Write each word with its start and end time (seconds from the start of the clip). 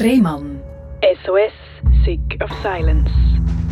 Rehmann. 0.00 0.60
SOS, 1.24 1.52
Sick 2.04 2.40
of 2.40 2.50
Silence. 2.62 3.10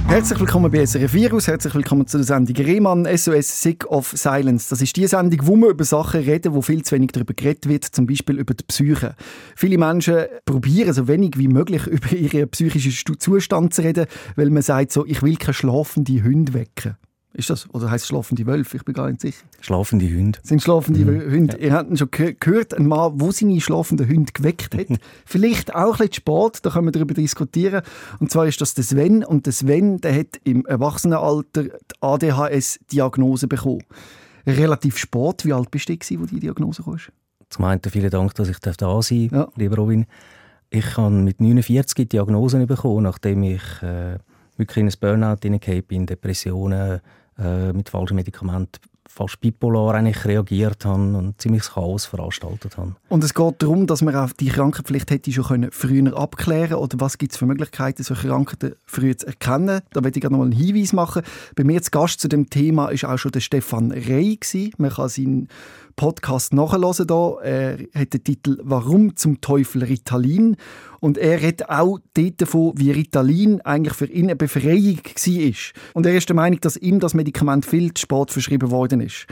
Herzlich 0.08 0.40
willkommen 0.40 0.72
bei 0.72 0.84
SRF 0.84 1.14
Virus, 1.14 1.46
herzlich 1.46 1.72
willkommen 1.72 2.04
zu 2.08 2.16
der 2.16 2.24
Sendung 2.24 2.56
Rehmann 2.56 3.06
SOS 3.16 3.62
Sick 3.62 3.86
of 3.86 4.08
Silence. 4.08 4.68
Das 4.70 4.80
ist 4.80 4.96
die 4.96 5.06
Sendung, 5.06 5.46
wo 5.46 5.54
wir 5.54 5.68
über 5.68 5.84
Sachen 5.84 6.22
reden, 6.22 6.52
wo 6.52 6.62
viel 6.62 6.82
zu 6.82 6.96
wenig 6.96 7.12
darüber 7.12 7.32
geredet 7.32 7.68
wird, 7.68 7.84
zum 7.84 8.06
Beispiel 8.06 8.40
über 8.40 8.54
die 8.54 8.64
Psyche. 8.64 9.14
Viele 9.54 9.78
Menschen 9.78 10.24
probieren 10.44 10.92
so 10.92 11.06
wenig 11.06 11.38
wie 11.38 11.46
möglich 11.46 11.86
über 11.86 12.10
ihren 12.12 12.48
psychischen 12.50 13.20
Zustand 13.20 13.72
zu 13.72 13.82
reden, 13.82 14.06
weil 14.34 14.50
man 14.50 14.62
sagt 14.62 14.90
so, 14.90 15.06
ich 15.06 15.22
will 15.22 15.36
keine 15.36 15.54
schlafende 15.54 16.24
Hunde 16.24 16.54
wecken. 16.54 16.96
Ist 17.36 17.50
das? 17.50 17.68
Oder 17.74 17.90
heißt 17.90 18.04
es 18.04 18.08
schlafende 18.08 18.46
Wölfe? 18.46 18.78
Ich 18.78 18.84
bin 18.84 18.94
gar 18.94 19.08
nicht 19.08 19.20
sicher. 19.20 19.44
Schlafende 19.60 20.06
Hunde. 20.06 20.38
Sind 20.42 20.62
schlafende 20.62 21.00
mhm. 21.00 21.30
Hunde. 21.30 21.58
Ja. 21.58 21.66
Ihr 21.66 21.72
habt 21.74 21.98
schon 21.98 22.08
gehört, 22.10 22.72
ein 22.72 22.86
Mann, 22.86 23.18
der 23.18 23.32
seine 23.32 23.60
schlafenden 23.60 24.08
Hunde 24.08 24.32
geweckt 24.32 24.74
hat. 24.74 24.86
Vielleicht 25.26 25.74
auch 25.74 26.00
ein 26.00 26.08
bisschen 26.08 26.14
spät, 26.14 26.60
da 26.62 26.70
können 26.70 26.86
wir 26.86 26.92
darüber 26.92 27.12
diskutieren. 27.12 27.82
Und 28.20 28.30
zwar 28.30 28.46
ist 28.46 28.58
das 28.62 28.72
der 28.72 28.84
Sven. 28.84 29.22
Und 29.22 29.44
der 29.44 29.52
Sven, 29.52 29.98
der 29.98 30.18
hat 30.18 30.40
im 30.44 30.64
Erwachsenenalter 30.64 31.64
die 31.64 31.70
ADHS-Diagnose 32.00 33.48
bekommen. 33.48 33.82
Relativ 34.46 34.96
spät. 34.96 35.44
Wie 35.44 35.52
alt 35.52 35.70
bist 35.70 35.90
du, 35.90 35.92
als 35.92 36.08
die 36.08 36.40
Diagnose 36.40 36.82
kam? 36.82 36.96
Zum 37.50 37.64
einen 37.66 37.82
vielen 37.86 38.10
Dank, 38.10 38.34
dass 38.34 38.48
ich 38.48 38.58
da 38.60 38.72
sein 38.72 38.78
darf, 38.78 39.10
ja. 39.10 39.48
lieber 39.56 39.76
Robin. 39.76 40.06
Ich 40.70 40.96
habe 40.96 41.14
mit 41.14 41.40
49 41.40 42.08
Diagnosen 42.08 42.66
bekommen, 42.66 43.02
nachdem 43.02 43.42
ich 43.42 43.62
äh, 43.82 44.18
wirklich 44.56 44.78
in 44.78 44.88
ein 44.88 44.94
Burnout 44.98 45.42
hineingefallen 45.42 45.82
bin, 45.82 46.06
Depressionen, 46.06 47.00
äh, 47.38 47.72
mit 47.72 47.88
falschen 47.88 48.16
Medikamenten 48.16 48.80
fast 49.16 49.40
bipolar 49.40 49.94
eigentlich 49.94 50.24
reagiert 50.26 50.84
habe 50.84 51.16
und 51.16 51.40
ziemlich 51.40 51.62
Chaos 51.62 52.04
veranstaltet 52.04 52.76
habe. 52.76 52.96
Und 53.08 53.24
es 53.24 53.32
geht 53.32 53.62
darum, 53.62 53.86
dass 53.86 54.02
man 54.02 54.14
auch 54.14 54.32
die 54.32 54.48
Krankheit 54.48 54.86
vielleicht 54.86 55.10
hätte 55.10 55.32
schon 55.32 55.44
können 55.44 55.70
früher 55.72 56.16
abklären 56.16 56.74
oder 56.74 57.00
was 57.00 57.16
gibt 57.16 57.32
es 57.32 57.38
für 57.38 57.46
Möglichkeiten, 57.46 58.02
solche 58.02 58.28
Krankheiten 58.28 58.74
früher 58.84 59.16
zu 59.16 59.26
erkennen. 59.26 59.80
Da 59.92 60.04
werde 60.04 60.18
ich 60.18 60.20
gerne 60.20 60.36
noch 60.36 60.44
einen 60.44 60.52
Hinweis 60.52 60.92
machen. 60.92 61.22
Bei 61.54 61.64
mir 61.64 61.80
zu 61.80 61.90
Gast 61.90 62.20
zu 62.20 62.28
dem 62.28 62.50
Thema 62.50 62.88
ist 62.88 63.04
auch 63.04 63.16
schon 63.16 63.32
der 63.32 63.40
Stefan 63.40 63.90
Rey. 63.90 64.38
Man 64.76 64.90
kann 64.90 65.08
seinen 65.08 65.48
Podcast 65.96 66.52
nachhören 66.52 67.08
hier. 67.08 67.38
Er 67.42 67.78
hat 68.00 68.12
den 68.12 68.22
Titel 68.22 68.58
«Warum 68.62 69.16
zum 69.16 69.40
Teufel 69.40 69.82
Ritalin?» 69.82 70.56
Und 71.00 71.18
er 71.18 71.40
redet 71.40 71.68
auch 71.68 71.98
dort 72.14 72.40
davon, 72.40 72.72
wie 72.76 72.90
Ritalin 72.90 73.60
eigentlich 73.62 73.94
für 73.94 74.06
ihn 74.06 74.26
eine 74.26 74.36
Befreiung 74.36 75.00
war. 75.04 75.74
Und 75.94 76.06
er 76.06 76.16
ist 76.16 76.28
der 76.28 76.36
Meinung, 76.36 76.60
dass 76.60 76.76
ihm 76.76 77.00
das 77.00 77.14
Medikament 77.14 77.64
viel 77.64 77.94
zu 77.94 78.02
spät 78.02 78.30
verschrieben 78.30 78.70
worden 78.70 79.00
ist. 79.00 79.26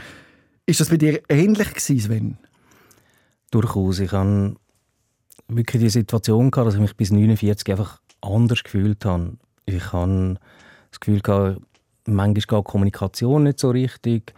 Ist 0.65 0.79
das 0.79 0.89
bei 0.89 0.97
dir 0.97 1.21
ähnlich 1.29 1.69
gewesen, 1.69 1.99
Sven? 1.99 2.37
Durchaus. 3.51 3.99
Ich 3.99 4.11
hatte 4.11 4.55
wirklich 5.47 5.83
die 5.83 5.89
Situation, 5.89 6.49
gehabt, 6.49 6.67
dass 6.67 6.75
ich 6.75 6.81
mich 6.81 6.95
bis 6.95 7.11
49 7.11 7.69
einfach 7.71 8.01
anders 8.21 8.63
gefühlt 8.63 9.05
habe. 9.05 9.37
Ich 9.67 9.93
hatte 9.93 10.39
das 10.89 10.99
Gefühl, 10.99 11.21
gehabt, 11.21 11.61
manchmal 12.07 12.61
geht 12.61 12.65
Kommunikation 12.65 13.43
nicht 13.43 13.59
so 13.59 13.69
richtig 13.69 14.33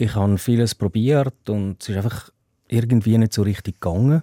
ich 0.00 0.14
habe 0.14 0.38
vieles 0.38 0.76
probiert 0.76 1.50
und 1.50 1.82
es 1.82 1.88
ist 1.88 1.96
einfach 1.96 2.30
irgendwie 2.68 3.18
nicht 3.18 3.32
so 3.32 3.42
richtig 3.42 3.80
gegangen. 3.80 4.22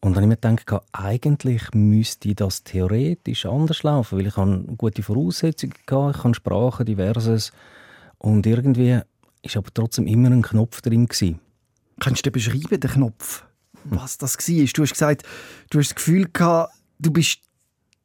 Und 0.00 0.14
dann 0.14 0.22
habe 0.22 0.34
ich 0.34 0.40
mir 0.42 0.56
gedacht, 0.56 0.84
eigentlich 0.92 1.62
müsste 1.74 2.34
das 2.34 2.62
theoretisch 2.62 3.44
anders 3.44 3.82
laufen, 3.82 4.18
weil 4.18 4.28
ich 4.28 4.36
habe 4.36 4.64
gute 4.76 5.02
Voraussetzungen 5.02 5.74
hatte, 5.90 6.16
ich 6.16 6.24
habe 6.24 6.34
Sprachen, 6.34 6.86
diverses. 6.86 7.50
Und 8.18 8.46
irgendwie 8.46 9.00
ist 9.42 9.56
aber 9.56 9.70
trotzdem 9.74 10.06
immer 10.06 10.30
ein 10.30 10.42
Knopf 10.42 10.80
drin. 10.80 11.06
Gewesen. 11.06 11.40
Kannst 11.98 12.24
du 12.24 12.30
beschreiben, 12.30 12.78
den 12.78 12.90
Knopf? 12.90 13.44
Was 13.84 14.16
das 14.16 14.38
war? 14.38 14.66
Du 14.74 14.82
hast 14.82 14.92
gesagt, 14.92 15.24
du 15.70 15.80
hast 15.80 15.88
das 15.88 15.94
Gefühl 15.96 16.28
gehabt, 16.32 16.72
du 17.00 17.10
bist 17.10 17.40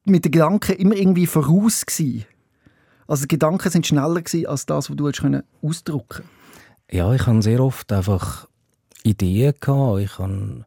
mit 0.05 0.25
den 0.25 0.31
Gedanken 0.31 0.75
immer 0.77 0.95
irgendwie 0.95 1.27
voraus 1.27 1.85
gewesen. 1.85 2.25
Also 3.05 3.23
die 3.23 3.35
Gedanken 3.35 3.69
sind 3.69 3.85
schneller 3.85 4.21
gewesen 4.21 4.47
als 4.47 4.65
das, 4.65 4.89
was 4.89 4.95
du 4.95 5.07
ausdrücken 5.07 5.43
konntest. 5.61 6.38
Ja, 6.91 7.13
ich 7.13 7.27
habe 7.27 7.41
sehr 7.41 7.59
oft 7.59 7.91
einfach 7.91 8.47
Ideen 9.03 9.53
gehabt. 9.59 9.99
Ich 9.99 10.17
habe, 10.17 10.65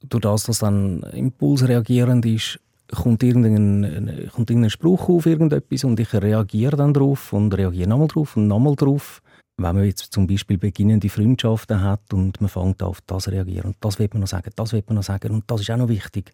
durch 0.00 0.22
das, 0.22 0.44
dass 0.44 0.58
dann 0.58 1.02
impulsreagierend 1.02 2.26
ist, 2.26 2.58
kommt 2.92 3.22
irgendein, 3.22 4.28
kommt 4.32 4.50
irgendein 4.50 4.70
Spruch 4.70 5.08
auf 5.08 5.26
irgendetwas 5.26 5.84
und 5.84 5.98
ich 6.00 6.12
reagiere 6.12 6.76
dann 6.76 6.94
darauf 6.94 7.32
und 7.32 7.56
reagiere 7.56 7.88
nochmal 7.88 8.08
drauf 8.08 8.36
und 8.36 8.48
nochmal 8.48 8.76
drauf. 8.76 9.22
Wenn 9.58 9.74
man 9.74 9.84
jetzt 9.84 10.12
zum 10.12 10.26
Beispiel 10.26 10.58
beginnende 10.58 11.08
Freundschaften 11.08 11.80
hat 11.80 12.12
und 12.12 12.40
man 12.40 12.50
fängt 12.50 12.82
auf 12.82 13.00
das 13.06 13.28
reagieren 13.28 13.68
und 13.68 13.76
das 13.80 13.98
wird 13.98 14.12
man 14.14 14.20
noch 14.20 14.28
sagen, 14.28 14.50
das 14.54 14.72
wird 14.72 14.88
man 14.88 14.96
noch 14.96 15.02
sagen 15.02 15.32
und 15.32 15.44
das 15.46 15.62
ist 15.62 15.70
auch 15.70 15.78
noch 15.78 15.88
wichtig, 15.88 16.32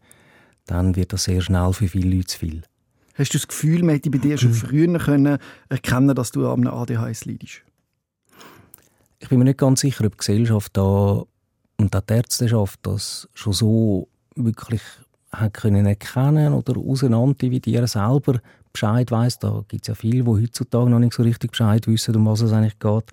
dann 0.67 0.97
wird 0.97 1.13
das 1.13 1.25
sehr 1.25 1.41
schnell 1.41 1.73
für 1.73 1.87
viele 1.87 2.17
Leute 2.17 2.27
zu 2.27 2.39
viel. 2.39 2.63
Hast 3.15 3.35
du 3.35 3.39
das 3.39 3.47
Gefühl, 3.47 3.83
man 3.83 3.95
hätte 3.95 4.11
bei 4.11 4.19
dir 4.19 4.39
schon 4.39 4.55
früher 4.55 4.99
können 4.99 5.39
erkennen 5.69 6.15
dass 6.15 6.33
du 6.33 6.49
an 6.49 6.67
einem 6.67 6.75
ADHS 6.75 7.27
leidest? 7.27 7.63
Ich 9.23 9.29
bin 9.29 9.39
mir 9.39 9.45
nicht 9.45 9.59
ganz 9.59 9.81
sicher, 9.81 10.05
ob 10.05 10.13
die 10.13 10.19
Gesellschaft 10.19 10.77
da 10.77 11.23
und 11.77 11.97
auch 11.97 12.01
die 12.01 12.13
Ärzteschaft 12.13 12.81
das 12.83 13.29
schon 13.35 13.53
so 13.53 14.09
wirklich 14.35 14.83
hat 15.31 15.55
können 15.55 15.87
erkennen 15.87 16.53
oder 16.53 16.77
auseinander 16.77 17.87
selber 17.87 18.41
Bescheid 18.73 19.11
weiß. 19.11 19.39
Da 19.39 19.65
gibt 19.69 19.83
es 19.83 19.89
ja 19.89 19.95
viele, 19.95 20.25
die 20.25 20.29
heutzutage 20.29 20.91
noch 20.91 20.99
nicht 20.99 21.15
so 21.15 21.23
richtig 21.23 21.53
Bescheid 21.53 21.87
wissen, 21.87 22.17
um 22.17 22.27
was 22.27 22.41
es 22.41 22.53
eigentlich 22.53 22.79
geht. 22.81 23.13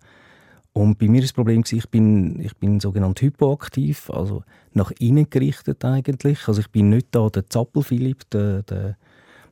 Und 0.74 0.98
bei 0.98 1.08
mir 1.08 1.20
ist 1.20 1.30
das 1.30 1.34
Problem, 1.34 1.64
ich 1.70 1.90
bin, 1.90 2.40
ich 2.40 2.56
bin 2.58 2.80
sogenannt 2.80 3.22
hypoaktiv, 3.22 4.10
also 4.10 4.44
nach 4.74 4.92
innen 5.00 5.30
gerichtet 5.30 5.86
eigentlich. 5.86 6.48
Also 6.48 6.62
ich 6.62 6.70
bin 6.70 6.90
nicht 6.90 7.08
da 7.12 7.30
der 7.30 7.50
Zappel-Philipp, 7.50 8.30
der, 8.32 8.64
der, 8.64 8.98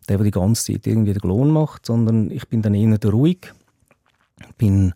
der, 0.09 0.17
der 0.17 0.25
die 0.25 0.31
ganze 0.31 0.73
Zeit 0.73 0.87
irgendwie 0.87 1.13
den 1.13 1.21
Klon 1.21 1.51
macht, 1.51 1.85
sondern 1.85 2.31
ich 2.31 2.47
bin 2.47 2.61
dann 2.61 2.73
eher 2.73 2.97
der 2.97 3.11
ruhig. 3.11 3.53
Bin 4.57 4.93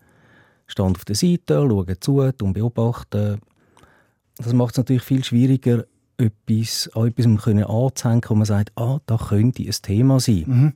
stand 0.71 0.97
auf 0.97 1.05
der 1.05 1.15
Seite, 1.15 1.55
schaue 1.55 1.99
zu 1.99 2.19
und 2.19 2.53
beobachte. 2.53 3.39
Das 4.37 4.53
macht 4.53 4.71
es 4.71 4.77
natürlich 4.77 5.03
viel 5.03 5.23
schwieriger, 5.23 5.85
etwas, 6.17 6.89
an 6.93 7.07
etwas 7.07 7.43
können 7.43 7.63
anzuhängen, 7.63 8.23
wo 8.27 8.35
man 8.35 8.45
sagt, 8.45 8.71
ah, 8.75 8.99
da 9.05 9.17
könnte 9.17 9.63
ein 9.63 9.75
Thema 9.81 10.19
sein. 10.19 10.43
Mhm. 10.47 10.73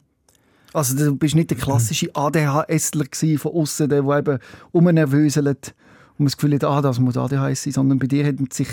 Also 0.74 0.98
du 0.98 1.16
bist 1.16 1.36
nicht 1.36 1.52
der 1.52 1.58
klassische 1.58 2.14
ADHSler 2.14 3.06
von 3.38 3.54
außen, 3.54 3.88
der 3.88 4.04
eben 4.04 4.40
umnervöselt 4.72 5.74
und 6.18 6.20
man 6.20 6.26
das 6.26 6.38
Gefühl 6.38 6.56
hat, 6.56 6.64
ah, 6.66 6.82
das 6.82 7.00
muss 7.00 7.16
ADHS 7.16 7.64
sein, 7.64 7.74
sondern 7.74 8.00
bei 8.00 8.08
dir 8.08 8.26
haben 8.26 8.50
sich 8.52 8.70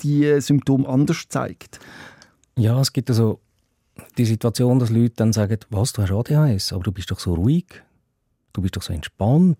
die 0.00 0.40
Symptome 0.40 0.88
anders 0.88 1.22
gezeigt. 1.22 1.78
Ja, 2.58 2.80
es 2.80 2.92
gibt 2.92 3.10
also 3.10 3.40
die 4.18 4.24
Situation, 4.24 4.78
dass 4.78 4.90
Leute 4.90 5.14
dann 5.16 5.32
sagen, 5.32 5.58
was, 5.70 5.92
du 5.92 6.02
hast 6.02 6.10
ADHS, 6.10 6.72
aber 6.72 6.82
du 6.82 6.92
bist 6.92 7.10
doch 7.10 7.20
so 7.20 7.34
ruhig, 7.34 7.66
du 8.52 8.62
bist 8.62 8.76
doch 8.76 8.82
so 8.82 8.92
entspannt. 8.92 9.58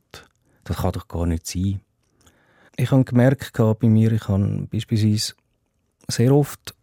Das 0.66 0.78
kann 0.78 0.92
doch 0.92 1.06
gar 1.08 1.26
nicht 1.26 1.46
sein. 1.46 1.80
Ich 2.76 2.90
habe 2.90 3.04
gemerkt 3.04 3.52
bei 3.56 3.88
mir, 3.88 4.12
ich 4.12 4.28
habe 4.28 4.66
beispielsweise 4.70 5.34
sehr 6.08 6.34
oft 6.34 6.74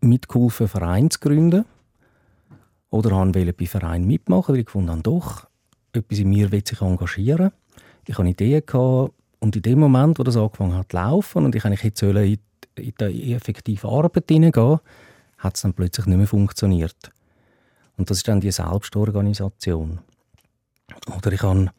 mitgeholfen, 0.00 0.68
Verein 0.68 1.10
zu 1.10 1.18
gründen. 1.18 1.64
Oder 2.90 3.12
wollte 3.12 3.52
bei 3.52 3.66
Vereinen 3.66 4.06
mitmachen, 4.06 4.52
weil 4.52 4.60
ich 4.60 4.66
gefunden 4.66 4.90
habe, 4.90 5.02
doch, 5.02 5.46
etwas 5.92 6.18
in 6.18 6.28
mir 6.28 6.52
will 6.52 6.66
sich 6.66 6.80
engagieren. 6.80 7.50
Ich 8.06 8.18
hatte 8.18 8.28
Ideen 8.28 8.62
und 9.38 9.56
in 9.56 9.62
dem 9.62 9.80
Moment, 9.80 10.18
wo 10.18 10.22
das 10.22 10.36
angefangen 10.36 10.74
hat 10.74 10.90
zu 10.90 10.96
laufen 10.96 11.44
und 11.44 11.54
ich 11.54 11.64
eigentlich 11.64 11.82
jetzt 11.82 12.02
in 12.02 12.38
die 12.76 13.32
effektive 13.32 13.88
Arbeit 13.88 14.24
hineingehen, 14.28 14.80
hat 15.38 15.56
es 15.56 15.62
dann 15.62 15.72
plötzlich 15.72 16.06
nicht 16.06 16.18
mehr 16.18 16.26
funktioniert. 16.26 17.10
Und 17.96 18.10
das 18.10 18.18
ist 18.18 18.28
dann 18.28 18.40
die 18.40 18.50
Selbstorganisation. 18.50 20.00
Oder 21.16 21.32
ich 21.32 21.42
habe 21.42 21.70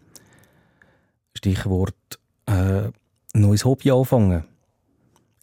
Stichwort 1.36 2.20
äh, 2.46 2.90
neues 3.34 3.66
Hobby 3.66 3.92
anfangen. 3.92 4.44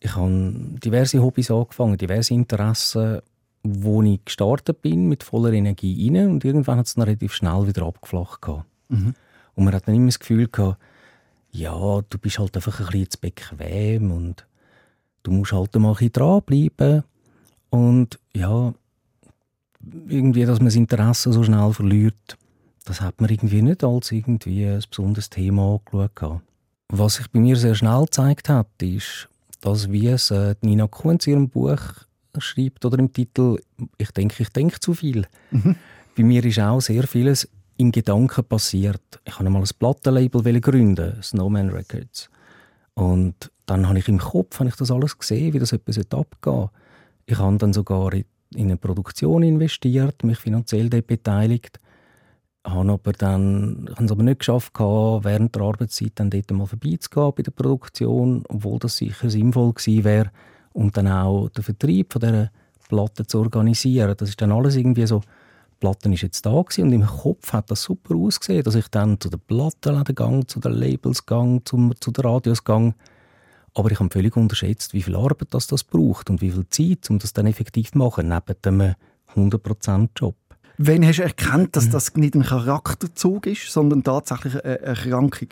Ich 0.00 0.14
habe 0.14 0.30
diverse 0.84 1.20
Hobbys 1.20 1.50
angefangen, 1.50 1.98
diverse 1.98 2.34
Interessen, 2.34 3.20
wo 3.62 4.02
ich 4.02 4.24
gestartet 4.24 4.80
bin 4.82 5.08
mit 5.08 5.22
voller 5.22 5.52
Energie 5.52 6.08
rein 6.08 6.30
und 6.30 6.44
irgendwann 6.44 6.78
hat 6.78 6.86
es 6.86 6.94
dann 6.94 7.04
relativ 7.04 7.34
schnell 7.34 7.66
wieder 7.66 7.84
abgeflacht. 7.84 8.46
Mhm. 8.88 9.14
Und 9.54 9.64
man 9.64 9.74
hat 9.74 9.88
dann 9.88 9.94
immer 9.94 10.06
das 10.06 10.20
Gefühl 10.20 10.48
gehabt, 10.48 10.78
ja, 11.50 12.00
du 12.08 12.18
bist 12.18 12.38
halt 12.38 12.54
einfach 12.56 12.78
ein 12.78 12.86
bisschen 12.86 13.10
zu 13.10 13.20
bequem 13.20 14.12
und 14.12 14.46
du 15.24 15.32
musst 15.32 15.52
halt 15.52 15.74
mal 15.76 15.88
ein 15.88 15.94
bisschen 15.94 16.12
dranbleiben. 16.12 17.04
Und 17.70 18.18
ja, 18.34 18.72
irgendwie, 20.08 20.44
dass 20.44 20.58
man 20.58 20.66
das 20.66 20.76
Interesse 20.76 21.32
so 21.32 21.42
schnell 21.42 21.72
verliert, 21.72 22.37
das 22.88 23.00
hat 23.00 23.20
man 23.20 23.30
irgendwie 23.30 23.62
nicht 23.62 23.84
als 23.84 24.12
irgendwie 24.12 24.66
ein 24.66 24.82
besonderes 24.88 25.28
Thema 25.30 25.80
angeschaut. 25.92 26.40
Was 26.88 27.14
sich 27.16 27.30
bei 27.30 27.38
mir 27.38 27.56
sehr 27.56 27.74
schnell 27.74 28.04
gezeigt 28.04 28.48
hat, 28.48 28.68
ist, 28.80 29.28
dass 29.60 29.90
wie 29.90 30.06
es 30.06 30.30
äh, 30.30 30.54
Nina 30.62 30.86
Kunz 30.86 31.26
in 31.26 31.32
ihrem 31.34 31.48
Buch 31.50 31.80
schreibt 32.38 32.84
oder 32.84 32.98
im 32.98 33.12
Titel 33.12 33.58
«Ich 33.98 34.10
denke, 34.12 34.42
ich 34.42 34.48
denke 34.50 34.80
zu 34.80 34.94
viel». 34.94 35.26
Mhm. 35.50 35.76
Bei 36.16 36.22
mir 36.22 36.44
ist 36.44 36.58
auch 36.60 36.80
sehr 36.80 37.06
vieles 37.06 37.48
in 37.76 37.92
Gedanken 37.92 38.44
passiert. 38.44 39.20
Ich 39.24 39.34
habe 39.34 39.46
einmal 39.46 39.62
ein 39.62 39.68
Plattenlabel 39.78 40.60
gründen, 40.60 41.22
Snowman 41.22 41.70
Records. 41.70 42.30
Und 42.94 43.50
dann 43.66 43.86
habe 43.86 43.98
ich 43.98 44.08
im 44.08 44.18
Kopf 44.18 44.58
habe 44.58 44.70
ich 44.70 44.76
das 44.76 44.90
alles 44.90 45.18
gesehen, 45.18 45.52
wie 45.52 45.58
das 45.58 45.72
etwas 45.72 45.98
abgehen 46.10 46.70
Ich 47.26 47.38
habe 47.38 47.58
dann 47.58 47.72
sogar 47.72 48.14
in 48.14 48.24
in 48.54 48.66
eine 48.66 48.76
Produktion 48.76 49.42
investiert, 49.42 50.24
mich 50.24 50.38
finanziell 50.38 50.88
dort 50.88 51.06
beteiligt, 51.06 51.80
habe 52.70 52.92
aber 52.92 53.12
dann 53.12 53.88
habe 53.94 54.04
es 54.04 54.10
aber 54.10 54.22
nicht 54.22 54.40
geschafft, 54.40 54.72
während 54.78 55.54
der 55.54 55.62
Arbeitszeit 55.62 56.12
dann 56.16 56.30
dort 56.30 56.50
mal 56.50 56.66
vorbeizugehen 56.66 57.32
bei 57.36 57.42
der 57.42 57.50
Produktion, 57.52 58.44
obwohl 58.48 58.78
das 58.78 58.96
sicher 58.96 59.30
sinnvoll 59.30 59.72
gewesen 59.72 60.04
wäre 60.04 60.30
und 60.72 60.96
dann 60.96 61.08
auch 61.08 61.48
den 61.50 61.64
Vertrieb 61.64 62.12
von 62.12 62.20
dieser 62.20 62.50
Platte 62.88 63.26
zu 63.26 63.38
organisieren. 63.38 64.14
Das 64.16 64.28
ist 64.28 64.40
dann 64.40 64.52
alles 64.52 64.76
irgendwie 64.76 65.06
so, 65.06 65.20
die 65.20 65.76
Platte 65.80 66.12
ist 66.12 66.22
jetzt 66.22 66.44
da 66.44 66.60
gewesen 66.60 66.84
und 66.84 66.92
im 66.92 67.06
Kopf 67.06 67.52
hat 67.52 67.70
das 67.70 67.82
super 67.82 68.16
ausgesehen, 68.16 68.64
dass 68.64 68.74
ich 68.74 68.88
dann 68.88 69.20
zu 69.20 69.28
den 69.28 69.40
Plattenläden 69.40 70.14
gang, 70.14 70.50
zu 70.50 70.58
den 70.58 70.72
Labels 70.72 71.26
gang, 71.26 71.66
zum, 71.66 71.92
zu 72.00 72.10
den 72.10 72.24
Radios 72.24 72.64
gang. 72.64 72.94
Aber 73.74 73.90
ich 73.92 74.00
habe 74.00 74.10
völlig 74.10 74.36
unterschätzt, 74.36 74.94
wie 74.94 75.02
viel 75.02 75.14
Arbeit 75.14 75.48
das, 75.54 75.68
das 75.68 75.84
braucht 75.84 76.30
und 76.30 76.40
wie 76.40 76.50
viel 76.50 76.66
Zeit, 76.70 77.08
um 77.10 77.18
das 77.18 77.32
dann 77.32 77.46
effektiv 77.46 77.92
zu 77.92 77.98
machen, 77.98 78.28
neben 78.28 78.60
dem 78.64 78.94
100%-Job. 79.36 80.34
Wann 80.78 81.04
hast 81.04 81.18
du 81.18 81.22
erkannt, 81.22 81.74
dass 81.74 81.90
das 81.90 82.14
nicht 82.14 82.34
ein 82.34 82.44
Charakterzug 82.44 83.46
ist, 83.46 83.70
sondern 83.70 84.04
tatsächlich 84.04 84.54
eine 84.64 84.80
Erkrankung? 84.80 85.48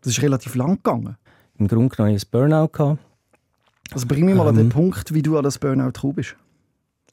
Das 0.00 0.12
ist 0.12 0.22
relativ 0.22 0.54
lang 0.54 0.76
gegangen. 0.76 1.16
Im 1.58 1.68
Grunde 1.68 1.88
genommen 1.88 2.12
hatte 2.12 2.16
ich 2.16 2.24
ein 2.24 2.30
Burnout. 2.30 2.68
Gehabt. 2.68 2.98
Also 3.92 4.06
bring 4.06 4.24
mich 4.24 4.34
mal 4.34 4.44
ähm, 4.44 4.48
an 4.48 4.56
den 4.56 4.66
ähm. 4.66 4.70
Punkt, 4.70 5.12
wie 5.12 5.22
du 5.22 5.36
an 5.36 5.44
das 5.44 5.58
Burnout 5.58 5.92
gekommen 5.92 6.14
bist. 6.14 6.36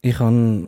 Ich 0.02 0.20
hatte 0.20 0.68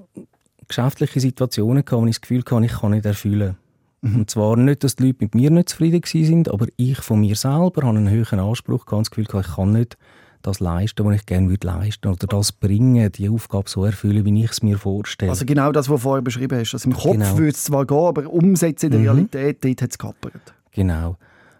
geschäftliche 0.67 1.19
Situationen, 1.19 1.83
wo 1.87 2.05
ich 2.05 2.15
das 2.15 2.21
Gefühl 2.21 2.43
hatte, 2.49 2.65
ich 2.65 2.71
kann 2.73 2.91
nicht 2.91 3.05
erfüllen. 3.05 3.57
Mhm. 4.01 4.15
Und 4.15 4.29
zwar 4.29 4.57
nicht, 4.57 4.83
dass 4.83 4.95
die 4.95 5.03
Leute 5.03 5.17
mit 5.21 5.35
mir 5.35 5.51
nicht 5.51 5.69
zufrieden 5.69 6.03
waren, 6.03 6.47
aber 6.47 6.67
ich 6.77 6.97
von 6.97 7.19
mir 7.19 7.35
selber 7.35 7.83
hatte 7.83 7.87
einen 7.87 8.09
höheren 8.09 8.39
Anspruch, 8.39 8.85
gehabt, 8.85 9.01
das 9.01 9.11
Gefühl, 9.11 9.41
ich 9.41 9.55
kann 9.55 9.71
nicht 9.71 9.97
das 10.41 10.59
leisten, 10.59 11.05
was 11.05 11.15
ich 11.15 11.25
gerne 11.25 11.49
würde 11.49 11.67
leisten 11.67 12.07
oder 12.07 12.27
das 12.27 12.51
bringen, 12.51 13.11
die 13.11 13.29
Aufgabe 13.29 13.69
so 13.69 13.85
erfüllen, 13.85 14.25
wie 14.25 14.43
ich 14.43 14.51
es 14.51 14.63
mir 14.63 14.77
vorstelle. 14.77 15.31
Also 15.31 15.45
genau 15.45 15.71
das, 15.71 15.89
was 15.89 15.97
du 15.97 16.03
vorher 16.03 16.21
beschrieben 16.21 16.59
hast. 16.59 16.73
Also 16.73 16.89
Im 16.89 16.95
Kopf 16.95 17.13
genau. 17.13 17.37
würde 17.37 17.49
es 17.49 17.63
zwar 17.63 17.85
gehen, 17.85 17.97
aber 17.97 18.29
umsetzen 18.31 18.87
in 18.87 18.91
der 18.91 18.99
mhm. 18.99 19.05
Realität, 19.07 19.63
dort 19.63 19.81
hat 19.81 19.91
es 19.91 19.97
gehappert. 19.97 20.53
Genau. 20.71 21.17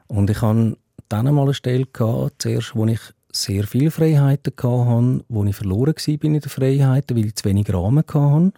Und 0.07 0.29
ich 0.29 0.41
hatte 0.41 0.77
dann 1.09 1.27
einmal 1.27 1.45
eine 1.45 1.53
Stelle, 1.53 1.85
gehabt, 1.85 2.41
zuerst, 2.41 2.75
wo 2.75 2.85
ich 2.85 2.99
sehr 3.31 3.65
viele 3.65 3.91
Freiheiten 3.91 4.53
hatte, 4.53 5.23
wo 5.29 5.45
ich 5.45 5.55
verloren 5.55 5.93
war 5.95 6.23
in 6.23 6.33
den 6.33 6.41
Freiheiten, 6.41 7.17
weil 7.17 7.25
ich 7.25 7.35
zu 7.35 7.45
wenig 7.45 7.73
Rahmen 7.73 8.03
hatte, 8.05 8.51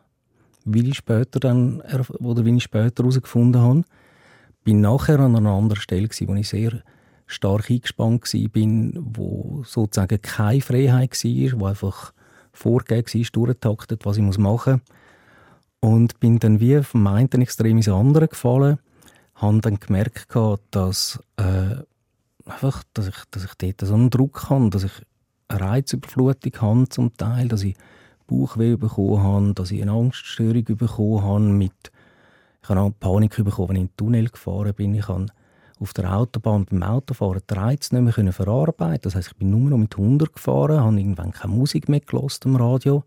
wie 0.65 0.89
ich 0.89 0.97
später 0.97 1.39
dann, 1.39 1.81
oder 2.19 2.45
wie 2.45 2.55
ich 2.55 2.63
später 2.63 3.03
herausgefunden 3.03 3.61
habe. 3.61 3.83
Bin 4.63 4.81
nachher 4.81 5.19
an 5.19 5.35
einer 5.35 5.51
anderen 5.51 5.81
Stelle, 5.81 6.07
wo 6.25 6.35
ich 6.35 6.47
sehr 6.47 6.81
stark 7.25 7.69
eingespannt 7.69 8.33
war, 8.33 9.01
wo 9.15 9.63
sozusagen 9.65 10.21
keine 10.21 10.61
Freiheit 10.61 11.11
war, 11.23 11.59
wo 11.59 11.65
einfach 11.65 12.13
vorgegeben 12.51 13.07
war, 13.13 13.29
durchgetaktet, 13.31 14.05
was 14.05 14.17
ich 14.17 14.37
machen 14.37 14.73
muss. 14.73 14.81
Und 15.79 16.19
bin 16.19 16.39
dann 16.39 16.59
wie 16.59 16.81
vom 16.83 17.07
einen 17.07 17.41
Extrem 17.41 17.77
ins 17.77 17.89
andere 17.89 18.27
gefallen, 18.27 18.79
habe 19.35 19.61
dann 19.61 19.79
gemerkt, 19.79 20.27
dass, 20.71 21.19
äh, 21.37 21.75
einfach, 22.45 22.83
dass, 22.93 23.07
ich, 23.07 23.15
dass 23.31 23.43
ich 23.43 23.53
dort 23.55 23.81
so 23.81 23.93
einen 23.93 24.09
Druck 24.09 24.49
habe, 24.49 24.69
dass 24.69 24.83
ich 24.83 24.93
eine 25.47 25.61
Reizüberflutung 25.61 26.53
habe 26.61 26.89
zum 26.89 27.15
Teil, 27.17 27.47
dass 27.47 27.63
ich 27.63 27.75
Bauchweh 28.27 28.77
bekommen 28.77 29.21
habe, 29.21 29.53
dass 29.53 29.71
ich 29.71 29.81
eine 29.81 29.91
Angststörung 29.91 30.63
bekommen 30.63 31.23
habe 31.23 31.39
mit 31.41 31.91
ich 32.63 32.69
habe 32.69 32.79
auch 32.79 32.91
Panik 32.97 33.35
bekommen, 33.43 33.69
wenn 33.69 33.75
ich 33.75 33.81
in 33.81 33.87
den 33.87 33.97
Tunnel 33.97 34.29
gefahren 34.29 34.73
bin. 34.73 34.95
Ich 34.95 35.09
habe 35.09 35.25
auf 35.83 35.93
der 35.93 36.11
Autobahn 36.15 36.65
beim 36.65 36.81
Autofahren 36.81 37.41
die 37.47 37.53
Reize 37.53 37.95
nicht 37.95 38.17
mehr 38.17 38.33
verarbeiten 38.33 39.01
Das 39.03 39.15
heißt, 39.15 39.27
ich 39.27 39.35
bin 39.35 39.51
nur 39.51 39.69
noch 39.69 39.77
mit 39.77 39.95
100 39.95 40.33
gefahren, 40.33 40.79
habe 40.79 40.97
irgendwann 40.97 41.31
keine 41.31 41.53
Musik 41.53 41.89
mehr 41.89 41.99
gehört 41.99 42.45
am 42.45 42.55
Radio. 42.55 43.03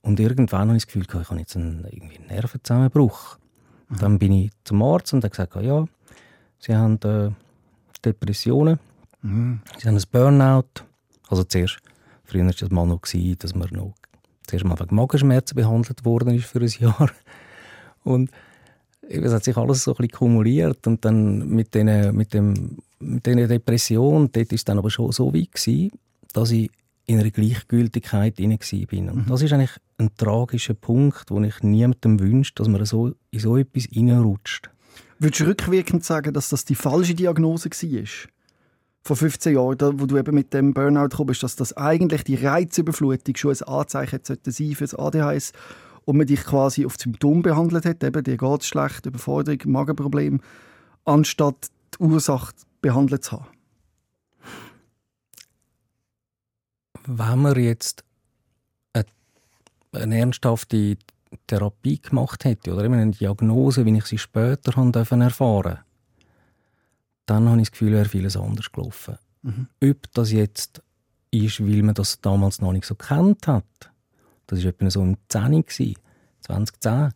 Und 0.00 0.18
irgendwann 0.18 0.68
habe 0.68 0.76
ich 0.76 0.84
das 0.84 0.92
Gefühl, 0.92 1.06
ich 1.06 1.28
habe 1.28 1.38
jetzt 1.38 1.56
einen, 1.56 1.86
irgendwie 1.90 2.16
einen 2.16 2.28
Nervenzusammenbruch. 2.28 3.38
Mhm. 3.88 3.98
Dann 3.98 4.18
bin 4.18 4.32
ich 4.32 4.50
zum 4.64 4.82
Arzt 4.82 5.12
und 5.12 5.22
er 5.22 5.30
gesagt, 5.30 5.54
ja, 5.56 5.84
Sie 6.58 6.74
haben 6.74 6.98
äh, 7.02 7.30
Depressionen, 8.04 8.78
mhm. 9.22 9.60
Sie 9.78 9.86
haben 9.86 9.96
ein 9.96 10.02
Burnout. 10.10 10.84
Also 11.28 11.44
zuerst, 11.44 11.78
früher 12.24 12.44
war 12.44 12.52
das 12.52 12.70
mal 12.70 12.86
noch, 12.86 13.02
gewesen, 13.02 13.38
dass 13.38 13.54
man 13.54 13.68
noch 13.70 13.94
zuerst 14.46 14.64
mal 14.64 14.80
wegen 14.80 14.96
Magenschmerzen 14.96 15.56
behandelt 15.56 16.04
worden 16.04 16.34
ist 16.34 16.46
für 16.46 16.60
ein 16.60 16.68
Jahr. 16.68 17.10
Und 18.02 18.30
es 19.08 19.32
hat 19.32 19.44
sich 19.44 19.56
alles 19.56 19.84
so 19.84 19.92
ein 19.92 19.96
bisschen 19.96 20.12
kumuliert 20.12 20.86
und 20.86 21.04
dann 21.04 21.48
mit 21.48 21.74
diesen 21.74 22.14
mit 22.14 22.34
dem, 22.34 22.78
mit 23.00 23.26
Depression, 23.26 24.30
dort 24.30 24.50
war 24.50 24.54
es 24.54 24.64
dann 24.64 24.78
aber 24.78 24.90
schon 24.90 25.12
so 25.12 25.34
weit 25.34 25.52
gewesen, 25.52 25.92
dass 26.32 26.50
ich 26.50 26.70
in 27.06 27.18
einer 27.18 27.30
Gleichgültigkeit 27.30 28.36
hinein 28.36 28.58
war. 28.60 28.98
Und 28.98 29.16
mhm. 29.16 29.26
das 29.28 29.42
ist 29.42 29.52
eigentlich 29.52 29.76
ein 29.96 30.10
tragischer 30.16 30.74
Punkt, 30.74 31.30
wo 31.30 31.40
ich 31.40 31.62
niemandem 31.62 32.20
wünsche, 32.20 32.52
dass 32.54 32.68
man 32.68 32.84
so 32.84 33.12
in 33.30 33.40
so 33.40 33.56
etwas 33.56 33.84
hineinrutscht. 33.84 34.70
Würdest 35.18 35.40
du 35.40 35.44
rückwirkend 35.46 36.04
sagen, 36.04 36.34
dass 36.34 36.50
das 36.50 36.64
die 36.64 36.74
falsche 36.74 37.14
Diagnose 37.14 37.70
war? 37.70 38.28
Vor 39.02 39.16
15 39.16 39.54
Jahren, 39.54 40.00
wo 40.00 40.04
du 40.04 40.18
eben 40.18 40.34
mit 40.34 40.52
dem 40.52 40.74
Burnout 40.74 41.16
kommst, 41.16 41.42
dass 41.42 41.56
das 41.56 41.74
eigentlich 41.76 42.24
die 42.24 42.34
Reizüberflutung 42.34 43.36
schon 43.36 43.54
ein 43.54 43.62
Anzeichen 43.62 44.20
sollte 44.22 44.52
sein 44.52 44.74
für 44.74 44.84
das 44.84 44.94
ADHS 44.94 45.52
und 46.08 46.16
man 46.16 46.26
dich 46.26 46.42
quasi 46.42 46.86
auf 46.86 46.96
Symptom 46.96 47.42
behandelt 47.42 47.84
hat, 47.84 48.02
eben 48.02 48.24
dir 48.24 48.38
geht 48.38 48.62
es 48.62 48.66
schlecht, 48.66 49.04
Überforderung, 49.04 49.60
Magenproblem, 49.70 50.40
anstatt 51.04 51.68
die 51.92 52.02
Ursache 52.02 52.54
behandelt 52.80 53.24
zu 53.24 53.32
haben? 53.32 53.46
Wenn 57.04 57.42
man 57.42 57.60
jetzt 57.60 58.04
eine, 58.94 59.04
eine 59.92 60.18
ernsthafte 60.18 60.96
Therapie 61.46 62.00
gemacht 62.00 62.46
hätte 62.46 62.72
oder 62.72 62.84
eine 62.84 63.10
Diagnose, 63.10 63.84
wie 63.84 63.98
ich 63.98 64.06
sie 64.06 64.16
später 64.16 64.72
erfahren 64.78 64.92
durfte, 64.92 65.84
dann 67.26 67.48
habe 67.50 67.60
ich 67.60 67.68
das 67.68 67.72
Gefühl, 67.72 67.92
wäre 67.92 68.08
vieles 68.08 68.34
anders 68.34 68.72
gelaufen. 68.72 69.18
Mhm. 69.42 69.68
Ob 69.84 70.10
das 70.14 70.32
jetzt 70.32 70.82
ist, 71.30 71.60
weil 71.60 71.82
man 71.82 71.94
das 71.94 72.22
damals 72.22 72.62
noch 72.62 72.72
nicht 72.72 72.86
so 72.86 72.94
kennt 72.94 73.46
hat, 73.46 73.92
das 74.48 74.64
war 74.64 74.70
etwa 74.70 74.90
so 74.90 75.02
im 75.02 75.16
10. 75.28 75.64
2010. 76.40 77.10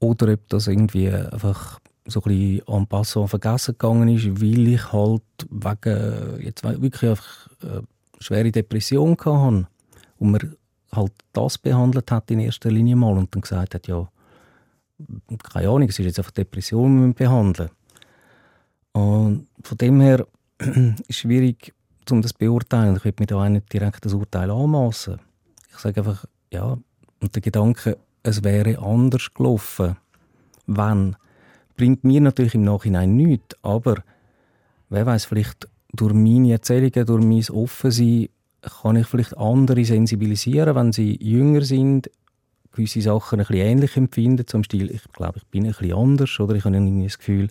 Oder 0.00 0.32
ob 0.32 0.48
das 0.48 0.66
irgendwie 0.66 1.08
einfach 1.08 1.80
so 2.06 2.20
ein 2.20 2.28
bisschen 2.28 2.68
en 2.68 2.86
passant 2.86 3.30
vergessen 3.30 3.72
gegangen 3.78 4.08
ist, 4.08 4.40
weil 4.40 4.68
ich 4.68 4.92
halt 4.92 5.22
wegen 5.50 6.42
jetzt 6.42 6.64
wirklich 6.64 7.10
einfach 7.10 7.48
eine 7.62 7.82
schwere 8.18 8.52
Depression 8.52 9.16
hatte 9.16 9.66
und 10.18 10.30
man 10.30 10.56
halt 10.92 11.12
das 11.32 11.58
behandelt 11.58 12.10
hat 12.10 12.30
in 12.30 12.40
erster 12.40 12.70
Linie 12.70 12.96
mal 12.96 13.16
und 13.16 13.34
dann 13.34 13.42
gesagt 13.42 13.74
hat, 13.74 13.86
ja, 13.86 14.08
keine 15.42 15.68
Ahnung, 15.68 15.88
es 15.88 15.98
ist 15.98 16.06
jetzt 16.06 16.18
einfach 16.18 16.30
Depression, 16.30 17.06
wir 17.06 17.14
behandeln. 17.14 17.70
Und 18.92 19.48
von 19.62 19.78
dem 19.78 20.00
her 20.00 20.26
ist 20.58 21.02
es 21.08 21.16
schwierig, 21.16 21.74
um 22.10 22.22
das 22.22 22.32
zu 22.32 22.38
beurteilen. 22.38 22.96
Ich 22.96 23.04
will 23.04 23.14
mir 23.18 23.26
da 23.26 23.36
auch 23.36 23.48
nicht 23.48 23.72
direkt 23.72 24.04
das 24.04 24.14
Urteil 24.14 24.50
anmassen. 24.50 25.20
Ich 25.70 25.78
sage 25.78 26.00
einfach, 26.00 26.24
ja, 26.52 26.78
und 27.20 27.34
der 27.34 27.42
Gedanke, 27.42 27.98
es 28.22 28.44
wäre 28.44 28.78
anders 28.78 29.32
gelaufen, 29.34 29.96
wenn, 30.66 31.16
bringt 31.76 32.04
mir 32.04 32.20
natürlich 32.20 32.54
im 32.54 32.64
Nachhinein 32.64 33.16
nichts, 33.16 33.56
aber 33.62 34.02
wer 34.88 35.06
weiß, 35.06 35.26
vielleicht 35.26 35.68
durch 35.92 36.14
meine 36.14 36.52
Erzählungen, 36.52 37.06
durch 37.06 37.24
mein 37.24 37.56
Offensein, 37.56 38.28
kann 38.62 38.96
ich 38.96 39.06
vielleicht 39.06 39.36
andere 39.36 39.84
sensibilisieren, 39.84 40.74
wenn 40.74 40.92
sie 40.92 41.16
jünger 41.22 41.62
sind, 41.62 42.10
gewisse 42.72 43.00
Sachen 43.00 43.40
ein 43.40 43.46
bisschen 43.46 43.66
ähnlich 43.66 43.96
empfinden, 43.96 44.46
zum 44.46 44.64
Stil, 44.64 44.90
ich 44.90 45.02
glaube, 45.12 45.38
ich 45.38 45.46
bin 45.46 45.64
ein 45.64 45.72
bisschen 45.72 45.94
anders, 45.94 46.38
oder 46.40 46.54
ich 46.54 46.64
habe 46.64 46.74
irgendwie 46.74 47.04
das 47.04 47.18
Gefühl, 47.18 47.48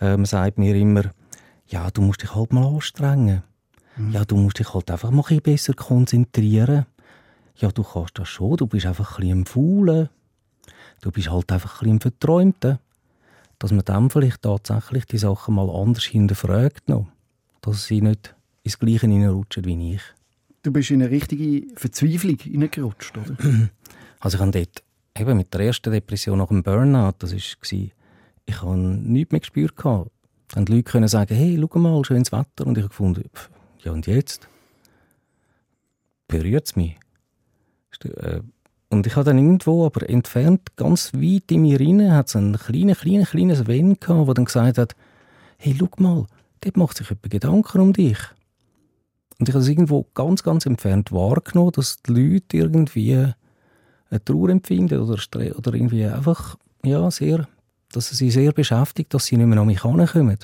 äh, 0.00 0.16
man 0.16 0.26
sagt 0.26 0.58
mir 0.58 0.74
immer, 0.76 1.04
ja, 1.66 1.90
du 1.90 2.02
musst 2.02 2.22
dich 2.22 2.34
halt 2.34 2.52
mal 2.52 2.66
anstrengen. 2.66 3.42
Mhm. 3.96 4.12
Ja, 4.12 4.24
du 4.24 4.36
musst 4.36 4.58
dich 4.58 4.72
halt 4.72 4.90
einfach 4.90 5.10
mal 5.10 5.22
ein 5.22 5.22
bisschen 5.22 5.42
besser 5.42 5.74
konzentrieren. 5.74 6.86
Ja, 7.56 7.70
du 7.70 7.82
kannst 7.82 8.18
das 8.18 8.28
schon, 8.28 8.56
du 8.56 8.66
bist 8.66 8.86
einfach 8.86 9.18
ein 9.18 9.22
bisschen 9.22 9.46
Faulen. 9.46 10.08
Du 11.00 11.10
bist 11.10 11.30
halt 11.30 11.50
einfach 11.52 11.80
ein 11.80 11.84
bisschen 11.84 12.00
Verträumten. 12.00 12.78
Dass 13.58 13.72
man 13.72 13.84
dann 13.84 14.10
vielleicht 14.10 14.42
tatsächlich 14.42 15.04
die 15.06 15.18
Sachen 15.18 15.54
mal 15.54 15.68
anders 15.68 16.04
hinterfragt 16.04 16.88
noch. 16.88 17.06
Dass 17.60 17.86
sie 17.86 18.00
nicht 18.00 18.34
ins 18.62 18.78
Gleiche 18.78 19.00
hineinrutschen 19.00 19.64
wie 19.64 19.94
ich. 19.94 20.02
Du 20.62 20.72
bist 20.72 20.90
in 20.90 21.02
eine 21.02 21.10
richtige 21.10 21.66
Verzweiflung 21.74 22.38
hineingerutscht, 22.38 23.16
oder? 23.16 23.36
Also 24.22 24.36
ich 24.36 24.42
habe 24.42 24.50
dort 24.50 24.82
eben 25.18 25.38
mit 25.38 25.54
der 25.54 25.62
ersten 25.62 25.90
Depression 25.90 26.36
nach 26.36 26.48
dem 26.48 26.62
Burnout, 26.62 27.14
das 27.20 27.32
war, 27.32 27.38
ich 28.44 28.62
habe 28.62 28.76
nichts 28.76 29.32
mehr 29.32 29.40
gespürt. 29.40 29.72
Dann 29.82 30.64
die 30.66 30.72
Leute 30.72 30.90
können 30.90 31.08
sagen, 31.08 31.34
hey, 31.34 31.58
schau 31.58 31.78
mal, 31.78 32.04
schönes 32.04 32.30
Wetter. 32.30 32.66
Und 32.66 32.76
ich 32.76 32.82
habe 32.82 32.90
gefunden, 32.90 33.30
ja 33.82 33.92
und 33.92 34.06
jetzt? 34.06 34.48
Berührt 36.28 36.66
es 36.66 36.76
mich? 36.76 36.98
Äh, 38.04 38.40
und 38.88 39.06
ich 39.06 39.14
habe 39.14 39.24
dann 39.24 39.38
irgendwo, 39.38 39.86
aber 39.86 40.08
entfernt, 40.10 40.76
ganz 40.76 41.12
weit 41.14 41.52
in 41.52 41.62
mir 41.62 41.78
rein, 41.78 42.12
hat 42.12 42.28
es 42.28 42.36
einen 42.36 42.58
kleinen, 42.58 42.96
kleinen, 42.96 43.24
kleinen 43.24 43.54
Sven 43.54 44.00
gehabt, 44.00 44.26
der 44.26 44.34
dann 44.34 44.44
gesagt 44.44 44.78
hat, 44.78 44.96
hey, 45.58 45.76
schau 45.78 45.88
mal, 45.98 46.26
dort 46.60 46.76
macht 46.76 46.96
sich 46.96 47.08
jemand 47.08 47.30
Gedanken 47.30 47.80
um 47.80 47.92
dich. 47.92 48.18
Und 49.38 49.48
ich 49.48 49.54
habe 49.54 49.62
es 49.62 49.68
irgendwo 49.68 50.06
ganz, 50.12 50.42
ganz 50.42 50.66
entfernt 50.66 51.12
wahrgenommen, 51.12 51.72
dass 51.72 52.02
die 52.02 52.12
Leute 52.12 52.56
irgendwie 52.56 53.14
eine 53.14 54.24
Trauer 54.24 54.50
empfinden 54.50 54.98
oder, 54.98 55.18
oder 55.56 55.74
irgendwie 55.74 56.04
einfach, 56.04 56.56
ja, 56.84 57.10
sehr, 57.10 57.48
dass 57.92 58.10
es 58.10 58.18
sie 58.18 58.30
sehr 58.30 58.52
beschäftigt, 58.52 59.14
dass 59.14 59.26
sie 59.26 59.36
nicht 59.36 59.46
mehr 59.46 59.58
an 59.58 59.66
mich 59.66 59.84
herankommen. 59.84 60.38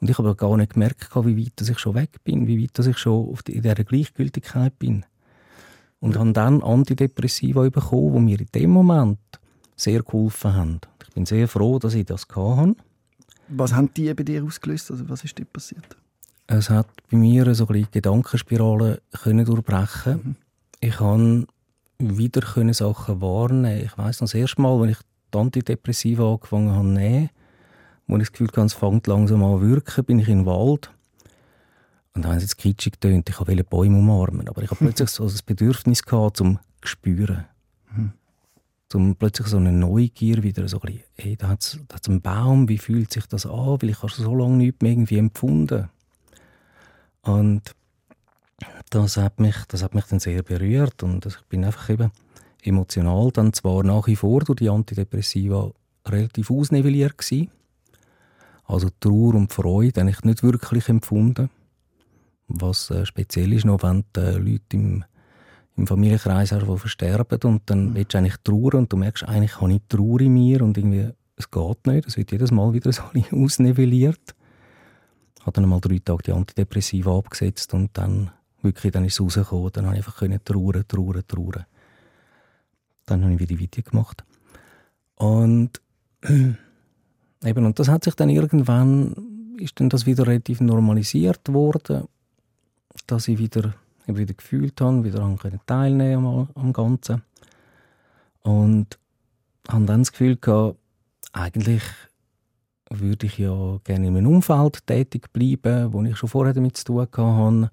Und 0.00 0.10
ich 0.10 0.18
habe 0.18 0.34
gar 0.36 0.56
nicht 0.56 0.74
gemerkt, 0.74 1.08
wie 1.14 1.46
weit 1.46 1.68
ich 1.68 1.78
schon 1.78 1.94
weg 1.94 2.22
bin, 2.24 2.46
wie 2.46 2.62
weit 2.62 2.86
ich 2.86 2.98
schon 2.98 3.36
in 3.48 3.62
dieser 3.62 3.74
Gleichgültigkeit 3.74 4.78
bin. 4.78 5.04
Und 6.02 6.18
habe 6.18 6.32
dann 6.32 6.62
Antidepressiva 6.62 7.68
bekommen, 7.70 8.14
die 8.14 8.20
mir 8.20 8.40
in 8.40 8.48
dem 8.54 8.70
Moment 8.70 9.18
sehr 9.76 10.02
geholfen 10.02 10.54
haben. 10.54 10.80
Ich 11.06 11.14
bin 11.14 11.26
sehr 11.26 11.46
froh, 11.46 11.78
dass 11.78 11.94
ich 11.94 12.04
das 12.04 12.26
hatte. 12.28 12.74
Was 13.48 13.72
haben 13.72 13.88
die 13.94 14.12
bei 14.12 14.24
dir 14.24 14.44
ausgelöst? 14.44 14.90
Also 14.90 15.08
was 15.08 15.22
ist 15.22 15.38
dir 15.38 15.44
passiert? 15.44 15.96
Es 16.48 16.68
hat 16.70 16.88
bei 17.08 17.16
mir 17.16 17.54
so 17.54 17.68
ein 17.68 17.86
Gedankenspirale 17.90 19.00
können 19.22 19.44
durchbrechen. 19.44 20.20
Mhm. 20.24 20.36
Ich 20.80 20.96
konnte 20.96 21.46
wieder 21.98 22.40
können 22.40 22.74
Sachen 22.74 23.20
wahrnehmen. 23.20 23.84
Ich 23.84 23.96
weiß 23.96 24.20
noch 24.20 24.26
das 24.26 24.34
erste 24.34 24.60
Mal, 24.60 24.82
als 24.82 24.90
ich 24.90 24.98
die 25.32 25.38
Antidepressiva 25.38 26.32
angefangen 26.32 26.72
habe 26.72 26.88
nehmen, 26.88 27.30
wo 28.08 28.16
ich 28.16 28.22
das 28.22 28.32
Gefühl 28.32 28.48
hatte, 28.48 28.62
es 28.62 28.74
fängt 28.74 29.06
langsam 29.06 29.44
an 29.44 29.60
zu 29.60 29.66
wirken, 29.68 30.04
bin 30.04 30.18
ich 30.18 30.28
im 30.28 30.46
Wald. 30.46 30.90
Und 32.14 32.22
dann 32.22 32.32
haben 32.32 32.40
sie 32.40 32.44
jetzt 32.44 32.58
kitschig 32.58 32.94
getönt, 32.94 33.28
ich 33.28 33.40
wollte 33.40 33.64
Bäume 33.64 33.98
umarmen. 33.98 34.48
Aber 34.48 34.62
ich 34.62 34.70
habe 34.70 34.84
plötzlich 34.84 35.10
so 35.10 35.24
das 35.24 35.42
Bedürfnis 35.42 36.02
gehabt, 36.02 36.36
zum 36.36 36.58
spüren. 36.82 37.46
Mhm. 37.94 38.12
Zum 38.88 39.16
plötzlich 39.16 39.46
so 39.46 39.56
eine 39.56 39.72
Neugier 39.72 40.42
wieder, 40.42 40.68
so 40.68 40.78
ein 40.80 40.86
bisschen, 40.86 41.04
hey, 41.16 41.36
da 41.36 41.48
hat 41.48 41.62
es 41.62 41.78
einen 42.06 42.20
Baum, 42.20 42.68
wie 42.68 42.78
fühlt 42.78 43.12
sich 43.12 43.26
das 43.26 43.46
an? 43.46 43.80
Weil 43.80 43.90
ich 43.90 44.02
habe 44.02 44.12
so 44.12 44.34
lange 44.34 44.56
nichts 44.56 44.82
mehr 44.82 44.92
irgendwie 44.92 45.18
empfunden. 45.18 45.88
Und 47.22 47.74
das 48.90 49.16
hat 49.16 49.40
mich, 49.40 49.56
das 49.68 49.82
hat 49.82 49.94
mich 49.94 50.04
dann 50.04 50.20
sehr 50.20 50.42
berührt 50.42 51.02
und 51.02 51.24
ich 51.24 51.36
bin 51.48 51.64
einfach 51.64 51.88
eben 51.88 52.10
emotional 52.62 53.30
dann 53.32 53.52
zwar 53.52 53.82
nach 53.82 54.06
wie 54.06 54.16
vor 54.16 54.40
durch 54.40 54.58
die 54.58 54.68
Antidepressiva 54.68 55.72
relativ 56.06 56.50
ausnivelliert 56.50 57.16
gewesen. 57.18 57.50
Also 58.64 58.88
Trauer 59.00 59.34
und 59.34 59.52
Freude 59.52 60.00
habe 60.00 60.10
ich 60.10 60.22
nicht 60.22 60.42
wirklich 60.42 60.88
empfunden. 60.88 61.50
Was 62.54 62.90
äh, 62.90 63.06
speziell 63.06 63.52
ist 63.52 63.64
noch, 63.64 63.82
wenn 63.82 64.04
die 64.14 64.20
Leute 64.20 64.76
im, 64.76 65.04
im 65.76 65.86
Familienkreis 65.86 66.52
einfach 66.52 66.78
versterben 66.78 67.38
und 67.44 67.62
dann 67.66 67.90
mhm. 67.90 67.94
willst 67.94 68.14
du 68.14 68.18
eigentlich 68.18 68.36
trauern 68.44 68.80
und 68.80 68.92
du 68.92 68.96
merkst, 68.96 69.24
eigentlich 69.24 69.60
habe 69.60 69.72
ich 69.72 69.80
Trauer 69.88 70.20
in 70.20 70.34
mir 70.34 70.62
und 70.62 70.76
irgendwie, 70.76 71.10
es 71.36 71.50
geht 71.50 71.86
nicht, 71.86 72.06
es 72.06 72.16
wird 72.16 72.32
jedes 72.32 72.50
Mal 72.50 72.72
wieder 72.72 72.92
so 72.92 73.02
ausnivelliert. 73.32 74.34
Ich 75.38 75.46
habe 75.46 75.60
dann 75.60 75.68
mal 75.68 75.80
drei 75.80 75.98
Tage 75.98 76.22
die 76.24 76.32
Antidepressiva 76.32 77.18
abgesetzt 77.18 77.74
und 77.74 77.90
dann 77.94 78.30
wirklich, 78.62 78.92
dann 78.92 79.04
ist 79.04 79.14
es 79.14 79.20
rausgekommen. 79.20 79.72
Dann 79.72 79.86
habe 79.86 79.96
ich 79.96 80.06
einfach 80.06 80.18
können 80.18 80.40
trauern, 80.44 80.84
trauern, 80.86 81.22
trauern. 81.26 81.66
Dann 83.06 83.24
habe 83.24 83.34
ich 83.34 83.40
wieder 83.40 83.60
weitergemacht. 83.60 84.24
Und 85.16 85.80
eben, 86.24 87.66
und 87.66 87.78
das 87.78 87.88
hat 87.88 88.04
sich 88.04 88.14
dann 88.14 88.28
irgendwann, 88.28 89.56
ist 89.58 89.78
dann 89.80 89.88
das 89.88 90.06
wieder 90.06 90.26
relativ 90.26 90.60
normalisiert 90.60 91.52
worden, 91.52 92.04
dass 93.06 93.28
ich 93.28 93.38
wieder, 93.38 93.74
ich 94.06 94.16
wieder 94.16 94.34
gefühlt 94.34 94.80
habe, 94.80 95.04
wieder 95.04 95.22
an 95.22 95.38
teilnehmen 95.66 96.26
am, 96.26 96.48
am 96.54 96.72
Ganzen. 96.72 97.22
Und 98.42 98.98
habe 99.68 99.84
dann 99.84 100.00
das 100.00 100.12
Gefühl 100.12 100.36
gehabt, 100.36 100.76
eigentlich 101.32 101.82
würde 102.90 103.26
ich 103.26 103.38
ja 103.38 103.78
gerne 103.84 104.08
in 104.08 104.14
meinem 104.14 104.26
Umfeld 104.26 104.86
tätig 104.86 105.32
bleiben, 105.32 105.92
wo 105.92 106.02
ich 106.02 106.16
schon 106.16 106.28
vorher 106.28 106.52
damit 106.52 106.76
zu 106.76 106.84
tun 106.84 107.00
hatte. 107.00 107.70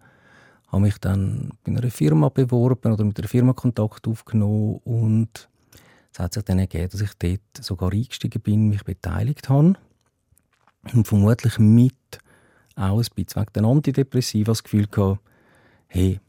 Ich 0.63 0.71
habe 0.71 0.81
mich 0.81 0.97
dann 0.99 1.51
bei 1.63 1.71
einer 1.71 1.89
Firma 1.89 2.29
beworben 2.29 2.93
oder 2.93 3.03
mit 3.03 3.17
einer 3.17 3.27
Firma 3.27 3.53
Kontakt 3.53 4.07
aufgenommen 4.07 4.79
und 4.83 5.49
es 6.13 6.19
hat 6.19 6.33
sich 6.33 6.43
dann 6.43 6.59
ergeben, 6.59 6.89
dass 6.89 7.01
ich 7.01 7.13
dort 7.17 7.41
sogar 7.59 7.91
eingestiegen 7.91 8.41
bin, 8.41 8.69
mich 8.69 8.83
beteiligt 8.83 9.49
habe 9.49 9.73
und 10.93 11.07
vermutlich 11.07 11.59
mit 11.59 12.19
auch 12.79 12.97
ein 12.97 13.05
bisschen 13.15 13.41
wegen 13.41 13.53
den 13.53 13.65
Antidepressiva 13.65 14.51
das 14.51 14.63
Gefühl 14.63 14.87
hatte, 14.87 15.19
hey, 15.87 16.19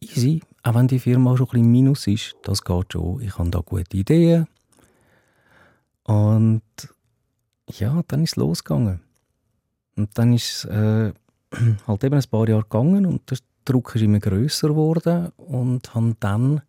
easy, 0.00 0.42
auch 0.62 0.74
wenn 0.74 0.88
die 0.88 0.98
Firma 0.98 1.36
schon 1.36 1.46
ein 1.46 1.50
bisschen 1.50 1.70
minus 1.70 2.06
ist, 2.06 2.36
das 2.42 2.62
geht 2.64 2.92
schon, 2.92 3.20
ich 3.20 3.38
habe 3.38 3.50
da 3.50 3.60
gute 3.60 3.96
Ideen 3.96 4.46
und 6.04 6.62
ja, 7.70 8.02
dann 8.08 8.22
ist 8.22 8.32
es 8.32 8.36
losgegangen. 8.36 9.00
Und 9.96 10.10
dann 10.18 10.32
ist 10.34 10.64
es 10.64 10.64
äh, 10.66 11.12
halt 11.86 12.04
eben 12.04 12.14
ein 12.14 12.30
paar 12.30 12.48
Jahre 12.48 12.62
gegangen 12.62 13.06
und 13.06 13.30
der 13.30 13.38
Druck 13.64 13.94
ist 13.94 14.02
immer 14.02 14.18
größer 14.18 14.68
geworden 14.68 15.32
und 15.36 15.94
haben 15.94 16.16
dann 16.20 16.60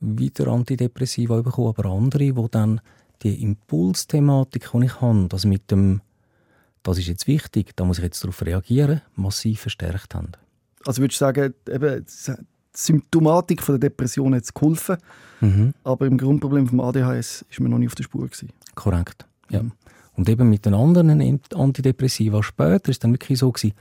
wieder 0.00 0.48
Antidepressiva 0.48 1.40
bekommen, 1.42 1.68
aber 1.68 1.90
andere, 1.90 2.36
wo 2.36 2.48
dann 2.48 2.80
die 3.22 3.42
Impulsthematik, 3.42 4.70
die 4.72 4.84
ich 4.84 5.00
habe, 5.00 5.26
das 5.28 5.44
mit 5.44 5.70
dem 5.70 6.00
«das 6.86 6.98
ist 6.98 7.08
jetzt 7.08 7.26
wichtig, 7.26 7.76
da 7.76 7.84
muss 7.84 7.98
ich 7.98 8.04
jetzt 8.04 8.22
darauf 8.22 8.40
reagieren», 8.42 9.02
massiv 9.14 9.60
verstärkt 9.60 10.14
haben. 10.14 10.32
Also 10.84 11.02
würdest 11.02 11.20
du 11.20 11.24
sagen, 11.24 11.54
eben, 11.68 12.04
die 12.04 12.32
Symptomatik 12.72 13.62
von 13.62 13.80
der 13.80 13.90
Depression 13.90 14.34
hat 14.34 14.54
geholfen, 14.54 14.96
mhm. 15.40 15.74
aber 15.82 16.06
im 16.06 16.18
Grundproblem 16.18 16.68
vom 16.68 16.80
ADHS 16.80 17.44
ist 17.48 17.60
man 17.60 17.70
noch 17.70 17.78
nicht 17.78 17.88
auf 17.88 17.94
der 17.94 18.04
Spur 18.04 18.26
gewesen. 18.26 18.50
Korrekt. 18.74 19.26
Ja. 19.50 19.62
Und 20.14 20.28
eben 20.28 20.48
mit 20.48 20.64
den 20.64 20.74
anderen 20.74 21.40
Antidepressiva 21.54 22.42
später 22.42 22.90
ist 22.90 23.04
dann 23.04 23.12
wirklich 23.12 23.38
so 23.38 23.50
gewesen, 23.50 23.74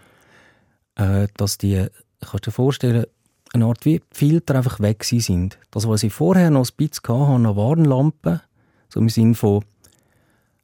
äh, 0.96 1.28
dass 1.38 1.58
die, 1.58 1.88
kannst 2.20 2.48
du 2.48 2.50
dir 2.50 2.52
vorstellen, 2.52 3.06
eine 3.54 3.66
Art 3.66 3.86
wie 3.86 4.02
Filter 4.12 4.56
einfach 4.56 4.80
weg 4.80 5.04
sind. 5.04 5.58
Das, 5.72 5.88
was 5.88 6.04
ich 6.04 6.14
vorher 6.14 6.50
noch 6.50 6.68
ein 6.68 6.76
bisschen 6.76 7.04
hatte, 7.08 7.36
eine 7.36 7.56
Warnlampe, 7.56 8.42
so 8.90 9.00
im 9.00 9.10
Sinne 9.10 9.36
von, 9.36 9.64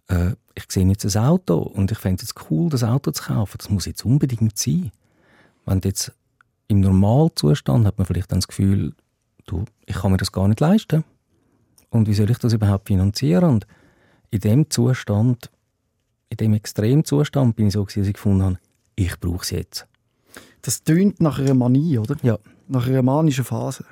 äh, 0.07 0.31
ich 0.55 0.65
sehe 0.69 0.87
jetzt 0.87 1.15
ein 1.15 1.23
Auto 1.23 1.57
und 1.57 1.91
ich 1.91 1.97
fände 1.97 2.21
es 2.21 2.29
jetzt 2.29 2.49
cool, 2.49 2.69
das 2.69 2.83
Auto 2.83 3.11
zu 3.11 3.23
kaufen. 3.23 3.57
Das 3.57 3.69
muss 3.69 3.85
jetzt 3.85 4.05
unbedingt 4.05 4.57
sein. 4.57 4.91
Wenn 5.65 5.81
jetzt 5.83 6.11
im 6.67 6.79
Normalzustand 6.79 7.85
hat 7.85 7.97
man 7.97 8.07
vielleicht 8.07 8.31
dann 8.31 8.39
das 8.39 8.47
Gefühl, 8.47 8.93
du, 9.45 9.65
ich 9.85 9.95
kann 9.95 10.11
mir 10.11 10.17
das 10.17 10.31
gar 10.31 10.47
nicht 10.47 10.59
leisten. 10.59 11.03
Und 11.89 12.07
wie 12.07 12.13
soll 12.13 12.29
ich 12.29 12.37
das 12.37 12.53
überhaupt 12.53 12.87
finanzieren? 12.87 13.49
Und 13.49 13.67
in 14.29 14.39
dem 14.39 14.69
Zustand, 14.69 15.51
in 16.29 16.37
dem 16.37 16.53
Extremzustand 16.53 17.55
bin 17.55 17.67
ich 17.67 17.73
so, 17.73 17.83
dass 17.83 17.97
ich 17.97 18.13
gefunden 18.13 18.43
habe, 18.43 18.59
ich 18.95 19.19
brauche 19.19 19.43
es 19.43 19.49
jetzt. 19.51 19.87
Das 20.61 20.83
tönt 20.83 21.19
nach 21.19 21.39
einer 21.39 21.53
Manie, 21.53 21.97
oder? 21.97 22.15
Ja. 22.21 22.37
Nach 22.67 22.87
einer 22.87 23.01
manischen 23.01 23.43
Phase. 23.43 23.83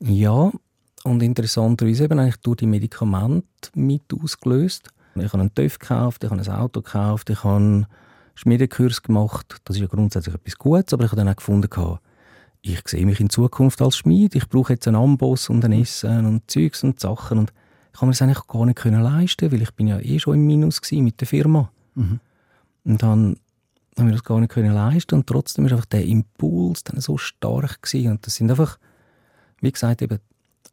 Ja, 0.00 0.52
und 1.04 1.22
interessanterweise 1.22 2.04
eben 2.04 2.18
eigentlich 2.18 2.36
durch 2.36 2.58
die 2.58 2.66
Medikamente 2.66 3.70
mit 3.74 4.02
ausgelöst. 4.12 4.90
Ich 5.20 5.32
habe 5.32 5.40
einen 5.40 5.54
TÜV 5.54 5.78
gekauft, 5.78 6.24
ich 6.24 6.30
habe 6.30 6.40
ein 6.40 6.48
Auto 6.48 6.82
gekauft, 6.82 7.30
ich 7.30 7.44
habe 7.44 7.86
Schmiedekurs 8.34 9.02
gemacht. 9.02 9.56
Das 9.64 9.76
ist 9.76 9.82
ja 9.82 9.88
grundsätzlich 9.88 10.34
etwas 10.34 10.58
Gutes, 10.58 10.92
aber 10.92 11.04
ich 11.04 11.10
habe 11.10 11.20
dann 11.20 11.28
auch 11.28 11.36
gefunden, 11.36 11.68
ich 12.62 12.80
sehe 12.86 13.06
mich 13.06 13.20
in 13.20 13.30
Zukunft 13.30 13.80
als 13.80 13.96
Schmied. 13.96 14.34
Ich 14.34 14.48
brauche 14.48 14.72
jetzt 14.72 14.88
einen 14.88 14.96
Amboss 14.96 15.48
und 15.48 15.64
ein 15.64 15.72
Essen 15.72 16.26
und 16.26 16.50
Zeugs 16.50 16.82
und 16.82 16.98
Sachen. 16.98 17.38
Und 17.38 17.52
ich 17.92 18.00
habe 18.00 18.06
mir 18.06 18.12
das 18.12 18.22
eigentlich 18.22 18.46
gar 18.46 18.66
nicht 18.66 18.78
können 18.78 19.02
leisten, 19.02 19.52
weil 19.52 19.62
ich 19.62 19.72
bin 19.72 19.86
ja 19.86 20.00
eh 20.00 20.18
schon 20.18 20.34
im 20.34 20.46
Minus 20.46 20.80
mit 20.90 21.20
der 21.20 21.28
Firma. 21.28 21.70
Mhm. 21.94 22.20
Und 22.84 23.02
dann 23.02 23.36
habe 23.98 24.08
ich 24.08 24.16
das 24.16 24.24
gar 24.24 24.40
nicht 24.40 24.52
können 24.52 24.74
leisten 24.74 25.14
und 25.14 25.26
trotzdem 25.26 25.66
ist 25.66 25.72
einfach 25.72 25.86
der 25.86 26.04
Impuls 26.04 26.84
dann 26.84 27.00
so 27.00 27.16
stark 27.16 27.82
gewesen. 27.82 28.10
und 28.10 28.26
das 28.26 28.34
sind 28.34 28.50
einfach, 28.50 28.78
wie 29.60 29.72
gesagt, 29.72 30.02
eben, 30.02 30.18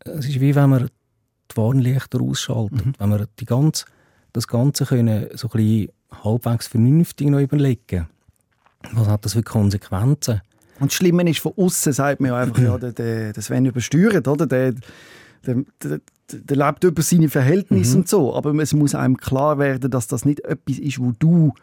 es 0.03 0.27
ist 0.27 0.41
wie 0.41 0.55
wenn 0.55 0.69
man 0.69 0.89
die 1.51 1.57
Warnlichter 1.57 2.21
ausschaltet, 2.21 2.85
mhm. 2.85 2.93
wenn 2.97 3.09
man 3.09 3.27
die 3.39 3.45
ganze, 3.45 3.85
das 4.33 4.47
Ganze 4.47 4.85
können 4.85 5.27
so 5.35 5.47
ein 5.47 5.51
bisschen 5.51 5.89
halbwegs 6.23 6.67
vernünftig 6.67 7.27
noch 7.27 7.39
überlegen. 7.39 8.07
Was 8.91 9.07
hat 9.07 9.25
das 9.25 9.33
für 9.33 9.43
Konsequenzen? 9.43 10.41
Und 10.79 10.91
das 10.91 10.95
Schlimme 10.95 11.29
ist, 11.29 11.39
von 11.39 11.53
außen 11.55 11.93
sagt 11.93 12.19
man 12.19 12.31
ja 12.31 12.37
einfach, 12.37 12.61
ja, 12.61 12.77
der, 12.77 12.91
der, 12.91 13.33
das 13.33 13.45
Sven 13.45 13.65
übersteuert, 13.65 14.27
oder? 14.27 14.47
Der, 14.47 14.73
der, 15.45 15.63
der, 15.81 16.01
der 16.31 16.57
lebt 16.57 16.83
über 16.83 17.01
seine 17.01 17.29
Verhältnisse 17.29 17.93
mhm. 17.93 18.01
und 18.01 18.09
so. 18.09 18.35
Aber 18.35 18.53
es 18.55 18.73
muss 18.73 18.95
einem 18.95 19.17
klar 19.17 19.59
werden, 19.59 19.91
dass 19.91 20.07
das 20.07 20.25
nicht 20.25 20.41
etwas 20.41 20.79
ist, 20.79 20.99
wo 20.99 21.13
du 21.17 21.53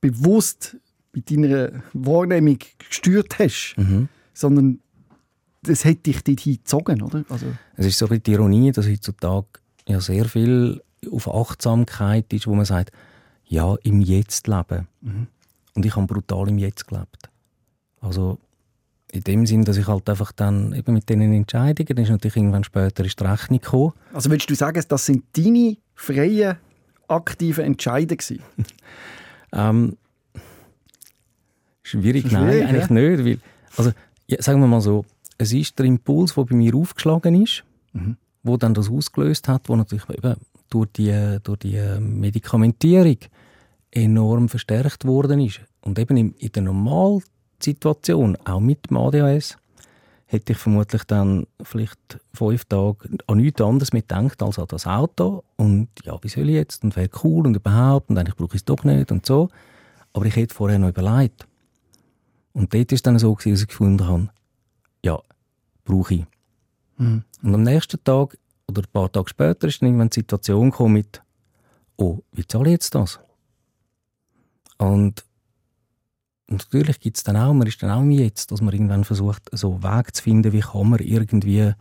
bewusst 0.00 0.76
mit 1.12 1.30
deiner 1.30 1.70
Wahrnehmung 1.92 2.58
gesteuert 2.88 3.38
hast, 3.38 3.74
mhm. 3.76 4.08
sondern 4.32 4.80
das 5.62 5.84
hat 5.84 6.04
dich 6.06 6.22
dorthin 6.22 6.56
gezogen, 6.56 7.02
oder? 7.02 7.24
Also 7.28 7.46
es 7.76 7.86
ist 7.86 7.98
so 7.98 8.08
ein 8.08 8.22
die 8.22 8.32
Ironie, 8.32 8.72
dass 8.72 8.86
heutzutage 8.86 9.46
ja 9.88 10.00
sehr 10.00 10.26
viel 10.26 10.82
auf 11.10 11.32
Achtsamkeit 11.32 12.32
ist, 12.32 12.46
wo 12.46 12.54
man 12.54 12.64
sagt, 12.64 12.92
ja, 13.46 13.74
im 13.82 14.00
Jetzt 14.00 14.48
leben. 14.48 14.88
Mhm. 15.00 15.26
Und 15.74 15.86
ich 15.86 15.96
habe 15.96 16.06
brutal 16.06 16.48
im 16.48 16.58
Jetzt 16.58 16.86
gelebt. 16.86 17.28
Also 18.00 18.38
in 19.12 19.22
dem 19.22 19.46
Sinn, 19.46 19.64
dass 19.64 19.76
ich 19.76 19.86
halt 19.86 20.08
einfach 20.08 20.32
dann 20.32 20.72
eben 20.74 20.92
mit 20.92 21.08
diesen 21.08 21.32
Entscheidungen, 21.32 21.94
dann 21.94 22.04
ist 22.04 22.10
natürlich 22.10 22.36
irgendwann 22.36 22.64
später 22.64 23.04
ist 23.04 23.20
die 23.20 23.24
Rechnung 23.24 23.60
gekommen. 23.60 23.92
Also 24.12 24.30
würdest 24.30 24.50
du 24.50 24.54
sagen, 24.54 24.82
das 24.88 25.06
sind 25.06 25.24
deine 25.36 25.76
freien, 25.94 26.56
aktiven 27.06 27.64
Entscheidungen 27.64 28.18
ähm, 29.52 29.96
schwierig, 31.82 32.22
schwierig, 32.22 32.32
nein, 32.32 32.66
eigentlich 32.66 32.88
ja? 32.88 32.94
nicht. 32.94 33.24
Weil, 33.24 33.38
also, 33.76 33.92
ja, 34.26 34.42
sagen 34.42 34.60
wir 34.60 34.66
mal 34.66 34.80
so, 34.80 35.04
es 35.38 35.52
ist 35.52 35.78
der 35.78 35.86
Impuls, 35.86 36.34
der 36.34 36.44
bei 36.44 36.56
mir 36.56 36.74
aufgeschlagen 36.74 37.40
ist, 37.40 37.64
mhm. 37.92 38.16
wo 38.42 38.56
dann 38.56 38.74
das 38.74 38.90
ausgelöst 38.90 39.48
hat, 39.48 39.68
wo 39.68 39.76
natürlich 39.76 40.08
eben 40.08 40.34
durch 40.70 40.88
die, 40.92 41.38
durch 41.42 41.58
die 41.60 41.80
Medikamentierung 42.00 43.18
enorm 43.90 44.48
verstärkt 44.48 45.04
worden 45.04 45.40
ist. 45.40 45.60
Und 45.80 45.98
eben 45.98 46.16
in, 46.16 46.32
in 46.34 46.52
der 46.52 46.62
Normalsituation, 46.62 48.36
auch 48.44 48.60
mit 48.60 48.90
dem 48.90 48.96
ADHS, 48.96 49.56
hätte 50.26 50.52
ich 50.52 50.58
vermutlich 50.58 51.04
dann 51.04 51.46
vielleicht 51.62 52.18
fünf 52.32 52.64
Tage 52.64 53.08
an 53.26 53.38
nichts 53.38 53.60
anderes 53.60 53.92
mit 53.92 54.08
gedacht 54.08 54.42
als 54.42 54.58
an 54.58 54.66
das 54.68 54.86
Auto. 54.86 55.44
Und 55.56 55.88
ja, 56.02 56.18
wie 56.22 56.28
soll 56.28 56.48
ich 56.48 56.56
jetzt? 56.56 56.82
Und 56.82 56.96
wäre 56.96 57.10
cool 57.22 57.46
und 57.46 57.54
überhaupt. 57.54 58.10
Und 58.10 58.18
eigentlich 58.18 58.36
brauche 58.36 58.56
ich 58.56 58.62
es 58.62 58.64
doch 58.64 58.82
nicht 58.84 59.12
und 59.12 59.24
so. 59.26 59.48
Aber 60.12 60.26
ich 60.26 60.34
hätte 60.36 60.54
vorher 60.54 60.78
noch 60.78 60.88
überlegt. 60.88 61.46
Und 62.52 62.72
dort 62.72 62.90
war 62.90 62.94
es 62.94 63.02
dann 63.02 63.18
so, 63.18 63.34
dass 63.34 63.46
ich 63.46 63.66
gefunden 63.66 64.06
habe, 64.06 64.28
ja, 65.04 65.20
brauche 65.84 66.14
ich. 66.14 66.24
Mhm. 66.96 67.24
Und 67.42 67.54
am 67.54 67.62
nächsten 67.62 68.02
Tag 68.02 68.38
oder 68.68 68.82
ein 68.82 68.92
paar 68.92 69.10
Tage 69.10 69.28
später 69.28 69.68
ist 69.68 69.80
dann 69.80 69.88
irgendwann 69.88 70.10
die 70.10 70.20
Situation 70.20 70.70
gekommen 70.70 70.94
mit, 70.94 71.22
oh, 71.96 72.20
wie 72.32 72.46
zahle 72.46 72.66
ich 72.66 72.72
jetzt 72.72 72.94
das? 72.94 73.20
Und 74.78 75.24
natürlich 76.48 77.00
gibt 77.00 77.16
es 77.16 77.22
dann 77.22 77.36
auch, 77.36 77.52
man 77.52 77.66
ist 77.66 77.82
dann 77.82 77.90
auch 77.90 78.04
wie 78.04 78.22
jetzt, 78.22 78.50
dass 78.50 78.60
man 78.60 78.74
irgendwann 78.74 79.04
versucht, 79.04 79.42
so 79.52 79.74
einen 79.74 79.82
Weg 79.82 80.14
zu 80.14 80.22
finden, 80.22 80.52
wie 80.52 80.60
kann 80.60 80.90
man 80.90 80.98
irgendwie 81.00 81.72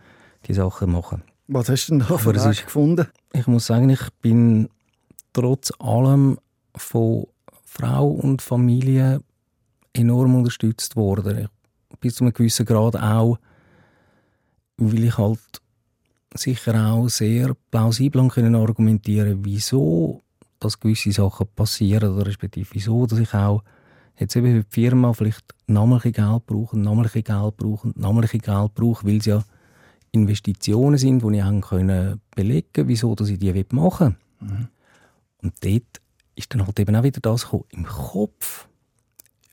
die 0.46 0.54
Sachen 0.54 0.92
machen. 0.92 1.24
Was 1.48 1.70
hast 1.70 1.88
du 1.88 1.98
denn 1.98 2.08
da 2.08 2.18
für 2.18 2.34
Weg 2.34 2.64
gefunden? 2.66 3.08
Ich 3.34 3.48
muss 3.48 3.66
sagen, 3.66 3.90
ich 3.90 4.10
bin 4.22 4.70
trotz 5.34 5.72
allem 5.80 6.40
von 6.76 7.28
Frau 7.66 8.08
und 8.08 8.42
Familie 8.42 9.22
enorm 9.94 10.36
unterstützt 10.36 10.96
worden. 10.96 11.50
Bis 12.00 12.16
zu 12.16 12.24
einem 12.24 12.34
gewissen 12.34 12.66
Grad 12.66 12.96
auch, 12.96 13.38
weil 14.78 15.04
ich 15.04 15.18
halt 15.18 15.40
sicher 16.36 16.92
auch 16.92 17.08
sehr 17.10 17.56
plausibel 17.72 18.28
können 18.28 18.56
argumentieren 18.56 19.40
wieso 19.44 20.24
dass 20.64 20.80
gewisse 20.80 21.12
Sachen 21.12 21.48
passieren 21.56 22.14
oder 22.14 22.26
respektive 22.26 22.68
wieso, 22.72 23.06
dass 23.06 23.20
ich 23.20 23.34
auch 23.34 23.64
jetzt 24.18 24.36
eben 24.36 24.48
für 24.48 24.64
die 24.64 24.70
Firma 24.70 25.14
vielleicht 25.14 25.54
nochmal 25.68 26.00
Geld 26.00 26.46
brauche, 26.46 26.78
nochmal 26.78 27.08
Geld 27.08 27.24
brauche, 27.58 27.92
nochmal 27.96 28.28
Geld 28.28 28.74
brauche, 28.74 29.06
weil 29.06 29.18
es 29.18 29.26
ja 29.26 29.44
Investitionen 30.12 30.98
sind, 30.98 31.24
die 31.24 31.38
ich 31.38 31.62
können 31.62 32.22
belegen 32.36 32.88
wieso 32.88 33.16
dass 33.16 33.30
ich 33.30 33.40
die 33.40 33.66
machen 33.72 34.16
will. 34.40 34.50
Mhm. 34.50 34.68
Und 35.42 35.54
dort 35.64 36.02
ist 36.36 36.54
dann 36.54 36.66
halt 36.66 36.80
eben 36.80 36.96
auch 36.96 37.04
wieder 37.04 37.20
das 37.20 37.44
gekommen. 37.44 37.66
Im 37.70 37.86
Kopf 37.86 38.68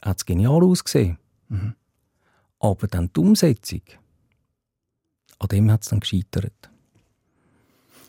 hat 0.02 0.18
es 0.18 0.26
genial 0.26 0.62
ausgesehen. 0.62 1.18
Mhm. 1.48 1.74
Aber 2.60 2.86
dann 2.86 3.10
die 3.14 3.20
Umsetzung, 3.20 3.82
an 5.38 5.48
dem 5.48 5.70
hat 5.70 5.82
es 5.82 5.88
dann 5.88 6.00
gescheitert. 6.00 6.69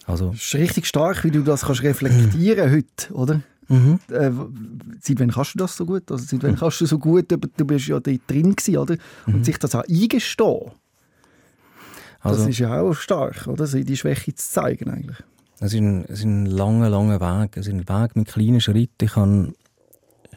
Also, 0.07 0.29
das 0.29 0.41
ist 0.41 0.55
richtig 0.55 0.87
stark, 0.87 1.23
wie 1.23 1.31
du 1.31 1.41
das 1.41 1.63
kannst 1.63 1.83
reflektieren 1.83 2.71
heute, 2.75 3.13
oder? 3.13 3.41
Mhm. 3.67 3.99
Äh, 4.09 4.31
seit 4.99 5.19
wann 5.19 5.31
kannst 5.31 5.53
du 5.53 5.59
das 5.59 5.77
so 5.77 5.85
gut? 5.85 6.11
Also, 6.11 6.25
seit 6.25 6.43
wann 6.43 6.55
kannst 6.55 6.81
du 6.81 6.85
so 6.85 6.97
gut, 6.97 7.31
du 7.31 7.65
bist 7.65 7.87
ja 7.87 7.99
dort 7.99 8.21
drin 8.27 8.55
gewesen, 8.55 8.77
oder? 8.77 8.97
Und 9.25 9.37
mhm. 9.37 9.43
sich 9.43 9.57
das 9.57 9.75
auch 9.75 9.83
eingestehen. 9.87 10.71
Das 12.23 12.33
also, 12.33 12.49
ist 12.49 12.59
ja 12.59 12.81
auch 12.81 12.93
stark, 12.93 13.47
oder? 13.47 13.65
Die 13.67 13.97
Schwäche 13.97 14.35
zu 14.35 14.49
zeigen 14.49 14.89
eigentlich. 14.89 15.17
Es 15.59 15.73
ist 15.73 15.79
ein, 15.79 16.05
es 16.05 16.19
ist 16.19 16.25
ein 16.25 16.45
langer, 16.45 16.89
langer 16.89 17.19
Weg. 17.19 17.57
Es 17.57 17.67
ist 17.67 17.73
ein 17.73 17.87
Weg 17.87 18.15
mit 18.15 18.27
kleinen 18.27 18.61
Schritten. 18.61 19.05
Ich 19.05 19.13
kann, 19.13 19.53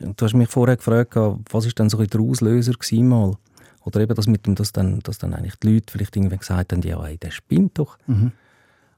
du 0.00 0.24
hast 0.24 0.34
mich 0.34 0.48
vorher 0.48 0.76
gefragt, 0.76 1.14
was 1.50 1.66
ist 1.66 1.78
denn 1.78 1.90
so 1.90 2.02
der 2.04 2.20
Auslöser 2.20 2.74
mal? 3.02 3.36
Oder 3.84 4.00
eben 4.00 4.14
das 4.14 4.26
mit 4.26 4.46
dem, 4.46 4.54
dass 4.54 4.72
dann, 4.72 5.00
dass 5.00 5.18
dann 5.18 5.34
eigentlich 5.34 5.56
die 5.56 5.74
Leute 5.74 5.92
vielleicht 5.92 6.16
irgendwie 6.16 6.38
gesagt 6.38 6.72
haben, 6.72 6.82
ja, 6.82 7.04
ey, 7.04 7.18
der 7.18 7.30
spinnt 7.30 7.78
doch. 7.78 7.98
Mhm. 8.06 8.32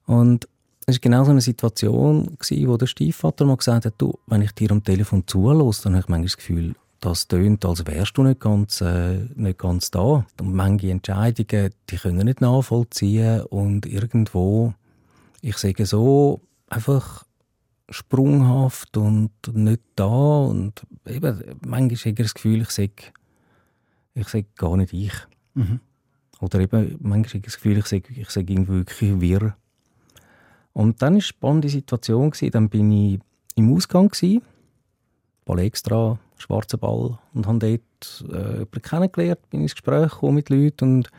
Und 0.07 0.49
es 0.87 0.97
war 0.97 1.01
genau 1.01 1.25
so 1.25 1.33
eine 1.33 1.41
Situation, 1.41 2.37
gewesen, 2.39 2.69
wo 2.69 2.77
der 2.77 2.87
Stiefvater 2.87 3.45
mal 3.45 3.57
gesagt 3.57 3.87
hat, 3.87 3.95
du, 3.99 4.19
wenn 4.27 4.43
ich 4.43 4.53
dir 4.53 4.71
am 4.71 4.85
Telefon 4.85 5.27
zulasse, 5.27 5.83
dann 5.83 5.95
habe 5.95 6.03
ich 6.03 6.09
manchmal 6.09 6.27
das 6.27 6.37
Gefühl, 6.37 6.75
das 7.01 7.27
tönt, 7.27 7.65
als 7.65 7.87
wärst 7.87 8.17
du 8.17 8.23
nicht 8.23 8.41
ganz, 8.41 8.81
äh, 8.81 9.27
nicht 9.35 9.59
ganz 9.59 9.91
da. 9.91 10.25
Und 10.41 10.55
manche 10.55 10.91
Entscheidungen, 10.91 11.71
die 11.91 11.97
können 11.97 12.25
nicht 12.25 12.41
nachvollziehen 12.41 13.43
und 13.43 13.85
irgendwo, 13.85 14.75
ich 15.43 15.57
sage 15.59 15.87
so, 15.87 16.41
einfach 16.69 17.25
sprunghaft 17.91 18.97
und 18.97 19.31
nicht 19.53 19.83
da 19.97 20.07
und 20.07 20.87
eben, 21.07 21.59
manchmal 21.67 21.99
habe 21.99 22.11
ich 22.11 22.15
das 22.15 22.35
Gefühl, 22.35 22.63
ich 22.63 22.71
sage, 22.71 23.13
ich 24.15 24.29
sage 24.29 24.47
gar 24.57 24.77
nicht 24.77 24.93
ich. 24.93 25.13
Mhm. 25.55 25.81
Oder 26.41 26.61
eben, 26.61 26.97
manchmal 27.01 27.29
habe 27.29 27.39
ich 27.39 27.43
das 27.43 27.57
Gefühl, 27.57 27.79
ich 27.79 27.87
sage, 27.87 28.05
ich 28.15 28.31
sage 28.31 28.53
irgendwie 28.53 28.73
wirklich 28.73 29.21
wirr. 29.21 29.57
Und 30.77 31.01
dann 31.01 31.07
war 31.07 31.15
eine 31.15 31.21
spannende 31.23 31.71
Situation. 31.71 32.33
Dann 32.53 32.69
bin 32.69 32.93
ich 32.93 33.19
im 33.55 33.75
Ausgang, 33.75 34.13
Ball 35.47 35.59
extra, 35.61 36.19
schwarzer 36.37 36.77
Ball, 36.77 37.19
und 37.33 37.47
habe 37.47 37.59
dort 37.59 38.31
äh, 38.31 38.53
jemanden 38.53 38.83
kennengelernt, 38.83 39.49
bin 39.49 39.63
ins 39.63 39.73
Gespräch 39.73 40.21
mit 40.21 40.51
Leuten 40.51 40.97
und 40.97 41.11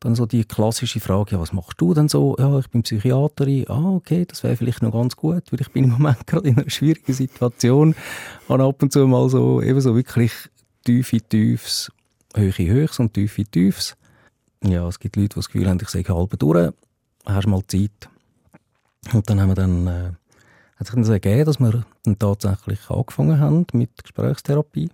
dann 0.00 0.14
so 0.14 0.26
die 0.26 0.44
klassische 0.44 1.00
Frage, 1.00 1.30
ja, 1.30 1.40
was 1.40 1.54
machst 1.54 1.80
du 1.80 1.94
denn 1.94 2.10
so? 2.10 2.36
Ja, 2.38 2.58
ich 2.58 2.68
bin 2.68 2.82
Psychiaterin. 2.82 3.70
Ah, 3.70 3.92
okay, 3.94 4.26
das 4.26 4.42
wäre 4.42 4.54
vielleicht 4.54 4.82
noch 4.82 4.92
ganz 4.92 5.16
gut, 5.16 5.50
weil 5.50 5.62
ich 5.62 5.72
bin 5.72 5.84
im 5.84 5.90
Moment 5.92 6.26
gerade 6.26 6.48
in 6.48 6.58
einer 6.58 6.68
schwierigen 6.68 7.14
Situation. 7.14 7.94
Habe 8.50 8.64
ab 8.64 8.82
und 8.82 8.92
zu 8.92 9.06
mal 9.06 9.30
so, 9.30 9.62
eben 9.62 9.80
so 9.80 9.96
wirklich 9.96 10.32
tiefe 10.84 11.22
Tiefs, 11.22 11.90
hohe 12.36 12.52
Höchst 12.52 13.00
und 13.00 13.14
tiefe 13.14 13.44
Tiefs. 13.44 13.96
Ja, 14.62 14.86
es 14.88 14.98
gibt 14.98 15.16
Leute, 15.16 15.28
die 15.30 15.34
das 15.36 15.46
Gefühl 15.46 15.70
haben, 15.70 15.78
ich 15.80 15.88
sage 15.88 16.14
halb 16.14 16.38
durch. 16.38 16.70
Hast 17.24 17.46
mal 17.46 17.62
Zeit? 17.66 18.10
Und 19.12 19.28
dann 19.28 19.40
haben 19.40 19.50
wir 19.50 19.54
dann, 19.54 19.86
äh, 19.86 20.12
hat 20.76 20.86
sich 20.86 20.94
dann 20.94 21.04
so 21.04 21.12
ergeben, 21.12 21.44
dass 21.44 21.60
wir 21.60 21.84
dann 22.04 22.18
tatsächlich 22.18 22.90
angefangen 22.90 23.38
haben 23.38 23.66
mit 23.72 24.02
Gesprächstherapie. 24.02 24.90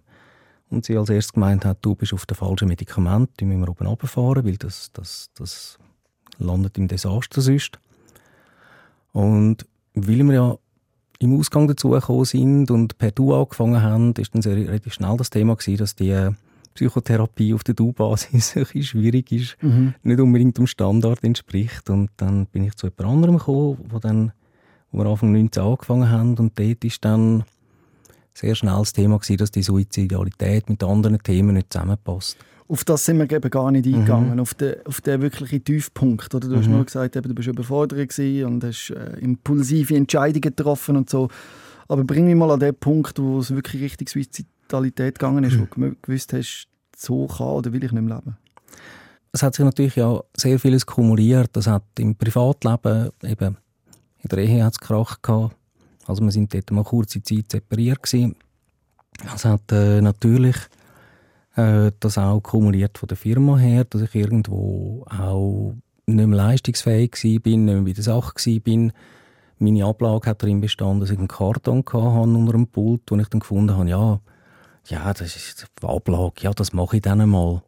Und 0.71 0.85
sie 0.85 0.97
als 0.97 1.11
erstes 1.11 1.33
gemeint 1.33 1.65
hat, 1.65 1.79
du 1.83 1.95
bist 1.95 2.13
auf 2.13 2.27
dem 2.27 2.37
falschen 2.37 2.69
Medikament, 2.69 3.31
die 3.41 3.45
müssen 3.45 3.61
wir 3.61 3.69
oben 3.69 3.87
runterfahren, 3.87 4.45
weil 4.45 4.57
das, 4.57 4.93
das, 4.93 5.31
das 5.35 5.79
landet 6.39 6.79
im 6.79 6.87
Desaster 6.87 7.41
sonst. 7.41 7.79
Und 9.13 9.67
weil 9.95 10.23
wir 10.23 10.35
ja 10.35 10.59
im 11.19 11.39
Ausgang 11.39 11.67
dazu 11.67 11.91
gekommen 11.91 12.25
sind 12.25 12.71
und 12.71 12.97
per 12.99 13.11
Du 13.11 13.35
angefangen 13.35 13.83
haben, 13.83 14.15
ist 14.15 14.35
dann 14.35 14.43
sehr 14.43 14.57
relativ 14.57 14.95
schnell 14.95 15.17
das 15.17 15.31
Thema 15.31 15.57
gewesen, 15.57 15.79
dass 15.79 15.97
die 15.97 16.31
Psychotherapie 16.75 17.55
auf 17.55 17.65
der 17.65 17.75
Du-Basis 17.75 18.57
ein 18.75 18.83
schwierig 18.83 19.33
ist, 19.33 19.57
mhm. 19.63 19.95
nicht 20.03 20.21
unbedingt 20.21 20.59
dem 20.59 20.67
Standard 20.67 21.23
entspricht. 21.25 21.91
Und 21.91 22.11
dann 22.17 22.47
bin 22.47 22.65
ich 22.65 22.75
zu 22.75 22.87
jemand 22.87 23.15
anderem 23.15 23.39
gekommen, 23.39 23.79
wo, 23.89 23.99
dann, 23.99 24.33
wo 24.93 24.99
wir 24.99 25.07
Anfang 25.07 25.33
19 25.33 25.63
angefangen 25.63 26.11
haben 26.11 26.37
und 26.37 26.59
dort 26.59 26.85
ist 26.85 27.05
dann 27.05 27.45
sehr 28.33 28.55
schnell 28.55 28.79
das 28.79 28.93
Thema 28.93 29.19
gewesen, 29.19 29.37
dass 29.37 29.51
die 29.51 29.63
Suizidalität 29.63 30.69
mit 30.69 30.83
anderen 30.83 31.19
Themen 31.19 31.55
nicht 31.55 31.73
zusammenpasst. 31.73 32.37
Auf 32.69 32.85
das 32.85 33.05
sind 33.05 33.19
wir 33.19 33.31
eben 33.31 33.51
gar 33.51 33.73
nicht 33.73 33.87
mhm. 33.87 33.95
eingegangen, 33.95 34.35
mhm. 34.35 34.41
auf, 34.41 34.55
den, 34.55 34.75
auf 34.87 35.01
den 35.01 35.21
wirklichen 35.23 35.65
Tiefpunkt. 35.65 36.33
Oder? 36.35 36.49
Du 36.49 36.55
mhm. 36.55 36.61
hast 36.61 36.69
nur 36.69 36.85
gesagt, 36.85 37.17
eben, 37.17 37.29
du 37.29 37.35
bist 37.35 37.49
überfordert 37.49 38.19
und 38.19 38.65
hast 38.65 38.91
äh, 38.91 39.19
impulsive 39.19 39.97
Entscheidungen 39.97 40.41
getroffen 40.41 40.97
und 40.97 41.11
so. 41.11 41.29
Aber 41.89 42.05
bring 42.05 42.27
mich 42.27 42.37
mal 42.37 42.53
an 42.53 42.61
den 42.61 42.75
Punkt, 42.77 43.19
wo 43.19 43.41
es 43.41 43.51
wirklich 43.53 43.83
richtig 43.83 44.11
Suizid 44.11 44.47
Mentalität 44.71 45.19
gegangen 45.19 45.45
ist, 45.45 45.55
mhm. 45.55 45.69
wo 45.77 45.85
du 45.87 45.97
gewusst 46.01 46.33
hast, 46.33 46.69
so 46.97 47.27
kann 47.27 47.47
oder 47.47 47.73
will 47.73 47.83
ich 47.83 47.93
nicht 47.93 48.03
mehr 48.03 48.17
leben? 48.17 48.37
Es 49.33 49.43
hat 49.43 49.55
sich 49.55 49.65
natürlich 49.65 49.97
ja 49.97 50.21
sehr 50.37 50.59
vieles 50.59 50.87
kumuliert. 50.87 51.51
Das 51.53 51.67
hat 51.67 51.85
im 51.99 52.17
Privatleben, 52.17 53.11
eben 53.23 53.57
in 54.23 54.29
der 54.29 54.39
Ehe 54.39 54.65
hat 54.65 54.75
es 54.75 54.81
Krach 54.81 55.23
gehabt. 55.23 55.57
Also 56.07 56.23
wir 56.23 56.33
sind 56.33 56.53
dort 56.53 56.71
mal 56.71 56.85
kurze 56.85 57.23
Zeit 57.23 57.51
separiert 57.51 58.03
gewesen. 58.03 58.37
Es 59.35 59.45
hat 59.45 59.71
äh, 59.73 60.01
natürlich 60.01 60.57
äh, 61.57 61.93
das 62.01 62.19
auch 62.19 62.41
kumuliert 62.41 62.99
von 62.99 63.09
der 63.09 63.17
Firma 63.17 63.57
her, 63.57 63.85
dass 63.85 64.03
ich 64.03 64.15
irgendwo 64.15 65.05
auch 65.09 65.75
nicht 66.07 66.27
mehr 66.27 66.37
leistungsfähig 66.37 67.13
war, 67.13 67.31
nicht 67.31 67.45
mehr 67.59 67.83
bei 67.83 67.93
der 67.93 68.05
Sache 68.05 68.35
war. 68.35 68.93
Meine 69.59 69.85
Ablage 69.85 70.31
hat 70.31 70.43
darin 70.43 70.61
bestanden, 70.61 71.01
dass 71.01 71.11
ich 71.11 71.19
einen 71.19 71.29
Karton 71.29 71.85
hatte 71.85 72.01
unter 72.01 72.55
einem 72.55 72.67
Pult, 72.67 73.03
wo 73.09 73.17
ich 73.17 73.29
dann 73.29 73.41
gefunden 73.41 73.77
habe, 73.77 73.91
ja, 73.91 74.21
ja, 74.91 75.13
das 75.13 75.37
ist 75.37 75.67
Ablage, 75.83 76.43
ja, 76.43 76.53
das 76.53 76.73
mache 76.73 76.97
ich 76.97 77.03
dann 77.03 77.21
einmal. 77.21 77.63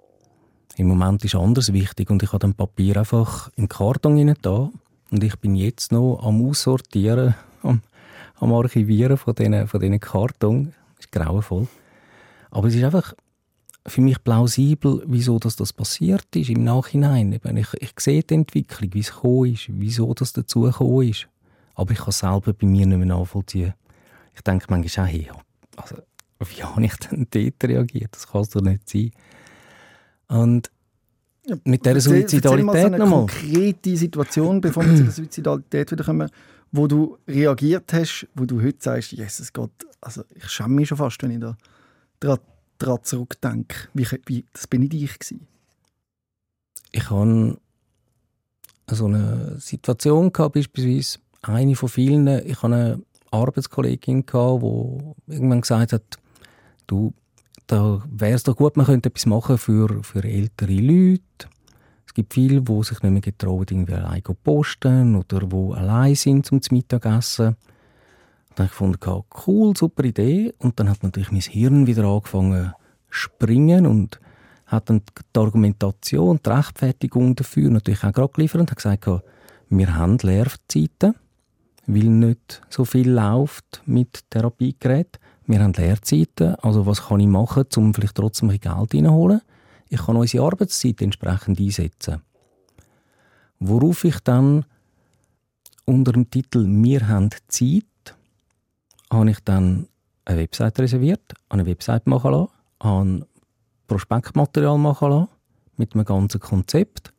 Im 0.77 0.89
Moment 0.89 1.25
ist 1.25 1.35
anders 1.35 1.73
wichtig 1.73 2.11
und 2.11 2.23
ich 2.23 2.31
habe 2.31 2.41
dann 2.41 2.55
Papier 2.55 2.97
einfach 2.97 3.49
in 3.57 3.65
den 3.65 3.69
Karton 3.69 4.17
hinein 4.17 4.37
da 4.43 4.71
und 5.11 5.23
ich 5.23 5.37
bin 5.37 5.55
jetzt 5.55 5.93
noch 5.93 6.21
am 6.23 6.45
Aussortieren, 6.49 7.35
am, 7.63 7.83
am 8.37 8.53
Archivieren 8.53 9.17
von 9.17 9.35
diesen, 9.35 9.69
von 9.69 9.81
diesen 9.81 10.01
Karton. 10.01 10.75
Das 10.97 11.07
ist 11.07 11.13
grauenvoll. 11.13 11.69
Aber 12.51 12.69
es 12.69 12.75
ist 12.75 12.85
einfach 12.85 13.15
für 13.87 14.01
mich 14.01 14.23
plausibel, 14.23 15.03
wieso 15.07 15.39
das, 15.39 15.57
das 15.57 15.73
passiert 15.73 16.25
ist 16.35 16.51
im 16.51 16.65
Nachhinein. 16.65 17.33
Ich, 17.33 17.75
ich 17.81 17.93
sehe 17.99 18.23
die 18.23 18.35
Entwicklung, 18.35 18.95
wie 18.95 19.01
es 19.01 19.13
gekommen 19.13 19.53
ist, 19.53 19.67
wieso 19.69 20.13
das 20.15 20.33
dazu 20.33 20.67
ist. 20.67 21.29
Aber 21.75 21.93
ich 21.93 21.99
kann 21.99 22.09
es 22.09 22.19
selber 22.19 22.53
bei 22.53 22.67
mir 22.67 22.87
nicht 22.87 22.99
mehr 22.99 23.07
nachvollziehen. 23.07 23.75
Ich 24.35 24.41
denke 24.43 24.67
manchmal 24.69 25.07
auch, 25.07 25.11
hey, 25.11 25.31
also 25.77 25.97
wie 26.51 26.63
habe 26.63 26.85
ich 26.85 26.97
denn 26.97 27.27
dort 27.31 27.65
reagiert? 27.65 28.15
Das 28.15 28.27
kann 28.27 28.43
es 28.43 28.51
doch 28.51 28.61
nicht 28.61 28.89
sein. 28.89 29.11
Und 30.29 30.71
mit 31.65 31.85
dieser 31.85 32.01
Suizidalität 32.01 32.93
nochmal. 32.93 32.95
eine 32.95 33.27
konkrete 33.27 33.97
Situation, 33.97 34.61
bevor 34.61 34.85
wir 34.85 34.97
zu 34.97 35.03
der 35.03 35.13
Suizidalität 35.13 35.91
wieder 35.91 36.05
kommen, 36.05 36.31
wo 36.71 36.87
du 36.87 37.19
reagiert 37.27 37.93
hast, 37.93 38.29
wo 38.35 38.45
du 38.45 38.63
heute 38.63 38.79
sagst, 38.79 39.13
Jesus 39.13 39.53
Gott, 39.53 39.73
also 40.01 40.23
ich 40.35 40.49
schäme 40.49 40.75
mich 40.75 40.89
schon 40.89 40.99
fast, 40.99 41.23
wenn 41.23 41.33
ich 41.33 41.41
da 41.41 41.57
daran, 42.21 42.39
daran 42.79 43.03
zurückdenke. 43.03 43.89
Wie, 43.93 44.07
wie, 44.27 44.45
das 44.53 44.67
bin 44.67 44.83
nicht 44.83 44.95
ich 44.95 45.19
gewesen. 45.19 45.47
Ich 46.93 47.11
hatte 47.11 47.59
so 48.91 49.07
eine 49.07 49.59
Situation 49.59 50.33
gehabt, 50.33 50.55
beispielsweise 50.55 51.19
eine 51.43 51.75
von 51.75 51.89
vielen. 51.89 52.27
Ich 52.47 52.63
hatte 52.63 52.67
eine 52.67 53.03
Arbeitskollegin 53.31 54.27
gehabt, 54.27 54.63
die 54.63 55.33
irgendwann 55.33 55.63
gesagt 55.63 55.93
hat, 55.93 56.19
du, 56.93 57.15
da 57.67 58.03
wäre 58.11 58.35
es 58.35 58.43
doch 58.43 58.57
gut, 58.57 58.77
man 58.77 58.87
könnte 58.87 59.09
etwas 59.09 59.27
machen 59.27 59.59
für, 59.59 60.03
für 60.03 60.23
ältere 60.23 60.75
Leute. 60.75 61.49
Es 62.07 62.15
gibt 62.15 62.35
viele, 62.35 62.61
die 62.61 62.83
sich 62.83 63.03
nicht 63.03 63.13
mehr 63.13 63.21
getrauen, 63.23 63.65
irgendwie 63.69 63.95
allein 63.95 64.23
zu 64.25 64.35
posten 64.35 65.17
oder 65.17 65.41
die 65.41 65.75
allein 65.75 66.15
sind 66.15 66.45
zum 66.45 66.61
Mittagessen. 66.71 67.57
Dann 68.55 68.67
habe 68.69 68.95
ich 68.95 69.01
gefunden, 69.01 69.25
cool, 69.47 69.75
super 69.75 70.05
Idee. 70.05 70.53
Und 70.59 70.79
dann 70.79 70.91
hat 70.91 71.03
natürlich 71.03 71.33
mein 71.33 71.41
Hirn 71.41 71.87
wieder 71.87 72.05
angefangen 72.05 72.75
springen 73.09 73.87
und 73.87 74.21
hat 74.67 74.91
dann 74.91 75.03
die 75.35 75.39
Argumentation, 75.39 76.41
die 76.45 76.51
Rechtfertigung 76.51 77.35
dafür 77.35 77.71
natürlich 77.71 78.05
auch 78.05 78.13
gerade 78.13 78.33
geliefert 78.33 78.61
und 78.61 78.71
hat 78.71 78.77
gesagt, 78.77 79.09
wir 79.71 79.95
haben 79.95 80.19
Lehrzeiten, 80.19 81.15
weil 81.87 82.05
nicht 82.05 82.63
so 82.69 82.85
viel 82.85 83.11
läuft 83.11 83.83
mit 83.87 84.31
Therapiegeräten. 84.31 85.22
Wir 85.47 85.61
haben 85.63 85.73
Lehrzeiten, 85.73 86.55
also 86.57 86.87
was 86.87 87.07
kann 87.07 87.21
ich 87.21 87.27
machen, 87.27 87.65
um 87.77 87.93
vielleicht 87.93 88.15
trotzdem 88.15 88.51
ein 88.51 88.61
Geld 88.61 88.95
reinzuholen? 88.95 89.41
Ich 89.89 90.01
kann 90.07 90.17
unsere 90.17 90.45
Arbeitszeit 90.45 91.03
entsprechend 91.03 91.61
einsetzen. 91.61 92.23
Worauf 93.59 94.05
ich 94.05 94.19
dann 94.21 94.65
unter 95.85 96.13
dem 96.13 96.31
Titel 96.31 96.65
«Wir 96.67 97.09
haben 97.09 97.31
Zeit» 97.49 97.85
habe 99.11 99.31
ich 99.31 99.41
dann 99.45 99.89
eine 100.25 100.39
Website 100.39 100.79
reserviert, 100.79 101.35
eine 101.49 101.67
Website 101.67 102.07
machen 102.07 102.33
lassen, 102.33 102.51
habe 102.81 103.27
Prospektmaterial 103.87 104.79
machen 104.79 105.11
lassen, 105.11 105.29
mit 105.77 105.95
einem 105.95 106.05
ganzen 106.05 106.41
Konzept. 106.41 107.13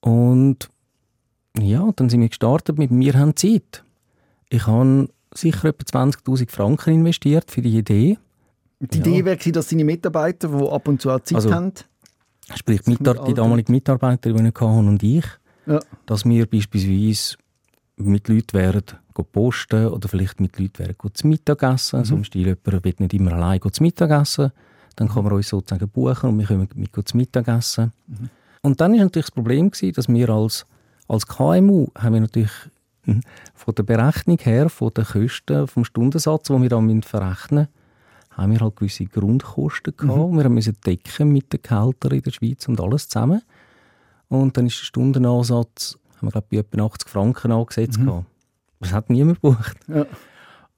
Und 0.00 0.70
ja, 1.58 1.90
dann 1.96 2.08
sind 2.08 2.20
wir 2.20 2.28
gestartet 2.28 2.78
mit 2.78 2.90
«Wir 2.90 3.14
haben 3.14 3.36
Zeit». 3.36 3.84
Ich 4.48 4.66
habe 4.66 5.08
sicher 5.34 5.68
etwa 5.68 6.04
20'000 6.04 6.50
Franken 6.50 6.94
investiert 6.94 7.50
für 7.50 7.62
die 7.62 7.78
Idee. 7.78 8.18
Die 8.80 8.98
ja. 8.98 9.04
Idee 9.04 9.24
wäre, 9.24 9.52
dass 9.52 9.68
deine 9.68 9.84
Mitarbeiter, 9.84 10.48
die 10.48 10.68
ab 10.68 10.88
und 10.88 11.00
zu 11.00 11.10
auch 11.10 11.20
Zeit 11.20 11.36
also, 11.36 11.52
haben... 11.52 11.72
Sprich, 12.54 12.82
die, 12.82 12.96
die 12.96 13.34
damalige 13.34 13.72
Mitarbeiterin, 13.72 14.44
die 14.44 14.48
ich 14.48 14.54
hatte 14.54 14.64
und 14.64 15.02
ich, 15.02 15.24
ja. 15.66 15.80
dass 16.04 16.26
wir 16.26 16.46
beispielsweise 16.46 17.36
mit 17.96 18.28
Leuten 18.28 18.52
wären 18.52 18.82
posten 19.32 19.86
oder 19.86 20.08
vielleicht 20.08 20.40
mit 20.40 20.58
Leuten 20.58 20.80
wären 20.80 20.96
zu 21.14 21.26
Mittagessen. 21.26 22.00
Mhm. 22.00 22.04
So 22.04 22.16
im 22.16 22.24
Stil, 22.24 22.46
jemand 22.46 22.84
will 22.84 22.94
nicht 22.98 23.14
immer 23.14 23.32
allein 23.32 23.60
zu 23.72 23.82
Mittagessen 23.82 24.52
dann 24.96 25.08
kann 25.08 25.24
man 25.24 25.32
uns 25.32 25.48
sozusagen 25.48 25.88
buchen 25.88 26.30
und 26.30 26.38
wir 26.38 26.46
können 26.46 26.68
mit 26.74 27.08
zum 27.08 27.18
Mittagessen. 27.18 27.92
Mhm. 28.06 28.30
Und 28.62 28.80
dann 28.80 28.94
ist 28.94 29.00
natürlich 29.00 29.26
das 29.26 29.34
Problem 29.34 29.70
gewesen, 29.70 29.94
dass 29.94 30.08
wir 30.08 30.28
als, 30.30 30.66
als 31.08 31.26
KMU 31.26 31.88
haben 31.96 32.14
wir 32.14 32.20
natürlich 32.20 32.52
von 33.54 33.74
der 33.74 33.82
Berechnung 33.82 34.38
her, 34.38 34.68
von 34.68 34.92
den 34.94 35.04
Kosten, 35.04 35.66
vom 35.66 35.84
Stundensatz, 35.84 36.48
den 36.48 36.62
wir 36.62 36.68
dann 36.68 37.02
verrechnen 37.02 37.68
haben 38.36 38.52
wir 38.52 38.60
halt 38.60 38.76
gewisse 38.76 39.04
Grundkosten 39.06 39.96
gehabt. 39.96 40.32
Mhm. 40.32 40.38
Wir 40.38 40.48
mussten 40.48 40.76
decken 40.84 41.32
mit 41.32 41.52
den 41.52 41.62
Gehältern 41.62 42.12
in 42.12 42.22
der 42.22 42.30
Schweiz 42.30 42.68
und 42.68 42.80
alles 42.80 43.08
zusammen. 43.08 43.42
Und 44.28 44.56
dann 44.56 44.66
ist 44.66 44.80
der 44.80 44.86
Stundenansatz, 44.86 45.98
haben 46.16 46.28
wir 46.28 46.32
glaube 46.32 46.46
bei 46.50 46.56
etwa 46.58 46.86
80 46.86 47.08
Franken 47.08 47.52
angesetzt 47.52 47.98
mhm. 47.98 48.26
Das 48.80 48.92
hat 48.92 49.08
niemand 49.08 49.40
gebucht. 49.40 49.76
Ja. 49.88 50.06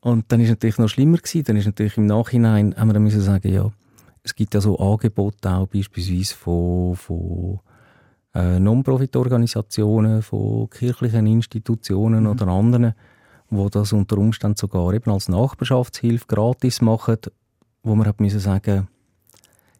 Und 0.00 0.30
dann 0.30 0.40
ist 0.40 0.50
natürlich 0.50 0.78
noch 0.78 0.88
schlimmer 0.88 1.16
gewesen. 1.16 1.44
Dann 1.44 1.56
ist 1.56 1.66
natürlich 1.66 1.96
im 1.96 2.06
Nachhinein, 2.06 2.76
haben 2.76 2.88
wir 2.88 2.94
dann 2.94 3.02
müssen 3.02 3.20
sagen, 3.20 3.52
ja, 3.52 3.72
es 4.22 4.34
gibt 4.34 4.54
ja 4.54 4.60
so 4.60 4.78
Angebote 4.78 5.50
auch 5.50 5.66
beispielsweise 5.66 6.34
von, 6.34 6.94
von 6.94 7.60
äh, 8.36 8.60
Non-Profit-Organisationen, 8.60 10.22
von 10.22 10.68
kirchlichen 10.70 11.26
Institutionen 11.26 12.24
mhm. 12.24 12.30
oder 12.30 12.48
anderen, 12.48 12.94
wo 13.48 13.68
das 13.68 13.92
unter 13.92 14.18
Umständen 14.18 14.56
sogar 14.56 14.92
eben 14.92 15.10
als 15.10 15.28
Nachbarschaftshilfe 15.28 16.26
gratis 16.26 16.80
machen, 16.82 17.18
wo 17.82 17.94
man 17.94 18.06
hat 18.06 18.20
müssen 18.20 18.40
sagen, 18.40 18.88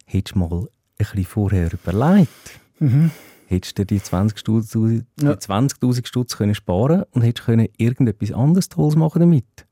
hättest 0.05 0.35
du 0.35 0.39
mal 0.39 0.59
ein 0.61 0.67
bisschen 0.97 1.25
vorher 1.25 1.71
überlegt, 1.71 2.59
mhm. 2.79 3.11
hättest 3.47 3.77
du 3.77 3.85
die 3.85 3.99
20'000 3.99 5.03
ja. 5.21 5.39
20 5.39 6.07
Stutz 6.07 6.37
können 6.37 6.55
sparen 6.55 7.03
und 7.11 7.21
hättest 7.21 7.45
können 7.45 7.67
irgendetwas 7.77 8.31
anderes 8.31 8.69
Tolles 8.69 8.95
machen 8.95 9.19
damit. 9.19 9.67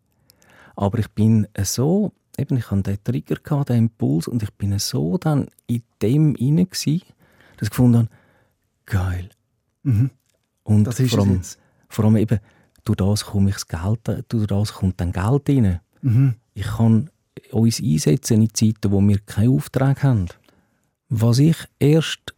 Aber 0.76 1.00
ich 1.00 1.10
bin 1.12 1.48
so 1.64 2.12
eben, 2.38 2.58
ich 2.58 2.70
hatte 2.70 2.84
den 2.84 3.04
Trigger, 3.04 3.36
gehabt, 3.36 3.70
den 3.70 3.78
Impuls, 3.78 4.28
und 4.28 4.44
ich 4.44 4.54
bin 4.54 4.78
so 4.80 5.18
dann 5.18 5.48
in 5.68 5.84
dem 6.02 6.36
inne 6.36 6.66
dass 6.68 6.86
ich 6.86 7.70
gefunden 7.70 7.98
habe, 7.98 8.10
geil. 8.86 9.30
Mhm. 9.84 10.10
Und 10.64 10.86
das 10.86 11.00
ist 11.00 11.12
vor, 11.12 11.24
allem, 11.24 11.42
vor 11.90 12.06
allem 12.06 12.18
eben, 12.18 12.40
durch 12.84 12.98
das 12.98 13.26
komme 13.26 13.50
ich 13.50 13.56
das 13.56 13.68
Geld, 13.68 14.26
durch 14.30 14.48
das 14.48 14.74
kommt 14.74 15.00
dann 15.00 15.12
Geld 15.12 15.50
rein. 15.50 15.80
Mhm. 16.02 16.36
Ich 16.54 16.68
kann 16.68 17.10
uns 17.52 17.82
einsetzen 17.82 18.42
in 18.42 18.54
Zeiten, 18.54 18.92
wo 18.92 19.02
wir 19.02 19.20
keinen 19.20 19.56
Auftrag 19.56 20.04
haben. 20.04 20.28
Was 21.10 21.40
ich 21.40 21.58
erst 21.80 22.34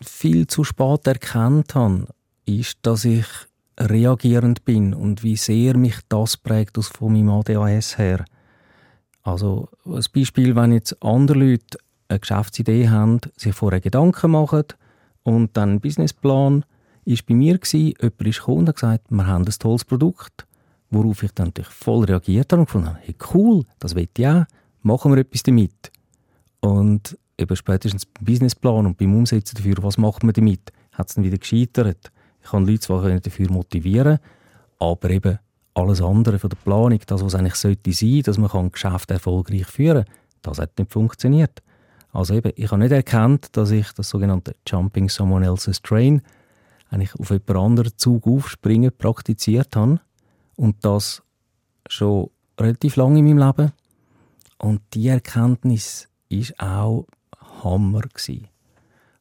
viel 0.00 0.46
zu 0.46 0.64
spät 0.64 1.06
erkannt 1.06 1.74
habe, 1.74 2.06
ist, 2.46 2.78
dass 2.82 3.04
ich 3.04 3.26
reagierend 3.78 4.64
bin 4.64 4.94
und 4.94 5.22
wie 5.22 5.36
sehr 5.36 5.76
mich 5.76 5.96
das 6.08 6.36
prägt 6.36 6.78
aus 6.78 6.88
von 6.88 7.12
meinem 7.12 7.30
ADHS 7.30 7.98
her. 7.98 8.24
Also 9.22 9.68
ein 9.84 10.04
Beispiel, 10.14 10.54
wenn 10.56 10.72
jetzt 10.72 11.02
andere 11.02 11.38
Leute 11.38 11.78
eine 12.08 12.20
Geschäftsidee 12.20 12.88
haben, 12.88 13.20
sich 13.36 13.54
vorher 13.54 13.80
Gedanken 13.80 14.32
machen 14.32 14.64
und 15.30 15.56
dann 15.56 15.80
Businessplan, 15.80 16.64
ist 17.04 17.26
bei 17.26 17.34
mir 17.34 17.58
gewesen, 17.58 17.94
jemand 18.00 18.22
ist 18.22 18.38
gekommen 18.38 18.58
und 18.58 18.68
hat 18.68 18.74
gesagt, 18.76 19.06
wir 19.10 19.26
haben 19.26 19.44
ein 19.44 19.54
tolles 19.58 19.84
Produkt, 19.84 20.46
worauf 20.90 21.22
ich 21.22 21.32
dann 21.32 21.48
natürlich 21.48 21.70
voll 21.70 22.04
reagiert 22.04 22.52
habe 22.52 22.60
und 22.60 22.66
gefunden 22.66 22.88
habe, 22.88 22.98
hey 23.02 23.14
cool, 23.32 23.64
das 23.78 23.94
will 23.94 24.08
ich 24.16 24.26
auch, 24.26 24.44
machen 24.82 25.12
wir 25.12 25.18
etwas 25.18 25.42
damit. 25.42 25.92
Und 26.60 27.16
eben 27.38 27.56
spätestens 27.56 28.06
beim 28.06 28.24
Businessplan 28.24 28.86
und 28.86 28.98
beim 28.98 29.14
Umsetzen 29.16 29.56
dafür, 29.56 29.76
was 29.82 29.98
macht 29.98 30.24
man 30.24 30.32
damit, 30.32 30.72
hat 30.92 31.08
es 31.08 31.14
dann 31.14 31.24
wieder 31.24 31.38
gescheitert. 31.38 32.10
Ich 32.42 32.50
kann 32.50 32.66
Leute 32.66 32.80
zwar 32.80 33.08
dafür 33.08 33.50
motivieren, 33.50 34.18
aber 34.78 35.10
eben 35.10 35.38
alles 35.74 36.02
andere 36.02 36.38
von 36.38 36.50
der 36.50 36.56
Planung, 36.56 37.00
das, 37.06 37.24
was 37.24 37.34
eigentlich 37.34 37.54
sollte 37.54 37.92
sein, 37.92 38.22
dass 38.22 38.36
man 38.36 38.50
ein 38.50 38.72
Geschäft 38.72 39.10
erfolgreich 39.10 39.66
führen 39.66 40.04
kann, 40.04 40.14
das 40.42 40.58
hat 40.58 40.78
nicht 40.78 40.92
funktioniert. 40.92 41.62
Also 42.12 42.34
eben, 42.34 42.52
ich 42.56 42.70
habe 42.70 42.80
nicht 42.80 42.92
erkannt, 42.92 43.56
dass 43.56 43.70
ich 43.70 43.92
das 43.92 44.08
sogenannte 44.08 44.54
Jumping 44.66 45.08
Someone 45.08 45.46
Else's 45.46 45.80
Train 45.82 46.22
eigentlich 46.90 47.14
auf 47.14 47.30
jemand 47.30 47.50
anderen 47.50 47.96
Zug 47.96 48.26
aufspringen 48.26 48.90
praktiziert 48.96 49.76
habe 49.76 50.00
und 50.56 50.84
das 50.84 51.22
schon 51.88 52.30
relativ 52.58 52.96
lange 52.96 53.20
in 53.20 53.26
meinem 53.26 53.38
Leben. 53.38 53.72
Und 54.58 54.82
die 54.92 55.08
Erkenntnis 55.08 56.08
ist 56.28 56.58
auch 56.60 57.06
Hammer 57.62 58.02
gewesen. 58.02 58.48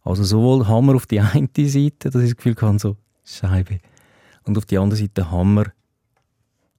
Also 0.04 0.24
sowohl 0.24 0.68
Hammer 0.68 0.96
auf 0.96 1.06
die 1.06 1.20
eine 1.20 1.48
Seite, 1.56 2.10
dass 2.10 2.24
ich 2.24 2.32
das 2.32 2.38
Gefühl 2.38 2.56
hatte, 2.60 2.80
so 2.80 2.98
Scheibe, 3.24 3.80
und 4.46 4.58
auf 4.58 4.66
die 4.66 4.78
andere 4.78 5.00
Seite 5.00 5.30
Hammer, 5.30 5.66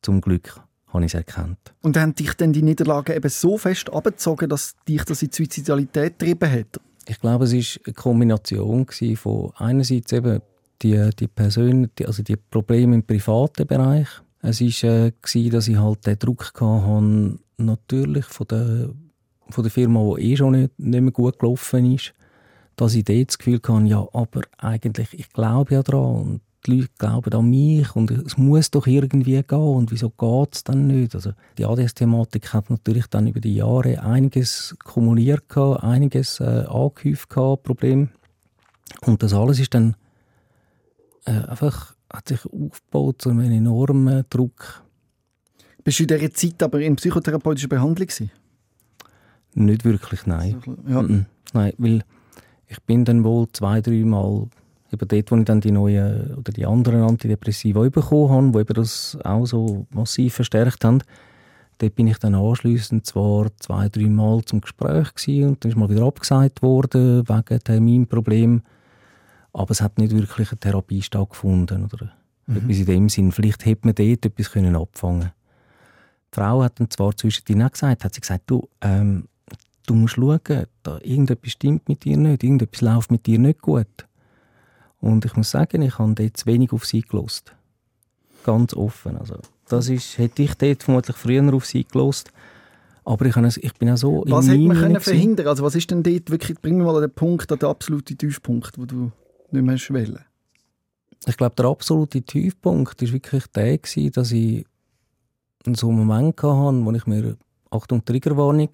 zum 0.03 0.21
Glück 0.21 0.61
habe 0.93 1.05
ich 1.05 1.13
es 1.13 1.15
erkannt. 1.15 1.59
Und 1.83 1.97
haben 1.97 2.15
dich 2.15 2.35
denn 2.35 2.53
die 2.53 2.63
Niederlage 2.63 3.15
eben 3.15 3.29
so 3.29 3.59
fest 3.59 3.93
abgezogen, 3.93 4.49
dass 4.49 4.75
dich 4.89 5.05
das 5.05 5.23
in 5.23 5.31
die 5.31 5.37
Suizidalität 5.37 6.19
getrieben 6.19 6.51
hat? 6.51 6.81
Ich 7.07 7.21
glaube, 7.21 7.45
es 7.45 7.53
war 7.53 7.83
eine 7.87 7.95
Kombination 7.95 8.87
von 9.17 9.53
einerseits 9.57 10.13
eben 10.13 10.41
die, 10.83 11.11
die 11.19 11.29
Persön 11.29 11.91
also 12.05 12.23
die 12.23 12.37
Probleme 12.37 12.97
im 12.97 13.03
privaten 13.03 13.67
Bereich. 13.67 14.09
Es 14.43 14.61
war, 14.61 14.91
äh, 14.91 15.13
dass 15.51 15.69
ich 15.69 15.77
halt 15.77 16.07
den 16.07 16.19
Druck 16.19 16.53
hatte, 16.55 17.39
natürlich 17.59 18.25
von 18.27 18.47
der, 18.49 18.91
von 19.51 19.65
der 19.65 19.71
Firma, 19.71 20.15
die 20.17 20.33
eh 20.33 20.37
schon 20.37 20.53
nicht, 20.53 20.79
nicht 20.79 21.01
mehr 21.01 21.13
gut 21.13 21.39
gelaufen 21.39 21.93
ist, 21.95 22.15
dass 22.77 22.95
ich 22.95 23.05
dort 23.05 23.29
das 23.29 23.39
Gefühl 23.39 23.61
hatte, 23.63 23.87
ja, 23.87 24.07
aber 24.13 24.43
eigentlich, 24.59 25.13
ich 25.13 25.31
glaube 25.31 25.75
ja 25.75 25.83
daran 25.83 26.15
und 26.15 26.41
die 26.67 26.77
Leute 26.77 26.91
glauben 26.99 27.33
an 27.33 27.49
mich 27.49 27.95
und 27.97 28.11
es 28.11 28.37
muss 28.37 28.71
doch 28.71 28.87
irgendwie 28.87 29.43
gehen 29.43 29.59
und 29.59 29.91
wieso 29.91 30.11
geht 30.11 30.55
es 30.55 30.65
dann 30.65 30.87
nicht? 30.87 31.15
Also 31.15 31.33
die 31.59 31.65
ADS-Thematik 31.65 32.53
hat 32.53 32.71
natürlich 32.71 33.07
dann 33.07 33.27
über 33.27 33.41
die 33.41 33.55
Jahre 33.55 34.03
einiges 34.03 34.77
kumuliert, 34.85 35.49
gehabt, 35.49 35.83
einiges 35.83 36.41
äh, 36.41 36.65
angehäuft, 36.69 37.31
gehabt, 37.31 37.63
Problem. 37.63 38.11
Und 39.03 39.23
das 39.23 39.33
alles 39.33 39.59
ist 39.59 39.75
dann 39.75 39.97
äh, 41.25 41.33
einfach, 41.33 41.95
hat 42.13 42.29
sich 42.29 42.45
aufgebaut 42.45 43.23
zu 43.23 43.31
einem 43.31 43.51
enormen 43.51 44.25
Druck. 44.29 44.83
Bist 45.83 45.99
du 45.99 46.03
in 46.03 46.09
dieser 46.09 46.33
Zeit 46.33 46.63
aber 46.63 46.81
in 46.81 46.97
psychotherapeutischer 46.97 47.69
Behandlung 47.69 48.07
gewesen? 48.07 48.31
Nicht 49.55 49.85
wirklich, 49.85 50.27
nein. 50.27 50.61
Ja. 50.87 51.03
Nein, 51.53 51.73
weil 51.79 52.05
ich 52.69 52.81
bin 52.83 53.05
dann 53.05 53.25
wohl 53.25 53.49
zwei, 53.53 53.81
drei 53.81 54.05
Mal 54.05 54.49
eben 54.93 55.09
dort, 55.09 55.31
wo 55.31 55.37
ich 55.37 55.45
dann 55.45 55.61
die 55.61 55.73
neuen 55.73 56.35
oder 56.35 56.53
die 56.53 56.67
anderen 56.67 57.03
Antidepressiva 57.03 57.89
bekommen 57.89 58.31
habe, 58.31 58.53
die 58.53 58.59
eben 58.59 58.75
das 58.75 59.19
auch 59.25 59.47
so 59.47 59.87
massiv 59.91 60.35
verstärkt 60.35 60.85
haben, 60.85 61.03
dort 61.79 61.95
bin 61.95 62.09
ich 62.09 62.19
dann 62.19 62.35
anschliessend 62.35 63.07
zwar 63.07 63.49
zwei, 63.59 63.89
drei 63.89 64.09
Mal 64.09 64.45
zum 64.45 64.61
Gespräch 64.61 65.15
gewesen 65.15 65.49
und 65.49 65.65
dann 65.65 65.71
ist 65.71 65.77
mal 65.77 65.89
wieder 65.89 66.05
abgesagt 66.05 66.63
worden 66.63 67.29
wegen 67.29 67.65
Terminproblem, 67.65 68.63
aber 69.53 69.71
es 69.71 69.81
hat 69.81 69.99
nicht 69.99 70.15
wirklich 70.15 70.51
eine 70.51 70.61
Therapie 70.61 71.03
stattgefunden 71.03 71.85
oder 71.85 72.13
mhm. 72.47 72.57
etwas 72.57 72.79
in 72.79 72.87
dem 72.87 73.09
Sinn. 73.09 73.33
Vielleicht 73.33 73.65
hätte 73.67 73.87
man 73.87 73.95
dort 73.95 74.27
etwas 74.27 74.51
können 74.53 74.77
abfangen 74.77 75.33
Die 76.33 76.37
Frau 76.37 76.63
hat 76.63 76.79
dann 76.79 76.91
zwar 76.91 77.17
zwischendrin 77.17 77.63
auch 77.63 77.73
gesagt, 77.73 78.05
hat 78.05 78.15
sie 78.15 78.21
gesagt, 78.21 78.45
du, 78.47 78.69
ähm, 78.81 79.27
du 79.87 79.95
musst 79.95 80.15
schauen, 80.15 80.67
da 80.83 80.99
irgendetwas 81.03 81.53
stimmt 81.53 81.89
mit 81.89 82.05
dir 82.05 82.17
nicht, 82.17 82.45
irgendetwas 82.45 82.81
läuft 82.81 83.11
mit 83.11 83.27
dir 83.27 83.39
nicht 83.39 83.61
gut. 83.61 84.07
Und 85.01 85.25
ich 85.25 85.35
muss 85.35 85.51
sagen, 85.51 85.83
ich 85.83 85.99
habe 85.99 86.15
dort 86.15 86.37
zu 86.37 86.47
wenig 86.47 86.73
auf 86.73 86.85
sie 86.85 87.03
gelost. 87.03 87.55
Ganz 88.45 88.75
offen. 88.75 89.17
Also, 89.17 89.37
das 89.69 89.89
ist, 89.89 90.19
hätte 90.19 90.43
ich 90.43 90.55
dort 90.55 90.83
vermutlich 90.83 91.17
früher 91.17 91.55
auf 91.55 91.65
sie 91.65 91.85
gelost. 91.85 92.31
Aber 93.05 93.27
ich, 93.27 93.37
es, 93.37 93.57
ich 93.57 93.73
bin 93.75 93.91
auch 93.91 93.97
so 93.97 94.25
Was 94.27 94.49
hätte 94.49 94.59
man 94.59 94.77
können 94.77 95.01
verhindern 95.01 95.47
Also 95.49 95.65
was 95.65 95.75
ist 95.75 95.91
denn 95.91 96.03
dort 96.03 96.31
wirklich, 96.31 96.61
bring 96.61 96.77
mir 96.77 96.85
mal 96.85 96.95
an 96.97 97.03
den 97.03 97.11
Punkt, 97.11 97.51
an 97.51 97.59
den 97.59 97.69
absoluten 97.69 98.17
Tiefpunkt, 98.17 98.79
wo 98.79 98.85
du 98.85 99.11
nicht 99.51 99.65
mehr 99.65 99.77
wählen 99.77 100.25
Ich 101.27 101.37
glaube, 101.37 101.57
der 101.57 101.67
absolute 101.67 102.23
Tiefpunkt 102.23 103.01
war 103.01 103.13
wirklich 103.13 103.47
der, 103.49 103.79
gewesen, 103.79 104.13
dass 104.13 104.33
ich 104.33 104.67
so 105.67 105.89
einen 105.89 105.99
Moment 105.99 106.43
hatte, 106.43 106.85
wo 106.85 106.93
ich 106.93 107.07
mir, 107.07 107.37
Achtung, 107.71 108.05
Triggerwarnung, 108.05 108.71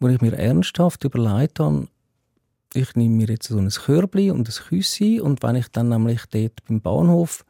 wo 0.00 0.08
ich 0.08 0.20
mir 0.20 0.36
ernsthaft 0.36 1.04
überlegt 1.04 1.60
habe, 1.60 1.86
ich 2.74 2.94
nehme 2.94 3.16
mir 3.16 3.28
jetzt 3.28 3.48
so 3.48 3.58
ein 3.58 3.68
Körbli 3.68 4.30
und 4.30 4.48
ein 4.48 4.66
Küssi 4.68 5.20
und 5.20 5.42
wenn 5.42 5.56
ich 5.56 5.68
dann 5.68 5.88
nämlich 5.88 6.22
dort 6.26 6.64
beim 6.66 6.80
Bahnhof 6.80 7.44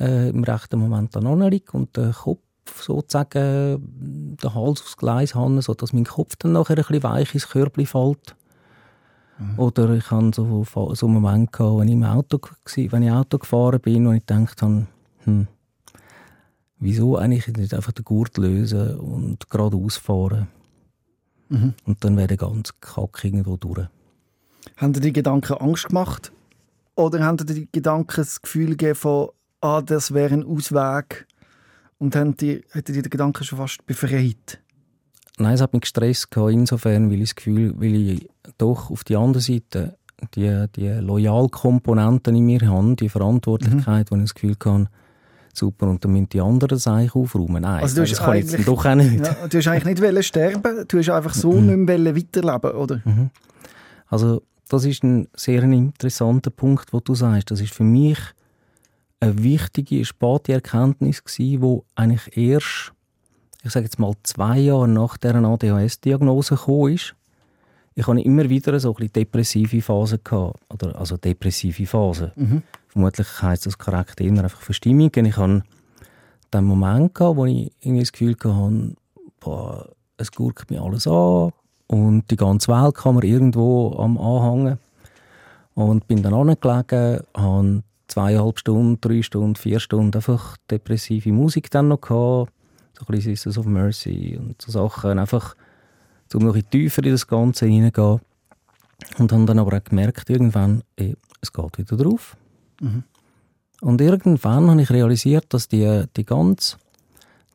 äh, 0.00 0.28
im 0.28 0.44
rechten 0.44 0.78
Moment 0.78 1.14
dann 1.14 1.40
liege 1.50 1.72
und 1.72 1.96
den 1.96 2.12
Kopf 2.12 2.40
sozusagen 2.80 4.36
den 4.36 4.54
Hals 4.54 4.80
aufs 4.80 4.96
Gleis 4.96 5.34
habe, 5.34 5.60
sodass 5.62 5.92
mein 5.92 6.04
Kopf 6.04 6.36
dann 6.36 6.52
nachher 6.52 6.78
ein 6.78 6.84
bisschen 6.84 7.02
weich 7.02 7.34
ins 7.34 7.48
Körbli 7.48 7.86
fällt. 7.86 8.36
Mhm. 9.38 9.58
Oder 9.58 9.90
ich 9.90 10.10
hatte 10.10 10.30
so, 10.34 10.64
so 10.94 11.06
einen 11.06 11.14
Moment, 11.14 11.52
gehabt, 11.52 11.78
wenn 11.78 11.88
ich, 11.88 11.94
im 11.94 12.04
Auto, 12.04 12.40
wenn 12.74 13.02
ich 13.02 13.10
Auto 13.10 13.38
gefahren 13.38 13.80
bin 13.80 14.06
und 14.06 14.14
ich 14.14 14.26
gedacht 14.26 14.62
habe, 14.62 14.86
hm, 15.24 15.48
wieso 16.78 17.16
eigentlich 17.16 17.48
nicht 17.56 17.74
einfach 17.74 17.92
den 17.92 18.04
Gurt 18.04 18.36
lösen 18.38 18.96
und 18.98 19.50
geradeaus 19.50 19.96
fahren? 19.96 20.48
Mhm. 21.48 21.74
Und 21.84 22.04
dann 22.04 22.16
wäre 22.16 22.28
der 22.28 22.36
ganze 22.36 22.72
Kack 22.80 23.24
irgendwo 23.24 23.56
durch. 23.56 23.88
Haben 24.76 24.92
dir 24.92 25.00
die 25.00 25.12
Gedanken 25.12 25.54
Angst 25.54 25.88
gemacht? 25.88 26.32
Oder 26.96 27.24
haben 27.24 27.36
dir 27.36 27.44
die 27.44 27.68
Gedanken 27.70 28.16
das 28.16 28.40
Gefühl 28.40 28.70
gegeben 28.70 28.94
von, 28.94 29.30
ah, 29.60 29.82
das 29.82 30.14
wäre 30.14 30.34
ein 30.34 30.44
Ausweg? 30.44 31.26
Und 31.98 32.16
haben 32.16 32.32
hat 32.32 32.88
dir 32.88 33.02
die 33.02 33.10
Gedanken 33.10 33.44
schon 33.44 33.58
fast 33.58 33.84
befreit? 33.86 34.60
Nein, 35.38 35.54
es 35.54 35.60
hat 35.60 35.72
mich 35.72 35.82
gestresst, 35.82 36.28
insofern, 36.36 37.10
weil 37.10 37.22
ich 37.22 37.30
das 37.30 37.34
Gefühl, 37.34 37.74
weil 37.76 37.94
ich 37.94 38.28
doch 38.58 38.90
auf 38.90 39.02
die 39.02 39.16
andere 39.16 39.42
Seite 39.42 39.96
die, 40.34 40.66
die 40.76 40.88
Loyalkomponenten 40.88 42.36
in 42.36 42.46
mir 42.46 42.60
habe, 42.62 42.94
die 42.94 43.08
Verantwortlichkeit, 43.08 44.10
mhm. 44.10 44.16
wo 44.16 44.18
ich 44.18 44.22
das 44.22 44.34
Gefühl 44.34 44.56
habe, 44.64 44.86
super, 45.52 45.88
und 45.88 46.04
dann 46.04 46.12
müssen 46.12 46.28
die 46.28 46.40
anderen 46.40 46.70
das 46.70 46.86
eigentlich 46.86 47.14
aufräumen. 47.14 47.62
Nein, 47.62 47.82
also 47.82 48.00
das 48.00 48.18
kann 48.18 48.36
ich 48.36 48.50
jetzt 48.50 48.68
doch 48.68 48.84
auch 48.84 48.94
nicht. 48.94 49.26
Ja, 49.26 49.48
du 49.48 49.58
hast 49.58 49.68
eigentlich 49.68 50.00
nicht 50.00 50.24
sterben 50.24 50.84
du 50.86 50.98
hast 50.98 51.10
einfach 51.10 51.34
so 51.34 51.52
mhm. 51.52 51.84
nicht 51.84 52.04
mehr 52.04 52.16
weiterleben 52.16 52.70
oder? 52.72 53.00
Mhm. 53.04 53.30
Also 54.06 54.42
das 54.68 54.84
ist 54.84 55.02
ein 55.02 55.28
sehr 55.34 55.62
interessanter 55.62 56.50
Punkt, 56.50 56.92
wo 56.92 57.00
du 57.00 57.14
sagst. 57.14 57.50
Das 57.50 57.60
ist 57.60 57.74
für 57.74 57.84
mich 57.84 58.18
eine 59.20 59.42
wichtige, 59.42 60.04
späte 60.04 60.52
Erkenntnis 60.52 61.22
gewesen, 61.22 61.62
wo 61.62 61.84
eigentlich 61.94 62.36
erst, 62.36 62.92
ich 63.62 63.70
sage 63.70 63.86
jetzt 63.86 63.98
mal 63.98 64.14
zwei 64.22 64.58
Jahre 64.58 64.88
nach 64.88 65.16
der 65.16 65.34
ADHS-Diagnose 65.34 66.56
gekommen 66.56 66.94
ist. 66.94 67.14
Ich 67.94 68.06
hatte 68.06 68.20
immer 68.20 68.48
wieder 68.48 68.78
so 68.80 68.94
ein 68.96 69.12
depressive 69.12 69.80
Phasen 69.80 70.18
gehabt, 70.24 70.60
oder 70.68 70.98
also 70.98 71.16
depressive 71.16 71.86
Phasen. 71.86 72.32
Mhm. 72.34 72.62
Vermutlich 72.88 73.42
heisst 73.42 73.66
das 73.66 73.78
korrekt 73.78 74.20
eher 74.20 74.32
einfach 74.32 74.60
Verstimmungen. 74.60 75.26
Ich 75.26 75.36
hatte 75.36 75.62
den 76.52 76.64
Moment 76.64 77.14
gehabt, 77.14 77.36
wo 77.36 77.44
ich 77.46 77.70
irgendwie 77.80 78.00
das 78.00 78.12
Gefühl 78.12 78.34
hatte, 78.34 78.94
boah, 79.40 79.88
es 80.16 80.32
guckt 80.32 80.70
mir 80.70 80.82
alles 80.82 81.06
an, 81.06 81.52
und 81.86 82.30
die 82.30 82.36
ganze 82.36 82.68
Welt 82.68 82.94
kann 82.94 83.14
man 83.14 83.24
irgendwo 83.24 83.96
am 83.98 84.18
Anhängen. 84.18 84.78
Und 85.74 86.06
bin 86.06 86.22
dann 86.22 86.34
angelegen, 86.34 87.24
habe 87.36 87.82
zweieinhalb 88.06 88.58
Stunden, 88.58 89.00
drei 89.00 89.22
Stunden, 89.22 89.56
vier 89.56 89.80
Stunden 89.80 90.14
einfach 90.14 90.56
depressive 90.70 91.32
Musik 91.32 91.70
dann 91.70 91.88
noch 91.88 92.00
gehabt. 92.00 92.52
So 92.92 93.04
ein 93.04 93.06
bisschen 93.06 93.34
Sisters 93.34 93.58
of 93.58 93.66
Mercy 93.66 94.38
und 94.38 94.60
so 94.62 94.70
Sachen. 94.70 95.18
Einfach, 95.18 95.56
um 96.32 96.44
noch 96.44 96.54
ein 96.54 96.68
tiefer 96.70 97.04
in 97.04 97.12
das 97.12 97.26
Ganze 97.26 97.66
hineingehen. 97.66 98.20
Und 99.18 99.32
habe 99.32 99.44
dann 99.44 99.58
aber 99.58 99.76
auch 99.76 99.84
gemerkt, 99.84 100.30
irgendwann, 100.30 100.82
ey, 100.96 101.16
es 101.40 101.52
geht 101.52 101.78
wieder 101.78 101.96
drauf. 101.96 102.36
Mhm. 102.80 103.02
Und 103.80 104.00
irgendwann 104.00 104.70
habe 104.70 104.80
ich 104.80 104.90
realisiert, 104.90 105.52
dass 105.52 105.68
die, 105.68 106.04
die 106.16 106.24
ganz, 106.24 106.78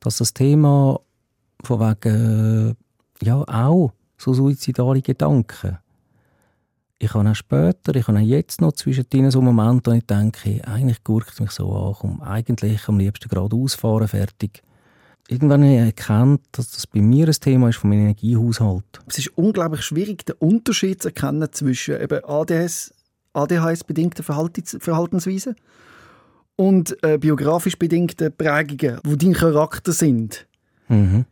dass 0.01 0.17
das 0.17 0.33
Thema 0.33 0.99
von 1.63 1.79
wegen, 1.79 2.75
ja, 3.21 3.43
auch 3.47 3.91
so 4.19 4.33
suizidale 4.33 5.01
Gedanken. 5.01 5.77
Ich 7.01 7.13
habe 7.13 7.29
auch 7.29 7.35
später, 7.35 7.95
ich 7.95 8.07
habe 8.07 8.19
auch 8.19 8.23
jetzt 8.23 8.59
noch 8.59 8.73
zwischendrin 8.73 9.31
so 9.31 9.41
Momente, 9.41 9.91
wo 9.91 9.95
ich 9.95 10.05
denke, 10.05 10.61
eigentlich 10.67 11.03
gurkt 11.03 11.39
mich 11.39 11.51
so 11.51 11.71
an, 11.73 11.95
komm, 11.97 12.21
eigentlich 12.21 12.87
am 12.89 12.99
liebsten 12.99 13.29
gerade 13.29 13.55
ausfahren, 13.55 14.09
fertig. 14.09 14.61
Irgendwann 15.29 15.63
habe 15.63 15.73
ich 15.73 15.79
erkannt, 15.79 16.41
dass 16.51 16.71
das 16.71 16.87
bei 16.87 17.01
mir 17.01 17.27
ein 17.27 17.33
Thema 17.33 17.69
ist 17.69 17.77
vom 17.77 17.91
Energiehaushalt. 17.91 18.83
Es 19.07 19.19
ist 19.19 19.37
unglaublich 19.37 19.83
schwierig, 19.83 20.25
den 20.25 20.35
Unterschied 20.39 21.01
zu 21.01 21.09
erkennen 21.09 21.47
zwischen 21.51 22.01
eben 22.01 22.23
ADHS, 22.25 22.93
ADHS-bedingten 23.33 24.23
Verhaltensweisen 24.23 25.55
und 26.55 27.01
äh, 27.03 27.17
biografisch 27.17 27.77
bedingten 27.77 28.35
Prägungen, 28.35 28.99
die 29.05 29.17
dein 29.17 29.33
Charakter 29.33 29.93
sind. 29.93 30.47
Mhm. 30.89 31.25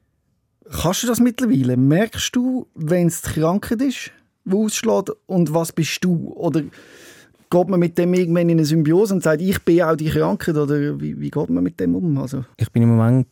Kannst 0.71 1.03
du 1.03 1.07
das 1.07 1.19
mittlerweile? 1.19 1.77
Merkst 1.77 2.35
du, 2.35 2.67
wenn 2.75 3.07
es 3.07 3.21
die 3.21 3.39
Krankheit 3.39 3.81
ist, 3.81 4.11
die 4.45 4.55
ausschlägt, 4.55 5.11
und 5.25 5.53
was 5.53 5.71
bist 5.71 6.03
du? 6.03 6.33
Oder 6.33 6.61
geht 7.49 7.67
man 7.67 7.79
mit 7.79 7.97
dem 7.97 8.13
irgendwann 8.13 8.49
in 8.49 8.57
eine 8.57 8.65
Symbiose 8.65 9.13
und 9.13 9.23
sagt, 9.23 9.41
ich 9.41 9.63
bin 9.63 9.81
auch 9.81 9.95
die 9.95 10.09
Krankheit? 10.09 10.55
Oder 10.55 10.99
wie, 10.99 11.19
wie 11.19 11.29
geht 11.29 11.49
man 11.49 11.63
mit 11.63 11.79
dem 11.79 11.95
um? 11.95 12.17
Also 12.17 12.45
ich 12.57 12.71
bin 12.71 12.83
im 12.83 12.97
Moment 12.97 13.27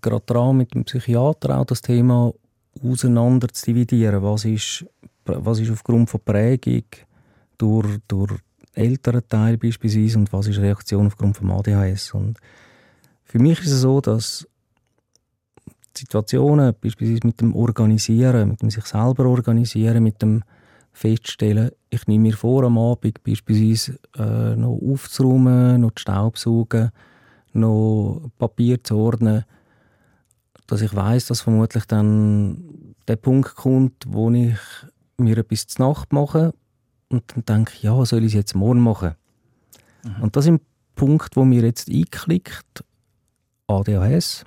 gerade 0.00 0.24
dran, 0.26 0.56
mit 0.56 0.74
dem 0.74 0.84
Psychiater 0.84 1.58
auch 1.58 1.64
das 1.64 1.82
Thema 1.82 2.32
auseinander 2.82 3.48
zu 3.48 3.66
dividieren. 3.66 4.22
Was 4.22 4.44
ist, 4.44 4.86
was 5.24 5.60
ist 5.60 5.70
aufgrund 5.70 6.10
von 6.10 6.20
Prägung 6.24 6.84
durch, 7.58 7.98
durch 8.08 8.32
älteren 8.74 9.22
Teil 9.28 9.58
beispielsweise 9.58 10.18
und 10.18 10.32
was 10.32 10.46
ist 10.46 10.58
Reaktion 10.58 11.06
aufgrund 11.06 11.36
von 11.36 11.50
ADHS? 11.50 12.14
Und 12.14 12.38
für 13.24 13.38
mich 13.38 13.60
ist 13.60 13.72
es 13.72 13.80
so, 13.82 14.00
dass 14.00 14.46
Situationen, 15.96 16.74
beispielsweise 16.80 17.20
mit 17.26 17.40
dem 17.40 17.54
Organisieren, 17.54 18.50
mit 18.50 18.62
dem 18.62 18.70
sich 18.70 18.84
selber 18.84 19.26
organisieren, 19.26 20.02
mit 20.02 20.22
dem 20.22 20.42
Feststellen, 20.92 21.70
ich 21.88 22.06
nehme 22.06 22.28
mir 22.28 22.36
vor, 22.36 22.64
am 22.64 22.78
Abend 22.78 23.22
beispielsweise 23.22 23.98
äh, 24.16 24.56
noch 24.56 24.78
aufzuräumen, 24.82 25.80
noch 25.80 25.92
die 25.92 26.00
Staubsaugen, 26.00 26.90
noch 27.52 28.30
Papier 28.38 28.82
zu 28.82 28.96
ordnen, 28.96 29.44
dass 30.66 30.82
ich 30.82 30.94
weiß, 30.94 31.26
dass 31.26 31.40
vermutlich 31.40 31.84
dann 31.86 32.94
der 33.08 33.16
Punkt 33.16 33.56
kommt, 33.56 34.04
wo 34.06 34.30
ich 34.30 34.58
mir 35.16 35.38
etwas 35.38 35.66
zu 35.66 35.82
Nacht 35.82 36.12
mache 36.12 36.52
und 37.08 37.24
dann 37.34 37.44
denke 37.44 37.72
ja, 37.80 38.04
soll 38.04 38.20
ich 38.20 38.26
es 38.26 38.34
jetzt 38.34 38.54
morgen 38.54 38.80
machen? 38.80 39.14
Mhm. 40.04 40.22
Und 40.22 40.36
das 40.36 40.46
ist 40.46 40.52
ein 40.52 40.60
Punkt, 40.94 41.36
wo 41.36 41.44
mir 41.44 41.62
jetzt 41.62 41.88
einklickt, 41.88 42.84
ADHS, 43.66 44.44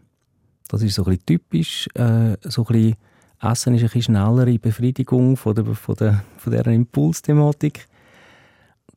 das 0.67 0.82
ist 0.82 0.95
so 0.95 1.04
ein 1.04 1.12
bisschen 1.12 1.26
typisch. 1.26 1.88
Äh, 1.95 2.38
so 2.43 2.63
ein 2.63 2.73
bisschen 2.73 2.95
Essen 3.41 3.76
ist 3.76 3.82
eine 3.82 3.89
bisschen 3.89 4.02
schnellere 4.04 4.58
Befriedigung 4.60 5.38
von 5.38 5.56
der, 5.56 5.65
von 5.65 5.95
der, 5.95 6.23
von 6.38 6.52
der 6.52 6.65
Impulsthematik. 6.67 7.88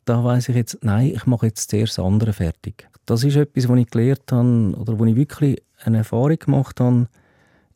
Da 0.05 0.23
weiß 0.23 0.51
ich 0.51 0.57
jetzt, 0.57 0.79
nein, 0.83 1.13
ich 1.15 1.27
mache 1.27 1.47
jetzt 1.47 1.71
zuerst 1.71 1.99
andere 1.99 2.33
fertig. 2.33 2.89
Das 3.07 3.25
ist 3.25 3.37
etwas, 3.37 3.69
was 3.69 3.79
ich 3.79 3.91
gelernt 3.91 4.31
habe 4.31 4.73
oder 4.79 4.99
wo 4.99 5.05
ich 5.05 5.17
wirklich 5.17 5.63
eine 5.85 5.99
Erfahrung 5.99 6.39
gemacht 6.39 6.81
habe. 6.81 7.09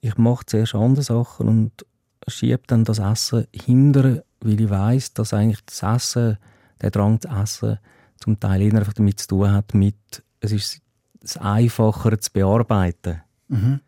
Ich 0.01 0.17
mache 0.17 0.47
zuerst 0.47 0.75
andere 0.75 1.03
Sachen 1.03 1.49
und 1.49 1.87
schiebe 2.29 2.63
dann 2.67 2.85
das 2.85 3.01
Essen 3.01 3.47
hinter, 3.53 4.23
weil 4.41 4.61
ich 4.61 4.71
weiß, 4.71 5.15
dass 5.15 5.35
eigentlich 5.35 5.65
das 5.67 5.83
Essen, 5.83 6.39
der 6.81 6.91
Drang 6.91 7.21
zu 7.21 7.29
essen, 7.29 7.79
zum 8.17 8.39
Teil 8.39 8.75
einfach 8.77 8.93
damit 8.93 9.19
zu 9.19 9.29
tun 9.29 9.53
hat, 9.53 9.75
mit, 9.75 10.23
es 10.41 10.53
ist 10.53 10.81
es 11.23 11.37
einfacher 11.37 12.19
zu 12.19 12.33
bearbeiten. 12.33 13.21
Mhm. 13.51 13.81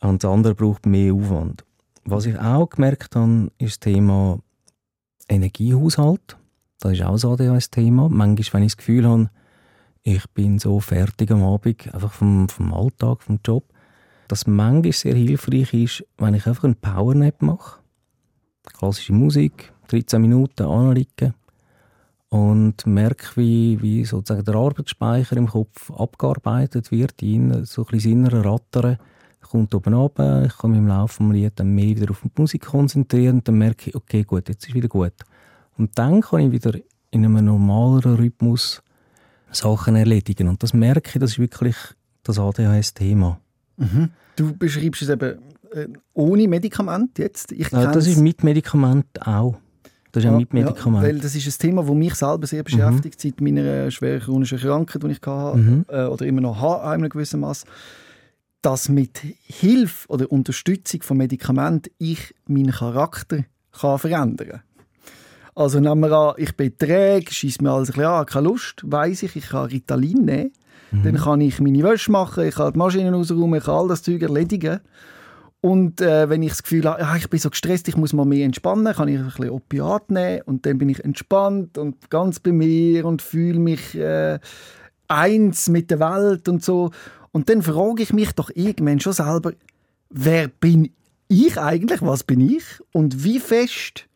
Und 0.00 0.24
das 0.24 0.30
andere 0.30 0.54
braucht 0.54 0.86
mehr 0.86 1.14
Aufwand. 1.14 1.64
Was 2.04 2.26
ich 2.26 2.38
auch 2.38 2.68
gemerkt 2.68 3.16
habe, 3.16 3.50
ist 3.58 3.76
das 3.76 3.80
Thema 3.80 4.40
Energiehaushalt. 5.28 6.36
Das 6.80 6.92
ist 6.92 7.02
auch 7.02 7.22
ein 7.22 7.32
ADHS-Thema. 7.32 8.08
Manchmal, 8.08 8.60
wenn 8.60 8.66
ich 8.66 8.72
das 8.72 8.76
Gefühl 8.76 9.08
habe, 9.08 9.30
ich 10.02 10.28
bin 10.30 10.58
so 10.58 10.78
fertig 10.80 11.30
am 11.30 11.42
Abend, 11.42 11.92
einfach 11.92 12.12
vom, 12.12 12.48
vom 12.48 12.72
Alltag, 12.72 13.22
vom 13.22 13.40
Job, 13.44 13.64
dass 14.28 14.46
manchmal 14.46 14.92
sehr 14.92 15.14
hilfreich 15.14 15.72
ist, 15.74 16.04
wenn 16.18 16.34
ich 16.34 16.46
einfach 16.46 16.64
einen 16.64 16.76
Powernap 16.76 17.42
mache. 17.42 17.80
Klassische 18.64 19.12
Musik, 19.12 19.72
13 19.88 20.20
Minuten 20.20 20.64
anliegen 20.64 21.34
und 22.28 22.86
merke, 22.86 23.36
wie, 23.36 23.80
wie 23.82 24.04
sozusagen 24.04 24.44
der 24.44 24.54
Arbeitsspeicher 24.54 25.36
im 25.36 25.48
Kopf 25.48 25.90
abgearbeitet 25.90 26.90
wird, 26.90 27.22
in 27.22 27.64
so 27.64 27.82
ein 27.82 27.86
bisschen 27.90 28.12
innere 28.12 28.44
Rattern 28.44 28.98
kommt 29.46 29.74
oben 29.74 29.94
runter, 29.94 30.44
ich 30.44 30.56
kann 30.58 30.72
mich 30.72 30.78
im 30.78 30.88
Laufe 30.88 31.22
des 31.22 31.32
Lied 31.32 31.52
dann 31.56 31.74
mehr 31.74 31.96
wieder 31.96 32.10
auf 32.10 32.22
die 32.22 32.40
Musik 32.40 32.66
konzentrieren 32.66 33.36
und 33.36 33.48
dann 33.48 33.56
merke 33.56 33.90
ich, 33.90 33.94
okay, 33.94 34.24
gut, 34.24 34.48
jetzt 34.48 34.66
ist 34.66 34.74
wieder 34.74 34.88
gut. 34.88 35.12
Und 35.78 35.98
dann 35.98 36.20
kann 36.20 36.40
ich 36.40 36.52
wieder 36.52 36.78
in 37.10 37.24
einem 37.24 37.44
normaleren 37.44 38.16
Rhythmus 38.16 38.82
Sachen 39.50 39.96
erledigen. 39.96 40.48
Und 40.48 40.62
das 40.62 40.74
merke 40.74 41.10
ich, 41.14 41.20
das 41.20 41.32
ist 41.32 41.38
wirklich 41.38 41.76
das 42.22 42.38
ADHS-Thema. 42.38 43.40
Mhm. 43.76 44.10
Du 44.34 44.56
beschreibst 44.56 45.02
es 45.02 45.08
eben 45.08 45.38
äh, 45.72 45.88
ohne 46.14 46.48
Medikament 46.48 47.18
jetzt. 47.18 47.52
Ich 47.52 47.70
ja, 47.70 47.90
das 47.90 48.06
ist 48.06 48.18
mit 48.18 48.42
Medikament 48.42 49.06
auch. 49.26 49.56
Das 50.16 50.24
ist 50.24 50.30
ja, 50.30 50.36
mit 50.38 50.54
Medikament. 50.54 51.02
Ja, 51.02 51.10
weil 51.10 51.18
das 51.18 51.34
ist 51.34 51.46
ein 51.46 51.58
Thema, 51.60 51.82
das 51.82 51.94
mich 51.94 52.14
selber 52.14 52.46
sehr 52.46 52.62
beschäftigt, 52.62 53.22
mhm. 53.22 53.28
seit 53.28 53.40
meiner 53.42 53.90
schweren 53.90 54.22
chronischen 54.22 54.58
Krankheit, 54.58 55.02
die 55.02 55.08
ich 55.08 55.20
hatte, 55.26 55.58
mhm. 55.58 55.84
äh, 55.88 56.04
oder 56.06 56.24
immer 56.24 56.40
noch 56.40 56.58
habe, 56.58 56.84
in 56.84 57.02
einem 57.02 57.10
gewissen 57.10 57.40
Maß, 57.40 57.66
dass 58.62 58.88
mit 58.88 59.20
Hilfe 59.44 60.08
oder 60.08 60.32
Unterstützung 60.32 61.02
von 61.02 61.18
Medikamenten 61.18 61.90
ich 61.98 62.34
meinen 62.46 62.72
Charakter 62.72 63.44
kann 63.78 63.98
verändern 63.98 64.48
kann. 64.48 64.60
Also 65.54 65.80
nehmen 65.80 66.00
wir 66.00 66.12
an, 66.12 66.34
ich 66.38 66.56
bin 66.56 66.72
träge, 66.78 67.30
schießt 67.30 67.60
mir 67.60 67.72
alles 67.72 67.90
ein 67.90 67.96
bisschen 67.96 68.10
an, 68.10 68.24
keine 68.24 68.48
Lust, 68.48 68.84
weiss 68.86 69.22
ich, 69.22 69.36
ich 69.36 69.48
kann 69.50 69.66
Ritalin 69.66 70.24
nehmen, 70.24 70.52
mhm. 70.92 71.02
dann 71.02 71.16
kann 71.16 71.42
ich 71.42 71.60
meine 71.60 71.82
Wäsche 71.82 72.10
machen, 72.10 72.46
ich 72.46 72.54
kann 72.54 72.72
die 72.72 72.78
Maschinen 72.78 73.12
ausräumen, 73.12 73.58
ich 73.58 73.64
kann 73.66 73.74
all 73.74 73.88
das 73.88 74.02
Zeug 74.02 74.22
erledigen. 74.22 74.80
Und 75.60 76.00
äh, 76.00 76.28
wenn 76.28 76.42
ich 76.42 76.50
das 76.50 76.62
Gefühl 76.62 76.84
habe, 76.84 77.00
ja, 77.00 77.16
ich 77.16 77.28
bin 77.28 77.40
so 77.40 77.50
gestresst, 77.50 77.88
ich 77.88 77.96
muss 77.96 78.12
mal 78.12 78.24
mehr 78.24 78.44
entspannen, 78.44 78.94
kann 78.94 79.08
ich 79.08 79.18
ein 79.18 79.26
bisschen 79.26 79.50
Opiat 79.50 80.10
nehmen 80.10 80.42
und 80.42 80.64
dann 80.66 80.78
bin 80.78 80.88
ich 80.88 81.04
entspannt 81.04 81.78
und 81.78 82.10
ganz 82.10 82.38
bei 82.40 82.52
mir 82.52 83.04
und 83.04 83.22
fühle 83.22 83.58
mich 83.58 83.96
äh, 83.96 84.38
eins 85.08 85.68
mit 85.68 85.90
der 85.90 86.00
Welt 86.00 86.48
und 86.48 86.62
so. 86.62 86.90
Und 87.32 87.48
dann 87.48 87.62
frage 87.62 88.02
ich 88.02 88.12
mich 88.12 88.32
doch 88.32 88.50
irgendwann 88.54 89.00
schon 89.00 89.12
selber, 89.12 89.52
wer 90.10 90.48
bin 90.48 90.90
ich 91.28 91.58
eigentlich, 91.58 92.02
was 92.02 92.22
bin 92.22 92.40
ich 92.40 92.64
und 92.92 93.24
wie 93.24 93.40
fest 93.40 94.06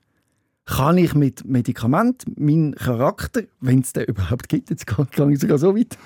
kann 0.67 0.99
ich 0.99 1.15
mit 1.15 1.45
Medikament 1.45 2.25
meinen 2.39 2.77
Charakter, 2.77 3.43
wenn 3.61 3.81
es 3.81 3.93
den 3.93 4.05
überhaupt 4.05 4.49
gibt, 4.49 4.71
jetzt 4.71 4.87
kann 4.87 5.33
ich 5.33 5.41
sogar 5.41 5.59
so 5.59 5.77
weit, 5.77 5.99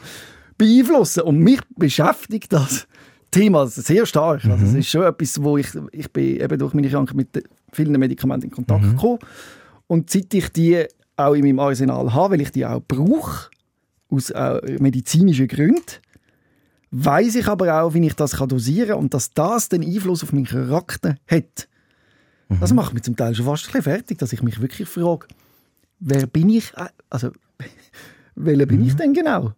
beeinflussen. 0.57 1.25
Und 1.25 1.38
mich 1.38 1.61
beschäftigt 1.77 2.53
das 2.53 2.87
Thema 3.35 3.66
sehr 3.66 4.07
stark. 4.07 4.44
Mhm. 4.44 4.53
Also 4.53 4.66
es 4.66 4.75
ist 4.75 4.88
schon 4.88 5.03
etwas, 5.03 5.42
wo 5.42 5.57
ich, 5.59 5.68
ich 5.92 6.11
bin 6.12 6.40
eben 6.40 6.59
durch 6.59 6.75
meine 6.75 6.88
Krankheit 6.88 7.16
mit 7.16 7.44
vielen 7.73 7.99
Medikamenten 7.99 8.49
in 8.49 8.55
Kontakt 8.55 8.85
mhm. 8.85 8.90
gekommen. 8.92 9.18
Und 9.87 10.11
seit 10.11 10.33
ich 10.33 10.49
die 10.51 10.85
auch 11.16 11.35
in 11.35 11.42
meinem 11.42 11.59
Arsenal 11.59 12.12
habe, 12.12 12.35
weil 12.35 12.40
ich 12.40 12.53
die 12.53 12.64
auch 12.64 12.81
brauche, 12.87 13.51
aus 14.09 14.31
äh, 14.31 14.79
medizinischen 14.81 15.49
Gründen, 15.49 15.83
weiß 16.90 17.35
ich 17.35 17.49
aber 17.49 17.83
auch, 17.83 17.94
wie 17.94 18.07
ich 18.07 18.14
das 18.14 18.33
dosieren 18.33 18.88
kann 18.88 18.99
und 18.99 19.14
dass 19.14 19.31
das 19.31 19.68
den 19.68 19.83
Einfluss 19.83 20.23
auf 20.23 20.33
meinen 20.33 20.44
Charakter 20.44 21.16
hat. 21.27 21.68
Mhm. 22.49 22.61
Das 22.61 22.73
macht 22.73 22.94
mich 22.94 23.03
zum 23.03 23.16
Teil 23.16 23.35
schon 23.35 23.47
fast 23.47 23.64
ein 23.64 23.73
bisschen 23.73 23.83
fertig, 23.83 24.18
dass 24.18 24.33
ich 24.33 24.42
mich 24.42 24.61
wirklich 24.61 24.88
frage, 24.88 25.27
wer 25.99 26.27
bin 26.27 26.51
ich, 26.51 26.73
äh, 26.77 26.88
also 27.11 27.31
welcher 28.37 28.66
bin 28.66 28.81
mhm. 28.81 28.87
ich 28.87 28.94
denn 28.94 29.12
genau? 29.12 29.53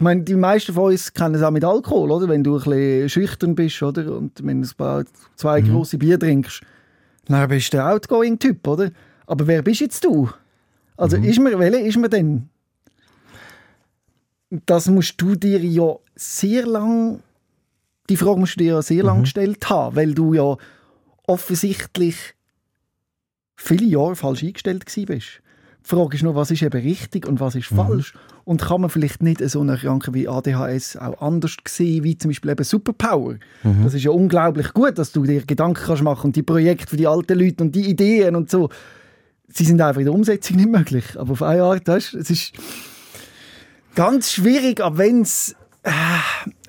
Ich 0.00 0.02
meine, 0.02 0.22
die 0.22 0.34
meisten 0.34 0.72
von 0.72 0.92
uns 0.92 1.12
kennen 1.12 1.34
es 1.34 1.42
auch 1.42 1.50
mit 1.50 1.62
Alkohol, 1.62 2.10
oder? 2.10 2.26
Wenn 2.26 2.42
du 2.42 2.56
ein 2.56 2.64
bisschen 2.64 3.08
schüchtern 3.10 3.54
bist, 3.54 3.82
oder? 3.82 4.16
Und 4.16 4.32
wenn 4.42 4.62
du 4.62 4.68
ein 4.82 5.04
zwei 5.36 5.60
mhm. 5.60 5.72
große 5.72 5.98
Bier 5.98 6.18
trinkst, 6.18 6.62
dann 7.26 7.46
bist 7.50 7.70
du 7.70 7.76
der 7.76 7.92
Outgoing-Typ, 7.92 8.66
oder? 8.66 8.92
Aber 9.26 9.46
wer 9.46 9.60
bist 9.60 9.82
jetzt 9.82 10.02
du? 10.02 10.30
Also, 10.96 11.18
mhm. 11.18 11.24
ist 11.24 11.38
man, 11.38 11.58
welcher 11.58 11.80
ist 11.80 11.98
man 11.98 12.08
denn? 12.08 12.48
Das 14.64 14.88
musst 14.88 15.20
du 15.20 15.34
dir 15.34 15.62
ja 15.62 15.96
sehr 16.14 16.64
lang, 16.64 17.20
die 18.08 18.16
Frage 18.16 18.40
musst 18.40 18.54
du 18.54 18.64
dir 18.64 18.76
ja 18.76 18.82
sehr 18.82 19.02
mhm. 19.02 19.06
lang 19.06 19.20
gestellt 19.20 19.68
haben, 19.68 19.96
weil 19.96 20.14
du 20.14 20.32
ja 20.32 20.56
offensichtlich 21.26 22.16
viele 23.54 23.84
Jahre 23.84 24.16
falsch 24.16 24.44
eingestellt 24.44 24.86
bist. 25.06 25.42
Die 25.84 25.88
Frage 25.88 26.16
ist 26.16 26.22
nur, 26.22 26.34
was 26.34 26.50
ist 26.50 26.62
eben 26.62 26.80
richtig 26.80 27.26
und 27.26 27.40
was 27.40 27.54
ist 27.54 27.70
mhm. 27.70 27.76
falsch. 27.76 28.14
Und 28.44 28.62
kann 28.62 28.80
man 28.80 28.90
vielleicht 28.90 29.22
nicht 29.22 29.40
so 29.48 29.60
eine 29.60 29.76
Krankheit 29.76 30.14
wie 30.14 30.28
ADHS 30.28 30.96
auch 30.96 31.20
anders 31.20 31.56
sehen, 31.66 32.04
wie 32.04 32.16
zum 32.16 32.30
Beispiel 32.30 32.50
eben 32.50 32.64
Superpower? 32.64 33.34
Mhm. 33.62 33.84
Das 33.84 33.94
ist 33.94 34.04
ja 34.04 34.10
unglaublich 34.10 34.72
gut, 34.72 34.98
dass 34.98 35.12
du 35.12 35.24
dir 35.24 35.44
Gedanken 35.44 35.82
kannst 35.84 36.02
machen 36.02 36.28
und 36.28 36.36
die 36.36 36.42
Projekte 36.42 36.88
für 36.88 36.96
die 36.96 37.06
alten 37.06 37.38
Leute 37.38 37.64
und 37.64 37.74
die 37.74 37.88
Ideen 37.88 38.36
und 38.36 38.50
so, 38.50 38.68
sie 39.48 39.64
sind 39.64 39.80
einfach 39.80 40.00
in 40.00 40.06
der 40.06 40.14
Umsetzung 40.14 40.56
nicht 40.56 40.70
möglich. 40.70 41.04
Aber 41.18 41.32
auf 41.32 41.42
eine 41.42 41.62
Art, 41.62 41.86
weißt, 41.86 42.14
es 42.14 42.30
ist 42.30 42.52
ganz 43.94 44.32
schwierig, 44.32 44.80
aber 44.80 44.98
wenn 44.98 45.22
es 45.22 45.54
äh, 45.82 45.90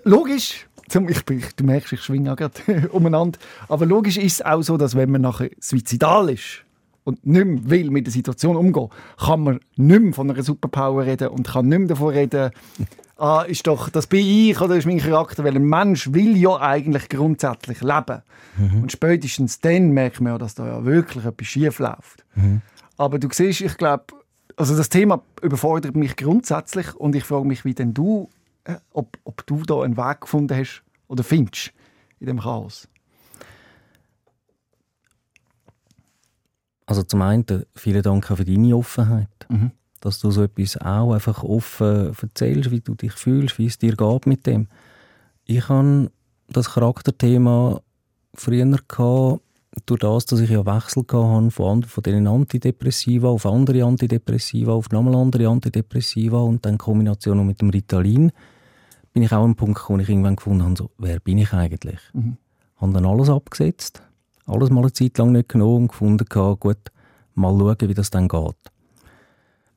logisch 0.04 0.68
ich, 1.10 1.24
du 1.56 1.64
merkst, 1.64 1.94
ich 1.94 2.02
schwinge 2.02 2.36
gerade 2.36 2.90
umeinander. 2.92 3.40
Aber 3.70 3.86
logisch 3.86 4.18
ist 4.18 4.34
es 4.34 4.46
auch 4.46 4.62
so, 4.62 4.78
dass 4.78 4.96
wenn 4.96 5.12
man 5.12 5.22
nachher 5.22 5.50
suizidal 5.60 6.30
ist, 6.30 6.66
und 7.04 7.26
nicht 7.26 7.46
mehr 7.46 7.70
will 7.70 7.92
mit 7.92 8.06
der 8.06 8.14
Situation 8.14 8.56
umgehen, 8.56 8.90
kann 9.18 9.42
man 9.42 9.60
nicht 9.76 10.02
mehr 10.02 10.14
von 10.14 10.30
einer 10.30 10.44
Superpower 10.44 11.06
reden 11.06 11.30
und 11.30 11.48
kann 11.48 11.68
nicht 11.68 11.80
mehr 11.80 11.88
davon 11.90 12.14
reden, 12.14 12.52
ah, 13.18 13.44
ist 13.44 13.68
doch, 13.68 13.90
das 13.90 14.08
bin 14.08 14.26
ich 14.26 14.60
oder 14.60 14.76
ist 14.76 14.88
mein 14.88 15.00
Charakter, 15.00 15.44
weil 15.44 15.56
ein 15.56 15.66
Mensch 15.66 16.12
will 16.14 16.36
ja 16.36 16.60
eigentlich 16.60 17.10
grundsätzlich 17.10 17.82
leben. 17.82 18.22
Mhm. 18.58 18.84
Und 18.84 18.92
spätestens 18.92 19.60
dann 19.60 19.92
merkt 19.92 20.22
man 20.22 20.34
ja, 20.34 20.38
dass 20.38 20.56
da 20.56 20.68
ja 20.68 20.86
wirklich 20.86 21.26
etwas 21.26 21.48
schief 21.48 21.80
läuft. 21.80 22.26
Mhm. 22.36 22.62
Aber 22.98 23.20
du 23.20 23.28
siehst, 23.32 23.62
ich 23.62 23.78
glaube, 23.78 24.06
also 24.58 24.76
das 24.76 24.90
Thema 24.90 25.22
überfordert 25.42 25.96
mich 25.96 26.16
grundsätzlich 26.16 26.94
und 26.96 27.16
ich 27.16 27.24
frage 27.24 27.46
mich, 27.46 27.66
wie 27.66 27.74
denn 27.74 27.94
du, 27.94 28.30
äh, 28.66 28.76
ob, 28.92 29.18
ob 29.24 29.46
du 29.48 29.64
da 29.64 29.82
einen 29.82 29.98
Weg 29.98 30.22
gefunden 30.22 30.56
hast 30.56 30.84
oder 31.08 31.24
findest 31.24 31.72
in 32.20 32.28
dem 32.28 32.40
Chaos. 32.40 32.88
Also 36.92 37.04
zum 37.04 37.22
einen 37.22 37.46
vielen 37.74 38.02
Dank 38.02 38.28
für 38.28 38.44
deine 38.44 38.76
Offenheit, 38.76 39.30
mhm. 39.48 39.72
dass 40.02 40.20
du 40.20 40.30
so 40.30 40.44
etwas 40.44 40.76
auch 40.76 41.14
einfach 41.14 41.42
offen 41.42 42.14
erzählst, 42.22 42.70
wie 42.70 42.82
du 42.82 42.96
dich 42.96 43.14
fühlst, 43.14 43.58
wie 43.60 43.68
es 43.68 43.78
dir 43.78 43.96
geht 43.96 44.28
mit 44.28 44.46
dem. 44.46 44.68
Ich 45.46 45.70
habe 45.70 46.12
das 46.50 46.72
Charakterthema 46.72 47.80
früher 48.34 48.66
gehabt, 48.66 49.42
durch 49.86 50.00
das, 50.02 50.26
dass 50.26 50.42
ich 50.42 50.50
ja 50.50 50.66
Wechsel 50.66 51.04
hatte 51.04 51.52
von, 51.52 51.84
von 51.84 52.04
diesen 52.04 52.28
Antidepressiva 52.28 53.30
auf 53.30 53.46
andere 53.46 53.86
Antidepressiva, 53.86 54.74
auf 54.74 54.90
nochmal 54.90 55.16
andere 55.16 55.48
Antidepressiva 55.48 56.42
und 56.42 56.66
dann 56.66 56.74
in 56.74 56.78
Kombination 56.78 57.48
mit 57.48 57.62
dem 57.62 57.70
Ritalin, 57.70 58.34
bin 59.14 59.24
ich 59.24 59.32
auch 59.32 59.38
an 59.38 59.44
einen 59.46 59.56
Punkt 59.56 59.80
gekommen, 59.80 60.00
wo 60.00 60.04
ich 60.04 60.10
irgendwann 60.10 60.36
gefunden 60.36 60.64
habe, 60.64 60.76
so, 60.76 60.90
wer 60.98 61.22
bin 61.22 61.38
ich 61.38 61.54
eigentlich? 61.54 62.02
Mhm. 62.12 62.36
Habe 62.82 62.92
dann 62.92 63.06
alles 63.06 63.30
abgesetzt 63.30 64.04
alles 64.52 64.70
mal 64.70 64.82
eine 64.82 64.94
Zeit 64.94 65.18
lang 65.18 65.32
nicht 65.32 65.50
genommen 65.50 65.84
und 65.84 65.88
gefunden, 65.90 66.26
gut, 66.60 66.92
mal 67.36 67.58
schauen, 67.58 67.90
wie 67.90 67.94
das 67.94 68.10
dann 68.10 68.28
geht. 68.28 68.56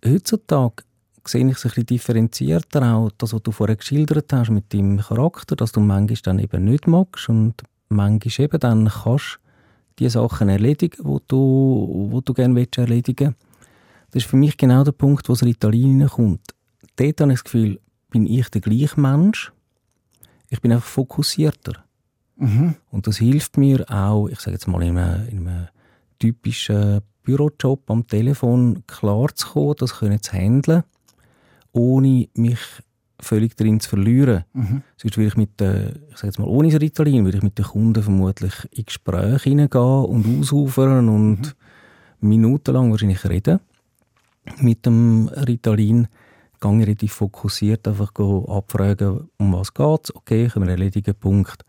Heutzutage 0.04 0.84
sehe 1.24 1.46
ich 1.48 1.56
es 1.56 1.64
ein 1.64 1.68
bisschen 1.68 1.86
differenzierter, 1.86 2.94
auch 2.94 3.10
das, 3.16 3.32
was 3.32 3.42
du 3.42 3.52
vorher 3.52 3.76
geschildert 3.76 4.32
hast 4.32 4.50
mit 4.50 4.74
deinem 4.74 4.98
Charakter, 4.98 5.56
dass 5.56 5.72
du 5.72 5.80
manchmal 5.80 6.18
dann 6.22 6.38
eben 6.38 6.64
nicht 6.64 6.86
magst 6.86 7.28
und 7.28 7.62
manchmal 7.88 8.44
eben 8.44 8.60
dann 8.60 8.88
kannst 8.88 9.38
die 9.98 10.08
Sachen 10.08 10.48
erledigen, 10.48 11.02
die 11.02 11.22
du, 11.28 12.08
wo 12.10 12.20
du 12.20 12.34
gerne 12.34 12.66
erledigen 12.76 13.28
willst. 13.28 13.54
Das 14.10 14.22
ist 14.22 14.30
für 14.30 14.36
mich 14.36 14.56
genau 14.56 14.84
der 14.84 14.92
Punkt, 14.92 15.28
wo 15.28 15.32
das 15.32 15.44
Ritalin 15.44 16.06
kommt. 16.08 16.54
Dort 16.96 17.20
habe 17.20 17.32
ich 17.32 17.38
das 17.38 17.44
Gefühl, 17.44 17.80
bin 18.10 18.26
ich 18.26 18.48
der 18.50 18.60
gleiche 18.60 19.00
Mensch, 19.00 19.52
ich 20.50 20.60
bin 20.60 20.72
einfach 20.72 20.86
fokussierter. 20.86 21.84
Mhm. 22.36 22.74
Und 22.90 23.06
das 23.06 23.18
hilft 23.18 23.56
mir 23.56 23.84
auch, 23.90 24.28
ich 24.28 24.40
sage 24.40 24.52
jetzt 24.52 24.66
mal, 24.66 24.82
in 24.82 24.98
einem, 24.98 25.28
in 25.28 25.48
einem 25.48 25.68
typischen 26.18 27.00
Bürojob 27.22 27.90
am 27.90 28.06
Telefon 28.06 28.84
klar 28.86 29.34
zu 29.34 29.48
kommen, 29.48 29.74
das 29.78 29.98
können 29.98 30.22
zu 30.22 30.32
handeln, 30.32 30.84
ohne 31.72 32.28
mich 32.34 32.58
völlig 33.20 33.56
darin 33.56 33.80
zu 33.80 33.90
verlieren. 33.90 34.44
Mhm. 34.52 34.82
Sonst 34.96 35.16
würde 35.16 35.28
ich 35.28 35.36
mit 35.36 35.60
den, 35.60 36.02
ich 36.10 36.16
sage 36.16 36.28
jetzt 36.28 36.38
mal, 36.38 36.48
ohne 36.48 36.70
das 36.70 36.80
Ritalin, 36.80 37.24
würde 37.24 37.38
ich 37.38 37.44
mit 37.44 37.58
den 37.58 37.64
Kunden 37.64 38.02
vermutlich 38.02 38.52
in 38.72 38.84
Gespräche 38.84 39.50
hineingehen 39.50 40.04
und 40.04 40.40
ausufern 40.40 41.08
und 41.08 41.54
mhm. 42.20 42.28
minutenlang 42.28 42.90
wahrscheinlich 42.90 43.24
reden. 43.24 43.60
Mit 44.60 44.84
dem 44.84 45.28
Ritalin 45.28 46.08
gehe 46.60 46.72
ich 46.72 46.86
relativ 46.86 47.12
fokussiert 47.12 47.88
einfach 47.88 48.12
abfragen, 48.48 49.28
um 49.38 49.52
was 49.54 49.72
geht 49.72 50.04
es. 50.04 50.14
Okay, 50.14 50.48
können 50.48 50.66
wir 50.66 50.72
erledigen, 50.72 51.14
Punkt. 51.14 51.64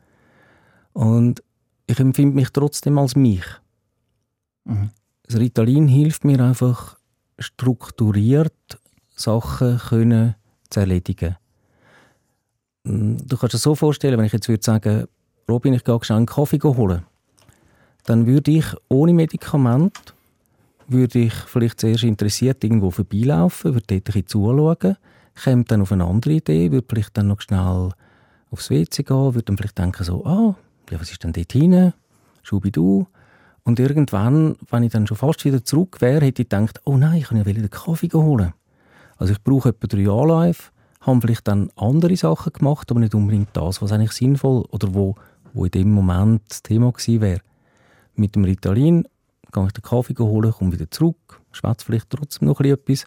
Und 0.95 1.43
ich 1.87 1.99
empfinde 1.99 2.35
mich 2.35 2.51
trotzdem 2.51 2.97
als 2.97 3.17
mich. 3.17 3.43
Mhm. 4.63 4.91
Das 5.23 5.37
Ritalin 5.37 5.87
hilft 5.89 6.23
mir 6.23 6.39
einfach, 6.39 6.97
strukturiert 7.37 8.79
Sachen 9.13 9.77
können 9.77 10.35
zu 10.69 10.79
erledigen. 10.79 11.35
Mm, 12.85 13.17
du 13.17 13.37
kannst 13.37 13.55
dir 13.55 13.59
so 13.59 13.75
vorstellen, 13.75 14.17
wenn 14.17 14.25
ich 14.25 14.33
jetzt 14.33 14.47
würde 14.47 14.63
sagen, 14.63 15.07
Robin, 15.49 15.73
ich 15.73 15.83
gehe 15.83 15.99
schnell 16.01 16.17
einen 16.17 16.25
Kaffee 16.27 16.59
holen, 16.63 17.03
dann 18.05 18.25
würde 18.25 18.51
ich 18.51 18.65
ohne 18.87 19.13
Medikament 19.13 20.15
würde 20.87 21.19
ich 21.19 21.33
vielleicht 21.33 21.81
zuerst 21.81 22.03
interessiert 22.03 22.63
irgendwo 22.63 22.91
vorbeilaufen, 22.91 23.73
würde 23.73 23.85
dort 23.87 23.99
ein 23.99 24.03
bisschen 24.03 24.27
zuschauen, 24.27 24.97
käme 25.43 25.63
dann 25.65 25.81
auf 25.81 25.91
eine 25.91 26.05
andere 26.05 26.33
Idee, 26.35 26.71
würde 26.71 26.87
vielleicht 26.87 27.17
dann 27.17 27.27
noch 27.27 27.41
schnell 27.41 27.91
aufs 28.51 28.69
WC 28.69 29.03
gehen, 29.03 29.33
würde 29.33 29.43
dann 29.43 29.57
vielleicht 29.57 29.77
denken 29.77 30.03
so, 30.03 30.23
ah, 30.25 30.55
ja, 30.89 30.99
was 30.99 31.11
ist 31.11 31.23
denn 31.23 31.33
dort 31.33 31.51
hinten? 31.51 31.93
Schubidu. 32.43 33.07
Und 33.63 33.79
irgendwann, 33.79 34.55
wenn 34.69 34.83
ich 34.83 34.91
dann 34.91 35.07
schon 35.07 35.17
fast 35.17 35.43
wieder 35.43 35.63
zurück 35.63 35.99
wäre, 35.99 36.25
hätte 36.25 36.43
ich 36.43 36.49
gedacht, 36.49 36.79
oh 36.85 36.97
nein, 36.97 37.17
ich 37.17 37.25
kann 37.25 37.37
ja 37.37 37.43
den 37.43 37.69
Kaffee 37.69 38.09
holen. 38.13 38.53
Also 39.17 39.33
ich 39.33 39.41
brauche 39.43 39.69
etwa 39.69 39.87
drei 39.87 40.09
Anläufe, 40.09 40.71
habe 41.01 41.21
vielleicht 41.21 41.47
dann 41.47 41.71
andere 41.75 42.15
Sachen 42.15 42.53
gemacht, 42.53 42.91
aber 42.91 42.99
nicht 42.99 43.15
unbedingt 43.15 43.49
das, 43.53 43.81
was 43.81 43.91
eigentlich 43.91 44.11
sinnvoll 44.11 44.65
oder 44.69 44.93
wo, 44.93 45.15
wo 45.53 45.65
in 45.65 45.71
dem 45.71 45.91
Moment 45.91 46.43
das 46.47 46.61
Thema 46.61 46.91
gewesen 46.91 47.21
wäre. 47.21 47.41
Mit 48.13 48.35
dem 48.35 48.43
Ritalin 48.43 49.07
gehe 49.51 49.65
ich 49.65 49.71
den 49.71 49.81
Kaffee 49.81 50.15
holen, 50.19 50.51
komme 50.51 50.73
wieder 50.73 50.91
zurück, 50.91 51.41
schwätze 51.51 51.85
vielleicht 51.85 52.09
trotzdem 52.09 52.47
noch 52.47 52.59
etwas, 52.59 53.05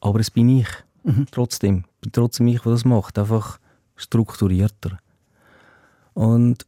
aber 0.00 0.20
es 0.20 0.30
bin 0.30 0.48
ich. 0.50 0.68
Mhm. 1.04 1.26
Trotzdem. 1.30 1.84
bin 2.00 2.12
trotzdem 2.12 2.46
ich, 2.48 2.60
der 2.60 2.72
das 2.72 2.84
macht. 2.84 3.18
Einfach 3.18 3.58
strukturierter. 3.96 4.98
Und 6.14 6.66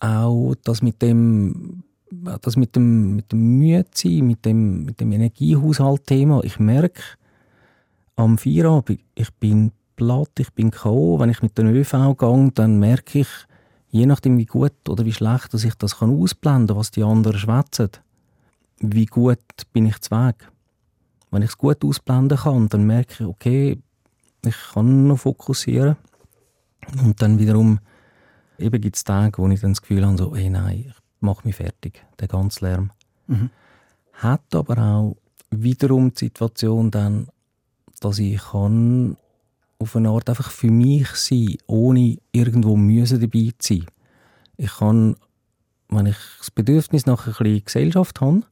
auch 0.00 0.54
das 0.64 0.82
mit 0.82 1.00
dem, 1.02 1.84
das 2.10 2.56
mit 2.56 2.74
dem, 2.74 3.16
mit 3.16 3.30
dem 3.30 3.58
Mühesein, 3.58 4.26
mit 4.26 4.44
dem, 4.44 4.84
mit 4.84 5.00
dem 5.00 5.12
Energiehaushalt-Thema, 5.12 6.42
ich 6.42 6.58
merke 6.58 7.02
am 8.16 8.38
Feierabend, 8.38 9.00
ich 9.14 9.32
bin 9.34 9.72
platt, 9.96 10.30
ich 10.38 10.50
bin 10.52 10.70
K.O. 10.70 11.18
Wenn 11.18 11.30
ich 11.30 11.42
mit 11.42 11.56
den 11.56 11.68
ÖV 11.68 12.16
gehe, 12.18 12.50
dann 12.54 12.78
merke 12.78 13.20
ich, 13.20 13.28
je 13.90 14.06
nachdem 14.06 14.38
wie 14.38 14.46
gut 14.46 14.88
oder 14.88 15.04
wie 15.04 15.12
schlecht 15.12 15.52
dass 15.52 15.64
ich 15.64 15.74
das 15.74 15.98
kann 15.98 16.10
ausblenden 16.10 16.76
was 16.76 16.90
die 16.90 17.02
anderen 17.02 17.38
schwätzen, 17.38 17.90
wie 18.78 19.06
gut 19.06 19.38
bin 19.72 19.86
ich 19.86 20.00
zu 20.00 20.10
Weg. 20.12 20.48
Wenn 21.30 21.42
ich 21.42 21.50
es 21.50 21.58
gut 21.58 21.84
ausblenden 21.84 22.38
kann, 22.38 22.68
dann 22.68 22.86
merke 22.86 23.12
ich, 23.12 23.26
okay, 23.26 23.78
ich 24.44 24.56
kann 24.72 25.06
noch 25.06 25.18
fokussieren. 25.18 25.96
Und 27.02 27.20
dann 27.20 27.38
wiederum 27.38 27.78
eben 28.60 28.80
gibt 28.80 28.96
es 28.96 29.04
Tage, 29.04 29.38
wo 29.38 29.48
ich 29.48 29.60
dann 29.60 29.72
das 29.72 29.82
Gefühl 29.82 30.06
habe, 30.06 30.18
so, 30.18 30.34
hey, 30.34 30.50
nein, 30.50 30.84
ich 30.88 30.94
mache 31.20 31.46
mich 31.46 31.56
fertig, 31.56 32.04
der 32.18 32.28
ganze 32.28 32.64
Lärm. 32.64 32.90
Mhm. 33.26 33.50
Hat 34.14 34.54
aber 34.54 34.78
auch 34.78 35.16
wiederum 35.50 36.12
die 36.12 36.18
Situation 36.18 36.90
dann, 36.90 37.28
dass 38.00 38.18
ich 38.18 38.38
kann 38.38 39.16
auf 39.78 39.96
eine 39.96 40.10
Art 40.10 40.28
einfach 40.28 40.50
für 40.50 40.70
mich 40.70 41.08
sein, 41.08 41.56
ohne 41.66 42.18
irgendwo 42.32 42.76
müssen 42.76 43.20
dabei 43.20 43.50
zu 43.58 43.74
sein. 43.74 43.86
Ich 44.56 44.76
kann, 44.76 45.16
wenn 45.88 46.06
ich 46.06 46.16
das 46.38 46.50
Bedürfnis 46.50 47.06
nach 47.06 47.26
ein 47.26 47.32
bisschen 47.32 47.64
Gesellschaft 47.64 48.20
habe, 48.20 48.42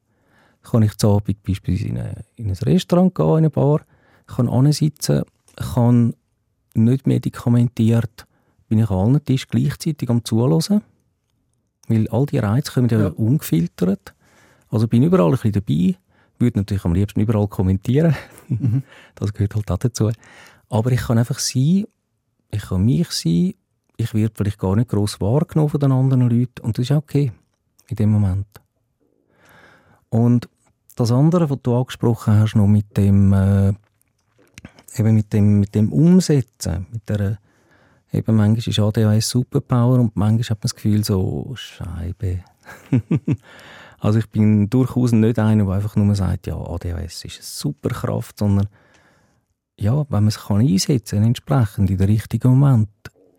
kann 0.63 0.83
ich 0.83 0.97
zu 0.97 1.11
Abend 1.11 1.43
beispielsweise 1.43 1.89
in, 1.89 1.99
eine, 1.99 2.25
in 2.37 2.49
ein 2.49 2.57
Restaurant 2.57 3.15
gehen, 3.15 3.27
in 3.27 3.37
eine 3.37 3.51
Bar, 3.51 3.83
kann 4.27 4.73
sitzen, 4.73 5.23
kann 5.57 6.15
nicht 6.75 7.07
medikamentiert 7.07 8.27
bin 8.69 8.79
ich 8.79 8.91
an 8.91 8.99
allen 8.99 9.25
Tischen 9.25 9.49
gleichzeitig 9.51 10.09
am 10.11 10.25
Zuhören. 10.25 10.83
Weil 11.89 12.09
all 12.09 12.27
die 12.27 12.39
Reize 12.39 12.73
kommen 12.73 12.89
ja, 12.89 13.01
ja. 13.01 13.09
ungefiltert. 13.09 14.15
Also 14.69 14.87
bin 14.89 15.03
überall 15.03 15.27
ein 15.27 15.33
bisschen 15.33 15.53
dabei. 15.53 15.97
Würde 16.39 16.59
natürlich 16.59 16.85
am 16.85 16.95
liebsten 16.95 17.21
überall 17.21 17.49
kommentieren. 17.49 18.15
Mhm. 18.49 18.83
Das 19.15 19.33
gehört 19.33 19.55
halt 19.55 19.71
auch 19.71 19.79
dazu. 19.79 20.11
Aber 20.69 20.93
ich 20.93 21.01
kann 21.01 21.19
einfach 21.19 21.39
sein, 21.39 21.85
ich 22.51 22.63
kann 22.63 22.85
mich 22.85 23.11
sein, 23.11 23.55
ich 23.97 24.15
werde 24.15 24.35
vielleicht 24.37 24.59
gar 24.59 24.77
nicht 24.77 24.91
gross 24.91 25.21
wahrgenommen 25.21 25.71
von 25.71 25.81
den 25.81 25.93
anderen 25.93 26.29
Leuten 26.29 26.61
und 26.63 26.79
das 26.79 26.85
ist 26.85 26.93
okay 26.93 27.33
in 27.89 27.97
dem 27.97 28.11
Moment. 28.11 28.47
Und 30.09 30.49
das 30.95 31.11
andere, 31.11 31.51
was 31.51 31.59
du 31.63 31.75
angesprochen 31.77 32.39
hast, 32.39 32.55
noch 32.55 32.67
mit 32.67 32.97
dem, 32.97 33.33
äh, 33.33 33.73
eben 34.97 35.15
mit 35.15 35.33
dem, 35.33 35.61
mit 35.61 35.75
dem 35.75 35.93
Umsetzen, 35.93 36.87
mit 36.93 37.09
der 37.09 37.39
Eben, 38.19 38.35
manchmal 38.35 38.59
ist 38.59 38.81
ADHS 38.81 39.31
Superpower 39.31 40.01
und 40.01 40.17
manchmal 40.17 40.43
hat 40.43 40.59
man 40.59 40.63
das 40.63 40.75
Gefühl 40.75 41.05
so, 41.05 41.53
Scheibe. 41.55 42.41
also 44.01 44.19
ich 44.19 44.29
bin 44.29 44.69
durchaus 44.69 45.13
nicht 45.13 45.39
einer, 45.39 45.65
der 45.65 45.75
einfach 45.75 45.95
nur 45.95 46.13
sagt, 46.17 46.49
ja, 46.49 46.57
ADHS 46.57 47.25
ist 47.27 47.37
eine 47.37 47.45
Superkraft, 47.45 48.41
sondern 48.41 48.67
ja, 49.79 49.99
wenn 50.11 50.25
man 50.25 50.27
es 50.27 50.47
kann 50.47 50.61
einsetzen 50.61 51.23
entsprechend 51.23 51.91
in 51.91 51.97
den 51.97 52.11
richtigen 52.11 52.59
Moment, 52.59 52.89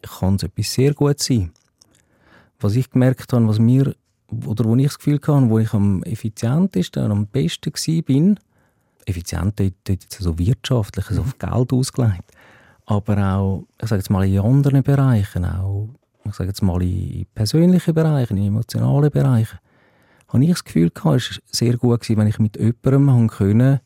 kann 0.01 0.35
es 0.35 0.43
etwas 0.43 0.71
sehr 0.71 0.93
gut 0.93 1.19
sein. 1.19 1.51
Was 2.61 2.77
ich 2.77 2.89
gemerkt 2.89 3.33
habe, 3.33 3.49
was 3.49 3.59
mir, 3.59 3.93
oder 4.45 4.63
wo 4.63 4.77
ich 4.77 4.85
das 4.85 4.97
Gefühl 4.97 5.19
hatte, 5.19 5.49
wo 5.49 5.59
ich 5.59 5.73
am 5.73 6.03
effizientesten 6.03 7.03
und 7.03 7.11
am 7.11 7.27
besten 7.27 7.73
war, 7.73 8.01
bin, 8.03 8.39
effizient 9.05 9.59
dort, 9.59 9.73
dort 9.83 10.09
so 10.09 10.39
wirtschaftlich, 10.39 11.09
also 11.09 11.19
auf 11.23 11.37
Geld 11.37 11.73
ausgelegt, 11.73 12.31
aber 12.89 13.35
auch, 13.35 13.67
ich 13.79 13.87
sage 13.87 13.99
jetzt 13.99 14.09
mal, 14.09 14.27
in 14.27 14.39
anderen 14.39 14.81
Bereichen, 14.81 15.45
auch, 15.45 15.89
ich 16.25 16.33
sage 16.33 16.49
jetzt 16.49 16.63
mal, 16.63 16.81
in 16.81 17.27
persönlichen 17.35 17.93
Bereichen, 17.93 18.37
in 18.37 18.47
emotionalen 18.47 19.11
Bereichen, 19.11 19.59
habe 20.27 20.43
ich 20.43 20.49
das 20.49 20.63
Gefühl 20.63 20.89
gehabt, 20.89 21.17
es 21.17 21.29
war 21.29 21.43
sehr 21.51 21.77
gut 21.77 22.01
gewesen, 22.01 22.19
wenn 22.19 22.27
ich 22.27 22.39
mit 22.39 22.57
jemandem 22.57 23.27
können, 23.27 23.79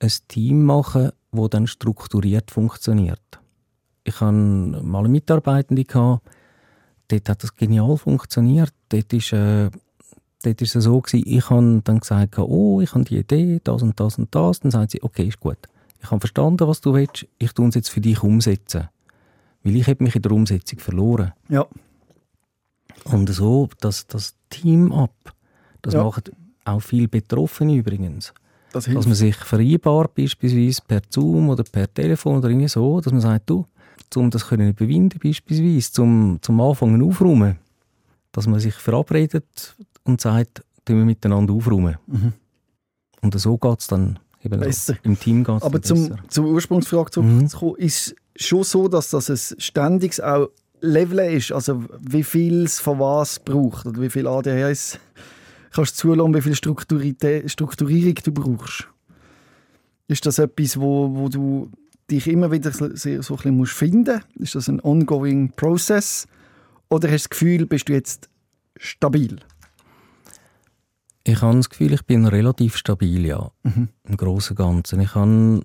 ein 0.00 0.12
Team 0.26 0.64
machen 0.64 1.12
das 1.30 1.50
dann 1.50 1.68
strukturiert 1.68 2.50
funktioniert. 2.50 3.20
Ich 4.02 4.20
hatte 4.20 4.32
mal 4.32 5.00
eine 5.00 5.08
Mitarbeitende, 5.08 5.84
dort 5.84 7.28
hat 7.28 7.42
das 7.42 7.54
genial 7.54 7.96
funktioniert. 7.96 8.72
Dort 8.88 9.12
ist, 9.12 9.32
äh, 9.32 9.70
dort 10.42 10.62
ist 10.62 10.74
es 10.74 10.84
so 10.84 11.00
ich 11.12 11.50
habe 11.50 11.80
dann 11.84 12.00
gesagt, 12.00 12.38
oh, 12.38 12.80
ich 12.80 12.92
habe 12.92 13.04
die 13.04 13.18
Idee, 13.18 13.60
das 13.62 13.82
und 13.82 14.00
das 14.00 14.18
und 14.18 14.34
das. 14.34 14.60
Dann 14.60 14.72
sagt 14.72 14.90
sie, 14.90 15.02
okay, 15.02 15.28
ist 15.28 15.38
gut 15.38 15.58
ich 16.06 16.10
habe 16.10 16.20
verstanden, 16.20 16.68
was 16.68 16.80
du 16.80 16.94
willst, 16.94 17.26
ich 17.38 17.52
tue 17.52 17.68
es 17.68 17.74
jetzt 17.74 17.90
für 17.90 18.00
dich 18.00 18.22
umsetzen. 18.22 18.88
Weil 19.62 19.76
ich 19.76 19.86
habe 19.86 20.04
mich 20.04 20.14
in 20.14 20.22
der 20.22 20.32
Umsetzung 20.32 20.78
verloren. 20.78 21.32
Ja. 21.48 21.66
Und 23.04 23.28
so, 23.28 23.68
das, 23.80 24.06
das 24.06 24.34
Team-Up, 24.50 25.12
das 25.82 25.94
ja. 25.94 26.04
macht 26.04 26.30
auch 26.64 26.80
viel 26.80 27.08
Betroffene 27.08 27.74
übrigens. 27.74 28.32
Das 28.72 28.84
dass 28.84 29.06
man 29.06 29.14
sich 29.14 29.36
vereinbart, 29.36 30.14
beispielsweise 30.14 30.82
per 30.86 31.00
Zoom 31.08 31.48
oder 31.48 31.64
per 31.64 31.92
Telefon 31.92 32.38
oder 32.38 32.48
irgendwie 32.48 32.68
so, 32.68 33.00
dass 33.00 33.12
man 33.12 33.22
sagt, 33.22 33.50
du, 33.50 33.66
um 34.14 34.30
das 34.30 34.46
können 34.46 34.70
überwinden 34.70 35.18
beispielsweise, 35.22 35.92
zum, 35.92 36.38
zum 36.40 36.60
Anfangen 36.60 37.02
aufräumen, 37.02 37.58
dass 38.32 38.46
man 38.46 38.60
sich 38.60 38.74
verabredet 38.74 39.76
und 40.04 40.20
sagt, 40.20 40.62
tun 40.84 40.98
wir 40.98 41.04
miteinander 41.04 41.52
aufräumen. 41.52 41.96
Mhm. 42.06 42.32
Und 43.22 43.38
so 43.40 43.56
geht 43.56 43.80
es 43.80 43.86
dann 43.88 44.18
Eben 44.46 44.60
besser. 44.60 44.96
Im 45.02 45.18
Team 45.18 45.44
geht 45.44 45.62
Aber 45.62 45.82
zum, 45.82 46.08
besser. 46.08 46.22
zur 46.28 46.46
Ursprungsfrage 46.46 47.10
zurückzukommen, 47.10 47.72
mhm. 47.76 47.76
ist 47.76 48.14
schon 48.36 48.64
so, 48.64 48.88
dass 48.88 49.10
das 49.10 49.30
ein 49.30 49.60
ständiges 49.60 50.20
auch 50.20 50.48
Level 50.80 51.18
ist, 51.18 51.52
also 51.52 51.84
wie 52.00 52.22
viel 52.22 52.64
es 52.64 52.78
von 52.78 52.98
was 52.98 53.40
braucht 53.40 53.86
oder 53.86 54.00
wie 54.00 54.10
viel 54.10 54.26
ADHS 54.26 54.98
kannst 55.72 55.92
du 55.92 56.08
zulassen, 56.08 56.34
wie 56.34 56.42
viel 56.42 56.54
Strukturierung 56.54 58.14
du 58.14 58.32
brauchst. 58.32 58.88
Ist 60.08 60.24
das 60.26 60.38
etwas, 60.38 60.78
wo, 60.78 61.14
wo 61.14 61.28
du 61.28 61.70
dich 62.10 62.28
immer 62.28 62.50
wieder 62.52 62.70
so, 62.70 62.94
so 62.94 63.10
ein 63.10 63.18
bisschen 63.20 63.56
musst 63.56 63.72
finden 63.72 64.20
Ist 64.38 64.54
das 64.54 64.68
ein 64.68 64.80
ongoing 64.80 65.50
Process? 65.50 66.26
Oder 66.88 67.08
hast 67.10 67.24
du 67.24 67.28
das 67.28 67.30
Gefühl, 67.30 67.66
bist 67.66 67.88
du 67.88 67.92
jetzt 67.92 68.28
stabil? 68.76 69.40
Ich 71.28 71.42
habe 71.42 71.56
das 71.56 71.68
Gefühl, 71.68 71.92
ich 71.92 72.04
bin 72.04 72.24
relativ 72.24 72.76
stabil, 72.76 73.26
ja. 73.26 73.50
Mhm. 73.64 73.88
Im 74.04 74.16
Großen 74.16 74.56
und 74.56 74.64
Ganzen. 74.64 75.00
Ich 75.00 75.16
habe, 75.16 75.60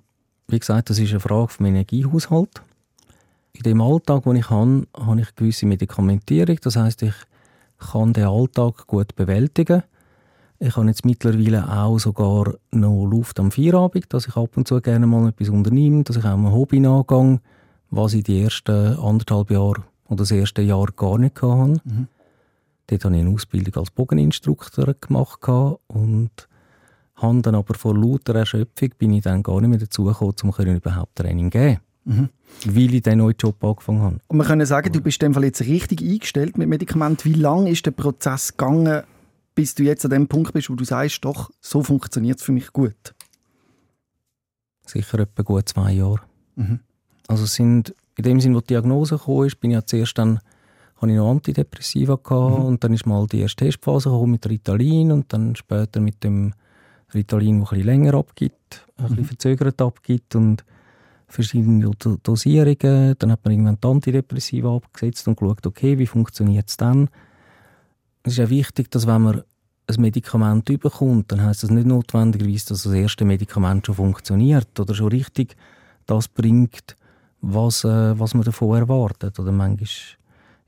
wie 0.48 0.60
gesagt, 0.60 0.90
das 0.90 0.98
ist 0.98 1.12
eine 1.12 1.20
Frage 1.20 1.50
vom 1.50 1.68
Energiehaushalt. 1.68 2.64
In 3.54 3.62
dem 3.62 3.80
Alltag, 3.80 4.24
den 4.24 4.38
ich 4.38 4.50
habe, 4.50 4.88
habe 4.98 5.22
ich 5.22 5.36
gewisse 5.36 5.68
Medikamentierung. 5.68 6.58
Das 6.64 6.78
heißt, 6.78 7.04
ich 7.04 7.14
kann 7.78 8.12
den 8.14 8.26
Alltag 8.26 8.88
gut 8.88 9.16
bewältigen. 9.16 9.84
Ich 10.58 10.76
habe 10.78 10.88
jetzt 10.88 11.06
mittlerweile 11.06 11.72
auch 11.72 12.00
sogar 12.00 12.56
noch 12.72 13.06
Luft 13.06 13.40
am 13.40 13.52
Feierabend, 13.52 14.12
dass 14.12 14.28
ich 14.28 14.36
ab 14.36 14.58
und 14.58 14.68
zu 14.68 14.82
gerne 14.82 15.06
mal 15.06 15.30
etwas 15.30 15.50
unternehme, 15.50 16.04
dass 16.04 16.18
ich 16.18 16.26
auch 16.26 16.38
ein 16.38 16.52
Hobby 16.52 16.80
nachgehe, 16.80 17.40
was 17.92 18.16
ich 18.16 18.24
die 18.24 18.42
ersten 18.42 18.98
anderthalb 18.98 19.52
Jahre 19.52 19.84
oder 20.08 20.18
das 20.18 20.32
erste 20.32 20.64
Jahr 20.64 20.88
gar 20.96 21.20
nicht 21.20 21.40
hatte. 21.40 21.82
Mhm. 21.84 22.08
Dort 22.92 23.06
habe 23.06 23.16
ich 23.16 23.22
eine 23.22 23.34
Ausbildung 23.34 23.76
als 23.78 23.90
Bogeninstruktor 23.90 24.94
gemacht 25.00 25.48
und 25.88 26.30
habe 27.16 27.42
dann 27.42 27.56
aber 27.56 27.74
vor 27.74 27.96
lauter 27.96 28.36
Erschöpfung 28.36 28.90
bin 28.98 29.14
ich 29.14 29.24
dann 29.24 29.44
gar 29.44 29.62
nicht 29.62 29.70
mehr 29.70 29.80
dazu 29.80 30.04
gekommen, 30.04 30.36
um 30.44 30.76
überhaupt 30.76 31.16
Training 31.16 31.50
zu 31.50 31.58
geben. 31.58 31.80
Mhm. 32.04 32.30
Weil 32.66 32.96
ich 32.96 33.04
den 33.04 33.20
neuen 33.20 33.36
Job 33.40 33.64
angefangen 33.64 34.02
habe. 34.02 34.18
Und 34.28 34.38
wir 34.38 34.44
können 34.44 34.66
sagen, 34.66 34.92
du 34.92 35.00
bist 35.00 35.22
in 35.22 35.30
dem 35.30 35.34
Fall 35.36 35.46
jetzt 35.46 35.62
richtig 35.62 36.02
eingestellt 36.02 36.58
mit 36.58 36.68
Medikamenten. 36.68 37.24
Wie 37.24 37.40
lange 37.40 37.70
ist 37.70 37.86
der 37.86 37.92
Prozess 37.92 38.58
gegangen, 38.58 39.04
bis 39.56 39.76
du 39.76 39.84
jetzt 39.84 40.04
an 40.04 40.12
dem 40.12 40.28
Punkt 40.28 40.52
bist, 40.52 40.70
wo 40.70 40.76
du 40.76 40.84
sagst, 40.84 41.24
doch, 41.24 41.50
so 41.62 41.84
funktioniert 41.84 42.40
es 42.40 42.44
für 42.44 42.52
mich 42.52 42.74
gut? 42.74 43.16
Sicher 44.86 45.20
etwa 45.20 45.44
gut 45.44 45.70
zwei 45.70 45.94
Jahre. 45.94 46.20
Mhm. 46.56 46.80
Also 47.28 47.46
sind, 47.46 47.96
in 48.18 48.24
dem 48.24 48.42
Sinne, 48.42 48.56
wo 48.56 48.60
die 48.60 48.68
Diagnose 48.68 49.18
kam, 49.18 49.46
ist, 49.46 49.62
bin 49.62 49.72
ich 49.72 49.76
ja 49.76 49.86
zuerst 49.86 50.18
dann, 50.18 50.40
habe 51.02 51.12
ich 51.12 51.18
noch 51.18 51.32
Antidepressiva 51.32 52.16
gehabt 52.16 52.60
Mhm. 52.60 52.66
und 52.66 52.84
dann 52.84 52.94
ist 52.94 53.06
mal 53.06 53.26
die 53.28 53.40
erste 53.42 53.66
Testphase 53.66 54.10
gekommen 54.10 54.32
mit 54.34 54.48
Ritalin 54.48 55.12
und 55.12 55.32
dann 55.34 55.56
später 55.56 56.00
mit 56.00 56.24
dem 56.24 56.54
Ritalin, 57.14 57.60
das 57.60 57.72
ein 57.72 57.78
bisschen 57.78 57.86
länger 57.88 58.14
abgibt, 58.14 58.86
ein 58.98 59.06
bisschen 59.06 59.22
Mhm. 59.22 59.26
verzögert 59.26 59.82
abgibt 59.82 60.36
und 60.36 60.64
verschiedene 61.28 61.90
Do- 61.98 62.18
Dosierungen. 62.22 63.16
Dann 63.18 63.32
hat 63.32 63.44
man 63.44 63.52
irgendwann 63.54 63.78
die 63.84 63.88
Antidepressiva 63.88 64.76
abgesetzt 64.76 65.28
und 65.28 65.38
geschaut, 65.38 65.66
okay, 65.66 65.98
wie 65.98 66.08
funktioniert 66.08 66.70
es 66.70 66.78
dann? 66.78 67.10
Es 68.24 68.34
ist 68.34 68.38
ja 68.38 68.50
wichtig, 68.50 68.92
dass 68.92 69.08
wenn 69.08 69.22
man 69.22 69.42
ein 69.88 69.96
Medikament 70.02 70.70
überkommt, 70.70 71.32
dann 71.32 71.42
heißt 71.44 71.64
das 71.64 71.70
nicht 71.72 71.88
notwendigerweise, 71.88 72.68
dass 72.70 72.84
das 72.84 72.94
erste 72.94 73.26
Medikament 73.26 73.86
schon 73.88 73.96
funktioniert 73.96 74.80
oder 74.80 74.94
schon 74.94 75.08
richtig 75.10 75.56
das 76.06 76.28
bringt, 76.28 76.96
was, 77.42 77.84
äh, 77.84 78.18
was 78.20 78.34
man 78.34 78.44
davon 78.44 78.78
erwartet. 78.78 79.40
Oder 79.40 79.52
manchmal, 79.52 79.88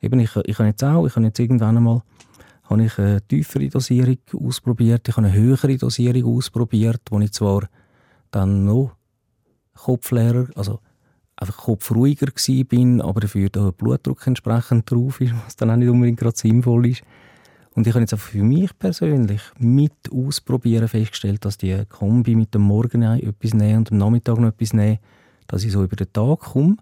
eben 0.04 0.20
ich, 0.20 0.36
ich 0.36 0.60
habe 0.60 0.70
jetzt 0.70 0.84
auch, 0.84 1.06
ich 1.08 1.16
habe 1.16 1.26
jetzt 1.26 1.40
irgendwann 1.40 1.78
einmal 1.78 2.02
habe 2.64 2.86
ich 2.86 2.98
eine 2.98 3.22
tiefere 3.22 3.68
Dosierung 3.68 4.18
ausprobiert, 4.34 5.08
ich 5.08 5.18
habe 5.18 5.28
eine 5.28 5.36
höhere 5.36 5.78
Dosierung 5.78 6.38
ausprobiert, 6.38 7.02
wo 7.10 7.20
ich 7.20 7.34
zwar 7.34 7.68
dann 8.32 8.66
noch 8.66 8.96
kopfleerer, 9.76 10.48
also 10.56 10.80
einfach 11.36 11.58
kopfruhiger 11.58 12.28
gsi 12.28 12.64
bin, 12.64 13.02
aber 13.02 13.22
dafür 13.22 13.50
der 13.50 13.72
Blutdruck 13.72 14.26
entsprechend 14.28 14.90
drauf 14.90 15.20
ist, 15.20 15.34
was 15.46 15.56
dann 15.56 15.72
auch 15.72 15.76
nicht 15.76 15.90
unbedingt 15.90 16.20
gerade 16.20 16.38
sinnvoll 16.38 16.88
ist. 16.88 17.04
Und 17.76 17.88
ich 17.88 17.94
habe 17.94 18.02
jetzt 18.02 18.14
auch 18.14 18.20
für 18.20 18.44
mich 18.44 18.78
persönlich 18.78 19.42
mit 19.58 19.94
Ausprobieren 20.12 20.88
festgestellt, 20.88 21.44
dass 21.44 21.58
die 21.58 21.86
Kombi 21.90 22.36
mit 22.36 22.54
dem 22.54 22.62
Morgen 22.62 23.02
etwas 23.02 23.54
nehmen 23.54 23.80
und 23.80 23.92
am 23.92 23.98
Nachmittag 23.98 24.38
noch 24.38 24.50
etwas 24.50 24.74
nehmen, 24.74 25.00
dass 25.48 25.64
ich 25.64 25.72
so 25.72 25.84
über 25.84 25.96
den 25.96 26.14
Tag 26.14 26.40
komme, 26.40 26.78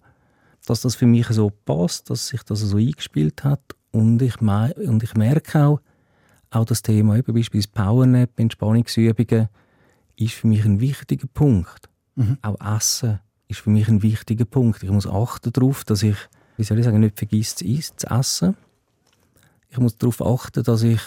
dass 0.66 0.82
das 0.82 0.96
für 0.96 1.06
mich 1.06 1.28
so 1.28 1.50
passt, 1.50 2.10
dass 2.10 2.28
sich 2.28 2.44
das 2.44 2.60
so 2.60 2.78
eingespielt 2.78 3.44
hat 3.44 3.62
und 3.92 4.22
ich, 4.22 4.40
und 4.42 5.04
ich 5.04 5.16
merke 5.16 5.66
auch, 5.66 5.82
auch 6.50 6.66
das 6.66 6.82
Thema 6.82 7.18
eben 7.18 7.34
beispielsweise 7.34 7.74
Powernap, 7.74 8.40
Entspannungsübungen, 8.40 9.48
ist 10.18 10.34
für 10.34 10.48
mich 10.48 10.66
ein 10.66 10.80
wichtiger 10.80 11.28
Punkt. 11.28 11.90
Mhm. 12.16 12.38
Auch 12.42 12.60
Essen 12.60 13.20
ist 13.48 13.62
für 13.62 13.70
mich 13.70 13.88
ein 13.88 14.04
wichtiger 14.04 14.46
Punkt. 14.46 14.84
Ich 14.84 14.92
muss 14.92 15.08
achten 15.08 15.52
darauf, 15.52 15.84
dass 15.84 16.04
ich, 16.04 16.18
wie 16.58 16.64
soll 16.64 16.80
ich 16.80 16.86
sagen, 16.86 17.00
nicht 17.00 17.18
vergesse 17.18 17.66
essen, 17.66 17.98
zu 17.98 18.08
essen. 18.08 18.56
Ich 19.70 19.78
muss 19.78 19.98
darauf 19.98 20.22
achten, 20.22 20.64
dass 20.64 20.84
ich 20.84 21.02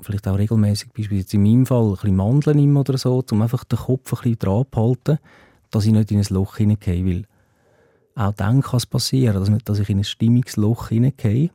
vielleicht 0.00 0.26
auch 0.26 0.38
regelmäßig, 0.38 0.92
beispielsweise 0.92 1.36
in 1.36 1.42
meinem 1.42 1.66
Fall, 1.66 1.84
ein 1.84 1.92
bisschen 1.92 2.16
Mandeln 2.16 2.56
nehme 2.56 2.80
oder 2.80 2.98
so, 2.98 3.22
um 3.30 3.42
einfach 3.42 3.64
den 3.64 3.78
Kopf 3.78 4.12
ein 4.12 4.16
bisschen 4.22 4.38
dran 4.38 4.64
zu 4.72 4.80
halten, 4.80 5.18
dass 5.70 5.84
ich 5.84 5.92
nicht 5.92 6.10
in 6.10 6.18
ein 6.18 6.26
Loch 6.30 6.56
hineingehe. 6.56 7.04
Weil 7.04 7.26
auch 8.14 8.32
dann 8.34 8.60
kann 8.62 8.76
es 8.78 8.86
passieren, 8.86 9.34
dass, 9.34 9.64
dass 9.64 9.78
ich 9.78 9.88
in 9.88 9.98
ein 9.98 10.04
Stimmungsloch 10.04 10.88
hineingehe, 10.88 11.50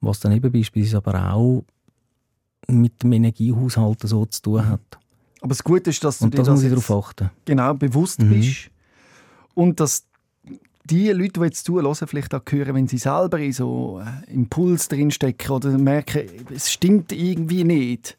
was 0.00 0.20
dann 0.20 0.32
eben 0.32 0.52
beispielsweise 0.52 0.98
aber 0.98 1.32
auch 1.34 1.64
mit 2.68 3.02
dem 3.02 3.12
Energiehaushalt 3.12 4.00
so 4.00 4.26
zu 4.26 4.42
tun 4.42 4.68
hat. 4.68 4.98
Aber 5.40 5.48
das 5.50 5.62
Gute 5.64 5.90
ist, 5.90 6.02
dass 6.04 6.18
du 6.18 6.24
Und 6.26 6.34
dir 6.34 6.38
das 6.42 6.60
das 6.60 6.62
darauf 6.68 6.90
achten. 6.90 7.30
genau 7.44 7.74
bewusst 7.74 8.20
Mhm. 8.20 8.28
bist 8.30 8.70
und 9.54 9.80
dass 9.80 10.04
die 10.84 11.08
Leute, 11.10 11.40
die 11.40 11.46
jetzt 11.46 11.64
zuhören, 11.66 11.94
vielleicht 11.94 12.34
auch 12.34 12.42
hören, 12.48 12.74
wenn 12.74 12.88
sie 12.88 12.98
selber 12.98 13.38
in 13.38 13.52
so 13.52 14.00
äh, 14.00 14.32
Impuls 14.32 14.88
drinstecken 14.88 15.50
oder 15.50 15.76
merken, 15.76 16.22
es 16.54 16.72
stimmt 16.72 17.12
irgendwie 17.12 17.62
nicht. 17.64 18.16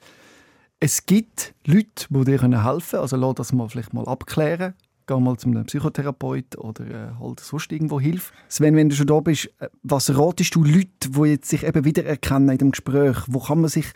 Es 0.79 1.05
gibt 1.05 1.53
Leute, 1.65 2.05
die 2.09 2.23
dir 2.25 2.63
helfen 2.63 2.89
können. 2.91 3.01
Also 3.01 3.17
lass 3.17 3.35
das 3.35 3.53
mal 3.53 3.67
vielleicht 3.69 3.93
mal 3.93 4.07
abklären. 4.07 4.75
Geh 5.09 5.19
mal 5.19 5.37
zu 5.37 5.47
einem 5.47 5.65
Psychotherapeut 5.65 6.55
oder 6.59 6.85
äh, 6.85 7.19
halt 7.19 7.39
sonst 7.39 7.71
irgendwo 7.71 7.99
Hilfe. 7.99 8.31
Sven, 8.47 8.75
wenn 8.75 8.89
du 8.89 8.95
schon 8.95 9.07
da 9.07 9.19
bist, 9.19 9.49
äh, 9.57 9.67
was 9.81 10.15
ratest 10.15 10.53
du 10.53 10.63
Leuten, 10.63 11.13
die 11.13 11.29
jetzt 11.29 11.49
sich 11.49 11.63
eben 11.63 11.83
wiedererkennen 11.83 12.49
in 12.49 12.57
dem 12.59 12.71
Gespräch? 12.71 13.17
Wo 13.25 13.39
kann 13.39 13.61
man 13.61 13.71
sich 13.71 13.87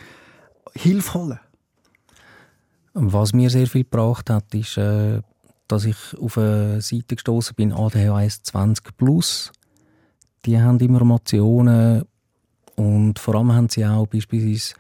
Hilfe 0.74 1.14
holen? 1.14 1.40
Was 2.96 3.32
mir 3.34 3.52
sehr 3.52 3.68
viel 3.68 3.84
gebracht 3.84 4.32
hat, 4.32 4.56
ist, 4.56 4.78
äh, 4.78 5.22
dass 5.68 5.86
ich 5.86 5.98
auf 6.20 6.40
eine 6.40 6.82
Seite 6.82 7.14
gestoßen 7.16 7.56
bin, 7.56 7.74
ADHS 7.74 8.42
20 8.42 8.98
Plus. 8.98 9.52
Die 10.48 10.60
haben 10.60 10.80
Informationen 10.80 12.06
und 12.76 13.20
vor 13.20 13.36
allem 13.36 13.54
haben 13.54 13.70
sie 13.70 13.86
auch 13.86 14.08
beispielsweise 14.08 14.74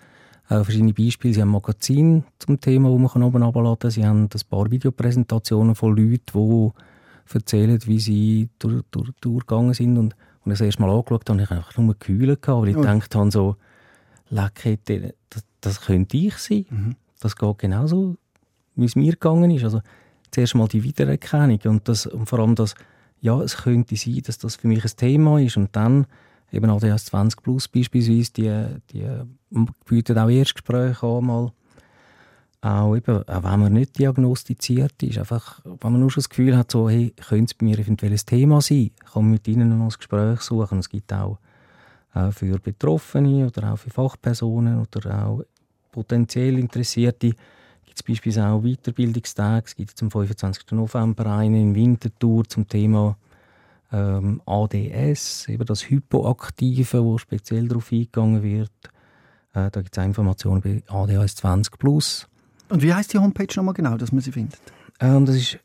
äh, 0.53 0.63
verschiedene 0.63 0.93
Beispiele. 0.93 1.33
Sie 1.33 1.41
haben 1.41 1.49
ein 1.49 1.53
Magazin 1.53 2.23
zum 2.39 2.59
Thema, 2.59 2.89
wo 2.89 2.97
man 2.97 3.23
oben 3.23 3.39
herunterladen 3.39 3.79
kann. 3.79 3.91
Sie 3.91 4.05
haben 4.05 4.23
ein 4.23 4.41
paar 4.49 4.69
Videopräsentationen 4.69 5.75
von 5.75 5.95
Leuten, 5.95 6.21
die 6.33 7.33
erzählen, 7.33 7.79
wie 7.85 7.99
sie 7.99 8.49
durch, 8.59 8.83
durch, 8.91 9.09
durchgegangen 9.21 9.73
sind. 9.73 9.97
Und, 9.97 10.15
und 10.45 10.51
ich 10.51 10.59
das 10.59 10.61
erste 10.61 10.81
Mal 10.81 10.91
angeschaut 10.91 11.29
habe, 11.29 11.41
habe 11.41 11.43
ich 11.43 11.51
einfach 11.51 11.77
nur 11.77 11.95
gehabt, 11.97 12.47
weil 12.47 12.69
ich 12.69 12.77
Oh. 12.77 12.81
gedacht 12.81 13.15
habe, 13.15 13.31
so, 13.31 13.55
Leck, 14.29 14.79
das, 15.29 15.43
das 15.61 15.81
könnte 15.81 16.17
ich 16.17 16.37
sein. 16.37 16.65
Mhm. 16.69 16.95
Das 17.19 17.35
geht 17.35 17.57
genauso, 17.57 18.17
wie 18.75 18.85
es 18.85 18.95
mir 18.95 19.13
gegangen 19.13 19.51
ist. 19.51 19.63
Also 19.63 19.81
zuerst 20.31 20.55
mal 20.55 20.67
die 20.67 20.83
Wiedererkennung 20.83 21.59
und, 21.65 21.87
das, 21.87 22.05
und 22.05 22.27
vor 22.27 22.39
allem 22.39 22.55
das, 22.55 22.75
ja, 23.21 23.39
es 23.41 23.57
könnte 23.57 23.95
sein, 23.95 24.21
dass 24.25 24.37
das 24.37 24.57
für 24.57 24.67
mich 24.67 24.83
ein 24.83 24.91
Thema 24.97 25.39
ist 25.39 25.55
und 25.55 25.75
dann 25.75 26.07
eben 26.53 26.69
ADHS 26.69 27.05
20 27.05 27.41
Plus 27.41 27.67
beispielsweise, 27.67 28.31
die, 28.31 28.81
die 28.91 29.05
bieten 29.85 30.17
auch 30.17 30.29
Erstgespräche 30.29 31.05
an, 31.05 31.25
mal. 31.25 31.51
Auch, 32.61 32.95
eben, 32.95 33.27
auch 33.27 33.43
wenn 33.43 33.59
man 33.59 33.73
nicht 33.73 33.99
diagnostiziert 33.99 35.03
ist, 35.03 35.17
einfach, 35.17 35.59
wenn 35.65 35.91
man 35.91 35.99
nur 35.99 36.09
schon 36.09 36.21
das 36.21 36.29
Gefühl 36.29 36.55
hat, 36.55 36.71
so, 36.71 36.89
hey, 36.89 37.13
könnte 37.27 37.51
es 37.51 37.53
bei 37.55 37.65
mir 37.65 37.77
eventuell 37.77 38.13
ein 38.13 38.17
Thema 38.17 38.61
sein, 38.61 38.91
kann 39.11 39.23
man 39.23 39.31
mit 39.31 39.47
ihnen 39.49 39.77
noch 39.77 39.83
ein 39.83 39.89
Gespräch 39.89 40.39
suchen. 40.39 40.79
Es 40.79 40.87
gibt 40.87 41.11
auch 41.11 41.39
äh, 42.13 42.31
für 42.31 42.57
Betroffene 42.59 43.47
oder 43.47 43.73
auch 43.73 43.77
für 43.77 43.89
Fachpersonen 43.89 44.79
oder 44.79 45.25
auch 45.25 45.43
potenziell 45.91 46.57
Interessierte 46.57 47.35
gibt 47.93 47.99
es 47.99 48.03
beispielsweise 48.03 48.47
auch 48.47 48.61
Weiterbildungstage. 48.61 49.65
Es 49.67 49.75
gibt 49.75 50.01
am 50.01 50.09
25. 50.09 50.71
November 50.71 51.27
einen 51.27 51.55
in 51.55 51.75
Winterthur 51.75 52.43
zum 52.45 52.67
Thema 52.67 53.17
ähm, 53.93 54.41
ADS, 54.45 55.47
eben 55.47 55.65
das 55.65 55.89
Hypoaktive, 55.89 57.03
wo 57.03 57.17
speziell 57.17 57.67
darauf 57.67 57.91
eingegangen 57.91 58.43
wird. 58.43 58.71
Äh, 59.53 59.71
da 59.71 59.81
gibt 59.81 59.95
es 59.95 60.01
auch 60.01 60.05
Informationen 60.05 60.61
bei 60.61 60.83
ADHS 60.87 61.35
20 61.35 61.77
Plus. 61.77 62.27
Und 62.69 62.81
wie 62.81 62.93
heißt 62.93 63.13
die 63.13 63.19
Homepage 63.19 63.53
nochmal 63.55 63.75
genau, 63.75 63.95
dass 63.97 64.11
man 64.11 64.21
sie 64.21 64.31
findet? 64.31 64.59
Ähm, 64.99 65.25
das 65.25 65.35
ist 65.35 65.59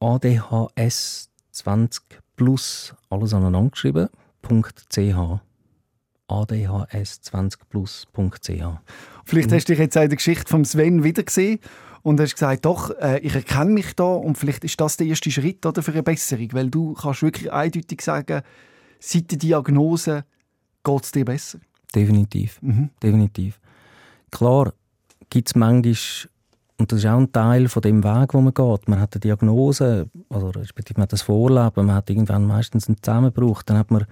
ADHS 0.00 1.28
20 1.50 2.02
Plus, 2.36 2.94
alles 3.10 3.34
aneinander 3.34 3.70
geschrieben, 3.70 4.08
.ch. 4.42 5.40
adhs20plus.ch. 6.28 8.80
Vielleicht 9.24 9.52
hast 9.52 9.68
du 9.68 9.72
dich 9.72 9.78
jetzt 9.78 9.98
auch 9.98 10.02
in 10.02 10.08
der 10.08 10.16
Geschichte 10.16 10.48
von 10.48 10.64
Sven 10.64 11.04
wieder 11.04 11.22
gesehen 11.22 11.60
und 12.02 12.20
hast 12.20 12.34
gesagt, 12.34 12.64
doch, 12.64 12.90
äh, 12.98 13.18
ich 13.20 13.34
erkenne 13.34 13.70
mich 13.70 13.94
da 13.94 14.04
und 14.04 14.36
vielleicht 14.36 14.64
ist 14.64 14.80
das 14.80 14.96
der 14.96 15.06
erste 15.06 15.30
Schritt 15.30 15.64
oder, 15.64 15.82
für 15.82 15.92
eine 15.92 16.02
Besserung, 16.02 16.48
weil 16.52 16.68
du 16.68 16.94
kannst 16.94 17.22
wirklich 17.22 17.52
eindeutig 17.52 18.00
sagen, 18.00 18.42
seit 18.98 19.30
der 19.30 19.38
Diagnose 19.38 20.24
geht 20.84 21.04
es 21.04 21.12
dir 21.12 21.24
besser. 21.24 21.58
Definitiv. 21.94 22.60
Mhm. 22.62 22.90
definitiv. 23.02 23.60
Klar 24.30 24.72
gibt 25.30 25.48
es 25.48 25.54
manchmal, 25.54 25.94
und 26.78 26.90
das 26.90 26.98
ist 26.98 27.06
auch 27.06 27.18
ein 27.18 27.30
Teil 27.30 27.68
von 27.68 27.82
dem 27.82 28.02
Weg, 28.02 28.34
wo 28.34 28.40
man 28.40 28.54
geht. 28.54 28.88
Man 28.88 28.98
hat 28.98 29.14
eine 29.14 29.20
Diagnose, 29.20 30.08
also 30.28 30.48
respektive 30.50 30.98
man 30.98 31.04
hat 31.04 31.12
das 31.12 31.22
Vorleben, 31.22 31.86
man 31.86 31.94
hat 31.94 32.10
irgendwann 32.10 32.44
meistens 32.44 32.88
einen 32.88 32.96
Zusammenbruch, 33.00 33.62
dann 33.62 33.78
hat 33.78 33.90
man 33.90 34.06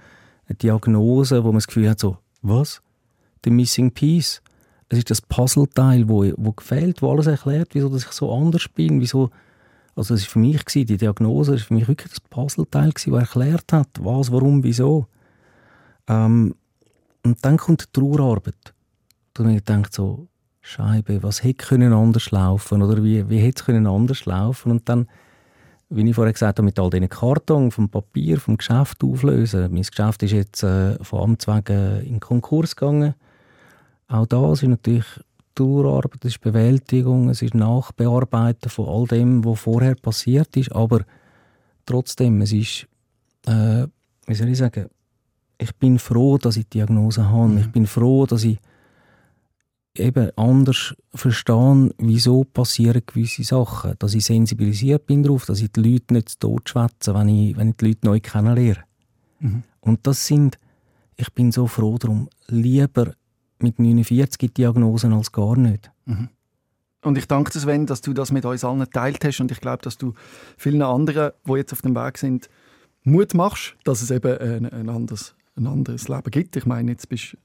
eine 0.47 0.55
Diagnose, 0.55 1.43
wo 1.43 1.47
man 1.47 1.57
das 1.57 1.67
Gefühl 1.67 1.89
hat, 1.89 1.99
so, 1.99 2.17
was? 2.41 2.81
The 3.43 3.49
missing 3.49 3.91
piece. 3.91 4.41
Es 4.91 4.97
ist 4.97 5.09
das 5.09 5.21
Puzzleteil, 5.21 6.09
wo, 6.09 6.25
wo 6.35 6.51
gefällt, 6.51 7.01
wo 7.01 7.11
alles 7.11 7.27
erklärt, 7.27 7.69
wieso 7.73 7.89
dass 7.89 8.03
ich 8.03 8.11
so 8.11 8.33
anders 8.33 8.67
bin, 8.67 8.99
wieso 8.99 9.29
also 9.95 10.13
das 10.13 10.23
war 10.23 10.31
für 10.31 10.39
mich, 10.39 10.65
gewesen, 10.65 10.85
die 10.85 10.97
Diagnose 10.97 11.51
war 11.51 11.59
für 11.59 11.73
mich 11.73 11.87
wirklich 11.87 12.09
das 12.09 12.21
Puzzleteil, 12.21 12.91
das 12.91 13.07
erklärt 13.07 13.73
hat, 13.73 13.89
was, 13.99 14.31
warum, 14.31 14.63
wieso. 14.63 15.07
Ähm, 16.07 16.55
und 17.23 17.45
dann 17.45 17.57
kommt 17.57 17.81
die 17.81 17.99
Trauerarbeit. 17.99 18.73
Da 19.33 19.43
habe 19.43 19.53
ich 19.53 19.65
gedacht, 19.65 19.93
so, 19.93 20.27
Scheibe, 20.61 21.23
was 21.23 21.43
hätte 21.43 21.65
können 21.65 21.91
anders 21.91 22.31
laufen 22.31 22.81
oder 22.83 23.03
wie, 23.03 23.27
wie 23.29 23.39
hätte 23.39 23.59
es 23.59 23.65
können 23.65 23.87
anders 23.87 24.25
laufen 24.25 24.71
und 24.71 24.87
dann, 24.87 25.07
wie 25.89 26.07
ich 26.07 26.15
vorher 26.15 26.33
gesagt 26.33 26.59
habe, 26.59 26.65
mit 26.65 26.79
all 26.79 26.89
diesen 26.89 27.09
Karton 27.09 27.71
vom 27.71 27.89
Papier, 27.89 28.39
vom 28.39 28.57
Geschäft 28.57 29.03
auflösen. 29.03 29.73
Mein 29.73 29.81
Geschäft 29.81 30.23
ist 30.23 30.31
jetzt 30.31 30.63
äh, 30.63 31.03
von 31.03 31.21
Amts 31.21 31.47
wegen 31.47 32.01
in 32.05 32.19
Konkurs 32.19 32.75
gegangen. 32.75 33.15
Auch 34.11 34.25
da 34.25 34.51
ist 34.51 34.63
natürlich 34.63 35.05
Trauerarbeit, 35.55 36.25
es 36.25 36.33
ist 36.33 36.41
Bewältigung, 36.41 37.29
es 37.29 37.41
ist 37.41 37.53
Nachbearbeiten 37.53 38.69
von 38.69 38.87
all 38.87 39.07
dem, 39.07 39.45
was 39.45 39.61
vorher 39.61 39.95
passiert 39.95 40.55
ist, 40.57 40.71
aber 40.73 41.05
trotzdem, 41.85 42.41
es 42.41 42.51
ist, 42.51 42.87
äh, 43.45 43.87
wie 44.27 44.33
soll 44.33 44.49
ich 44.49 44.57
sagen, 44.57 44.87
ich 45.57 45.73
bin 45.75 45.97
froh, 45.97 46.37
dass 46.37 46.57
ich 46.57 46.65
die 46.65 46.79
Diagnose 46.79 47.29
habe. 47.29 47.49
Mhm. 47.49 47.57
Ich 47.59 47.71
bin 47.71 47.85
froh, 47.85 48.25
dass 48.25 48.43
ich 48.43 48.57
eben 49.95 50.35
anders 50.35 50.93
verstehe, 51.13 51.91
wieso 51.97 52.43
passieren 52.43 53.03
gewisse 53.05 53.43
Sachen. 53.43 53.93
Dass 53.99 54.13
ich 54.13 54.25
sensibilisiert 54.25 55.05
bin 55.05 55.23
darauf, 55.23 55.45
dass 55.45 55.61
ich 55.61 55.71
die 55.71 55.81
Leute 55.81 56.15
nicht 56.15 56.39
totschwätze, 56.39 57.13
wenn 57.13 57.29
ich, 57.29 57.55
wenn 57.55 57.69
ich 57.69 57.77
die 57.77 57.85
Leute 57.85 58.07
neu 58.07 58.19
kennenlerne. 58.19 58.83
Mhm. 59.39 59.63
Und 59.81 60.07
das 60.07 60.25
sind, 60.25 60.57
ich 61.15 61.31
bin 61.33 61.51
so 61.51 61.67
froh 61.67 61.97
darum, 61.97 62.27
lieber 62.47 63.13
mit 63.63 63.79
49 63.79 64.53
Diagnosen 64.53 65.13
als 65.13 65.31
gar 65.31 65.57
nicht. 65.57 65.91
Mhm. 66.05 66.29
Und 67.03 67.17
ich 67.17 67.27
danke 67.27 67.51
dir, 67.51 67.59
Sven, 67.59 67.85
dass 67.87 68.01
du 68.01 68.13
das 68.13 68.31
mit 68.31 68.45
uns 68.45 68.63
allen 68.63 68.79
geteilt 68.79 69.23
hast. 69.25 69.39
Und 69.39 69.51
ich 69.51 69.59
glaube, 69.59 69.81
dass 69.81 69.97
du 69.97 70.13
vielen 70.57 70.81
anderen, 70.81 71.31
die 71.45 71.53
jetzt 71.53 71.73
auf 71.73 71.81
dem 71.81 71.95
Weg 71.95 72.17
sind, 72.17 72.49
Mut 73.03 73.33
machst, 73.33 73.75
dass 73.83 74.01
es 74.01 74.11
eben 74.11 74.37
ein, 74.37 74.71
ein, 74.71 74.89
anderes, 74.89 75.35
ein 75.55 75.65
anderes 75.65 76.07
Leben 76.07 76.29
gibt. 76.29 76.55
Ich 76.55 76.67
meine, 76.67 76.91
jetzt 76.91 77.09
bist 77.09 77.35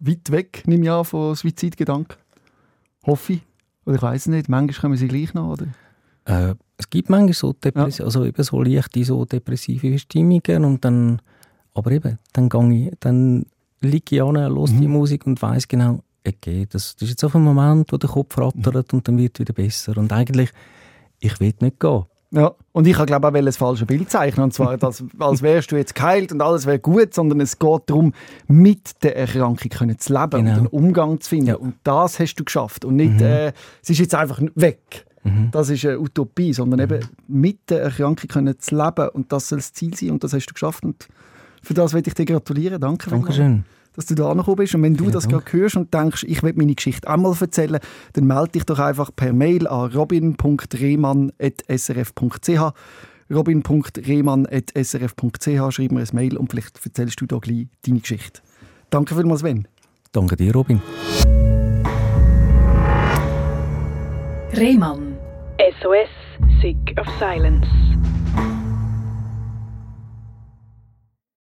du 0.00 0.10
weit 0.10 0.30
weg, 0.30 0.62
nimm 0.66 0.86
an, 0.88 1.04
von 1.04 1.36
Suizidgedanken. 1.36 2.16
Hoffe 3.06 3.34
ich. 3.34 3.42
Oder 3.84 3.96
ich 3.96 4.02
weiß 4.02 4.26
nicht, 4.26 4.48
manchmal 4.48 4.80
kommen 4.80 4.96
sie 4.96 5.06
gleich 5.06 5.32
noch, 5.34 5.52
oder? 5.52 5.66
Äh, 6.24 6.54
es 6.76 6.90
gibt 6.90 7.08
manchmal 7.08 7.34
so, 7.34 7.52
Depress 7.52 7.98
ja. 7.98 8.04
also 8.04 8.24
eben 8.24 8.42
so 8.42 8.60
leichte 8.60 9.04
so 9.04 9.24
depressive 9.24 9.96
Stimmungen 9.98 10.64
und 10.64 10.84
dann, 10.84 11.22
aber 11.72 11.92
eben, 11.92 12.18
dann, 12.32 12.48
gehe 12.48 12.88
ich, 12.88 12.94
dann 12.98 13.46
liege 13.80 14.16
ich 14.16 14.22
an, 14.22 14.36
höre 14.36 14.50
mhm. 14.50 14.80
die 14.80 14.88
Musik 14.88 15.26
und 15.26 15.40
weiß 15.40 15.68
genau, 15.68 16.00
okay, 16.26 16.66
das, 16.68 16.96
das 16.96 17.02
ist 17.02 17.10
jetzt 17.10 17.24
auf 17.24 17.34
einen 17.34 17.44
Moment, 17.44 17.92
wo 17.92 17.96
der 17.96 18.10
Kopf 18.10 18.36
rattert 18.38 18.92
und 18.92 19.06
dann 19.06 19.18
wird 19.18 19.34
es 19.34 19.40
wieder 19.40 19.52
besser. 19.52 19.96
Und 19.96 20.12
eigentlich, 20.12 20.50
ich 21.20 21.38
will 21.40 21.54
nicht 21.60 21.80
gehen. 21.80 22.04
Ja, 22.32 22.52
und 22.72 22.86
ich 22.86 22.96
glaube 22.96 23.28
auch 23.28 23.32
das 23.32 23.56
falsche 23.56 23.86
Bild 23.86 24.10
zeichnen. 24.10 24.44
Und 24.44 24.52
zwar, 24.52 24.76
dass, 24.76 25.02
als 25.18 25.42
wärst 25.42 25.70
du 25.70 25.76
jetzt 25.76 25.94
geheilt 25.94 26.32
und 26.32 26.42
alles 26.42 26.66
wäre 26.66 26.78
gut, 26.78 27.14
sondern 27.14 27.40
es 27.40 27.58
geht 27.58 27.82
darum, 27.86 28.12
mit 28.48 29.02
der 29.02 29.16
Erkrankung 29.16 29.70
können 29.70 29.98
zu 29.98 30.12
leben 30.12 30.30
genau. 30.30 30.50
und 30.50 30.58
einen 30.58 30.66
Umgang 30.66 31.20
zu 31.20 31.30
finden. 31.30 31.46
Ja. 31.46 31.56
Und 31.56 31.76
das 31.84 32.18
hast 32.18 32.34
du 32.34 32.44
geschafft. 32.44 32.84
Und 32.84 32.96
nicht, 32.96 33.14
mhm. 33.14 33.22
äh, 33.22 33.52
es 33.82 33.90
ist 33.90 33.98
jetzt 33.98 34.14
einfach 34.14 34.40
weg. 34.54 35.06
Mhm. 35.22 35.50
Das 35.52 35.70
ist 35.70 35.84
eine 35.84 36.00
Utopie, 36.00 36.52
sondern 36.52 36.80
mhm. 36.80 36.94
eben 36.94 37.08
mit 37.28 37.70
der 37.70 37.82
Erkrankung 37.82 38.28
können 38.28 38.58
zu 38.58 38.76
leben. 38.76 39.08
Und 39.10 39.30
das 39.32 39.48
soll 39.48 39.58
das 39.58 39.72
Ziel 39.72 39.96
sein. 39.96 40.10
Und 40.10 40.24
das 40.24 40.32
hast 40.32 40.46
du 40.46 40.52
geschafft. 40.52 40.84
Und 40.84 41.08
für 41.66 41.74
das 41.74 41.92
möchte 41.92 42.10
ich 42.10 42.14
dir 42.14 42.24
gratulieren. 42.24 42.80
Danke. 42.80 43.10
Dankeschön 43.10 43.64
dass 43.96 44.06
du 44.06 44.14
da 44.14 44.30
angekommen 44.30 44.56
bist. 44.56 44.74
Und 44.74 44.82
wenn 44.82 44.94
du 44.94 45.06
ja, 45.06 45.10
das 45.10 45.26
gerade 45.26 45.50
hörst 45.50 45.76
und 45.76 45.92
denkst, 45.92 46.24
ich 46.28 46.42
will 46.42 46.52
meine 46.54 46.74
Geschichte 46.74 47.08
einmal 47.08 47.34
erzählen, 47.40 47.80
dann 48.12 48.26
melde 48.26 48.50
dich 48.50 48.64
doch 48.64 48.78
einfach 48.78 49.10
per 49.16 49.32
Mail 49.32 49.66
an 49.66 49.90
robin.rehmann.srf.ch 49.90 52.72
robin.rehmann.srf.ch 53.34 55.74
Schreib 55.74 55.92
mir 55.92 56.00
ein 56.00 56.08
Mail 56.12 56.36
und 56.36 56.50
vielleicht 56.50 56.84
erzählst 56.84 57.18
du 57.20 57.26
da 57.26 57.38
gleich 57.38 57.68
deine 57.86 58.00
Geschichte. 58.00 58.42
Danke 58.90 59.14
vielmals, 59.14 59.40
Sven. 59.40 59.66
Danke 60.12 60.36
dir, 60.36 60.52
Robin. 60.52 60.82
Rehmann. 64.52 65.16
SOS, 65.80 66.10
Sick 66.60 66.94
of 66.98 67.06
Silence. 67.18 67.66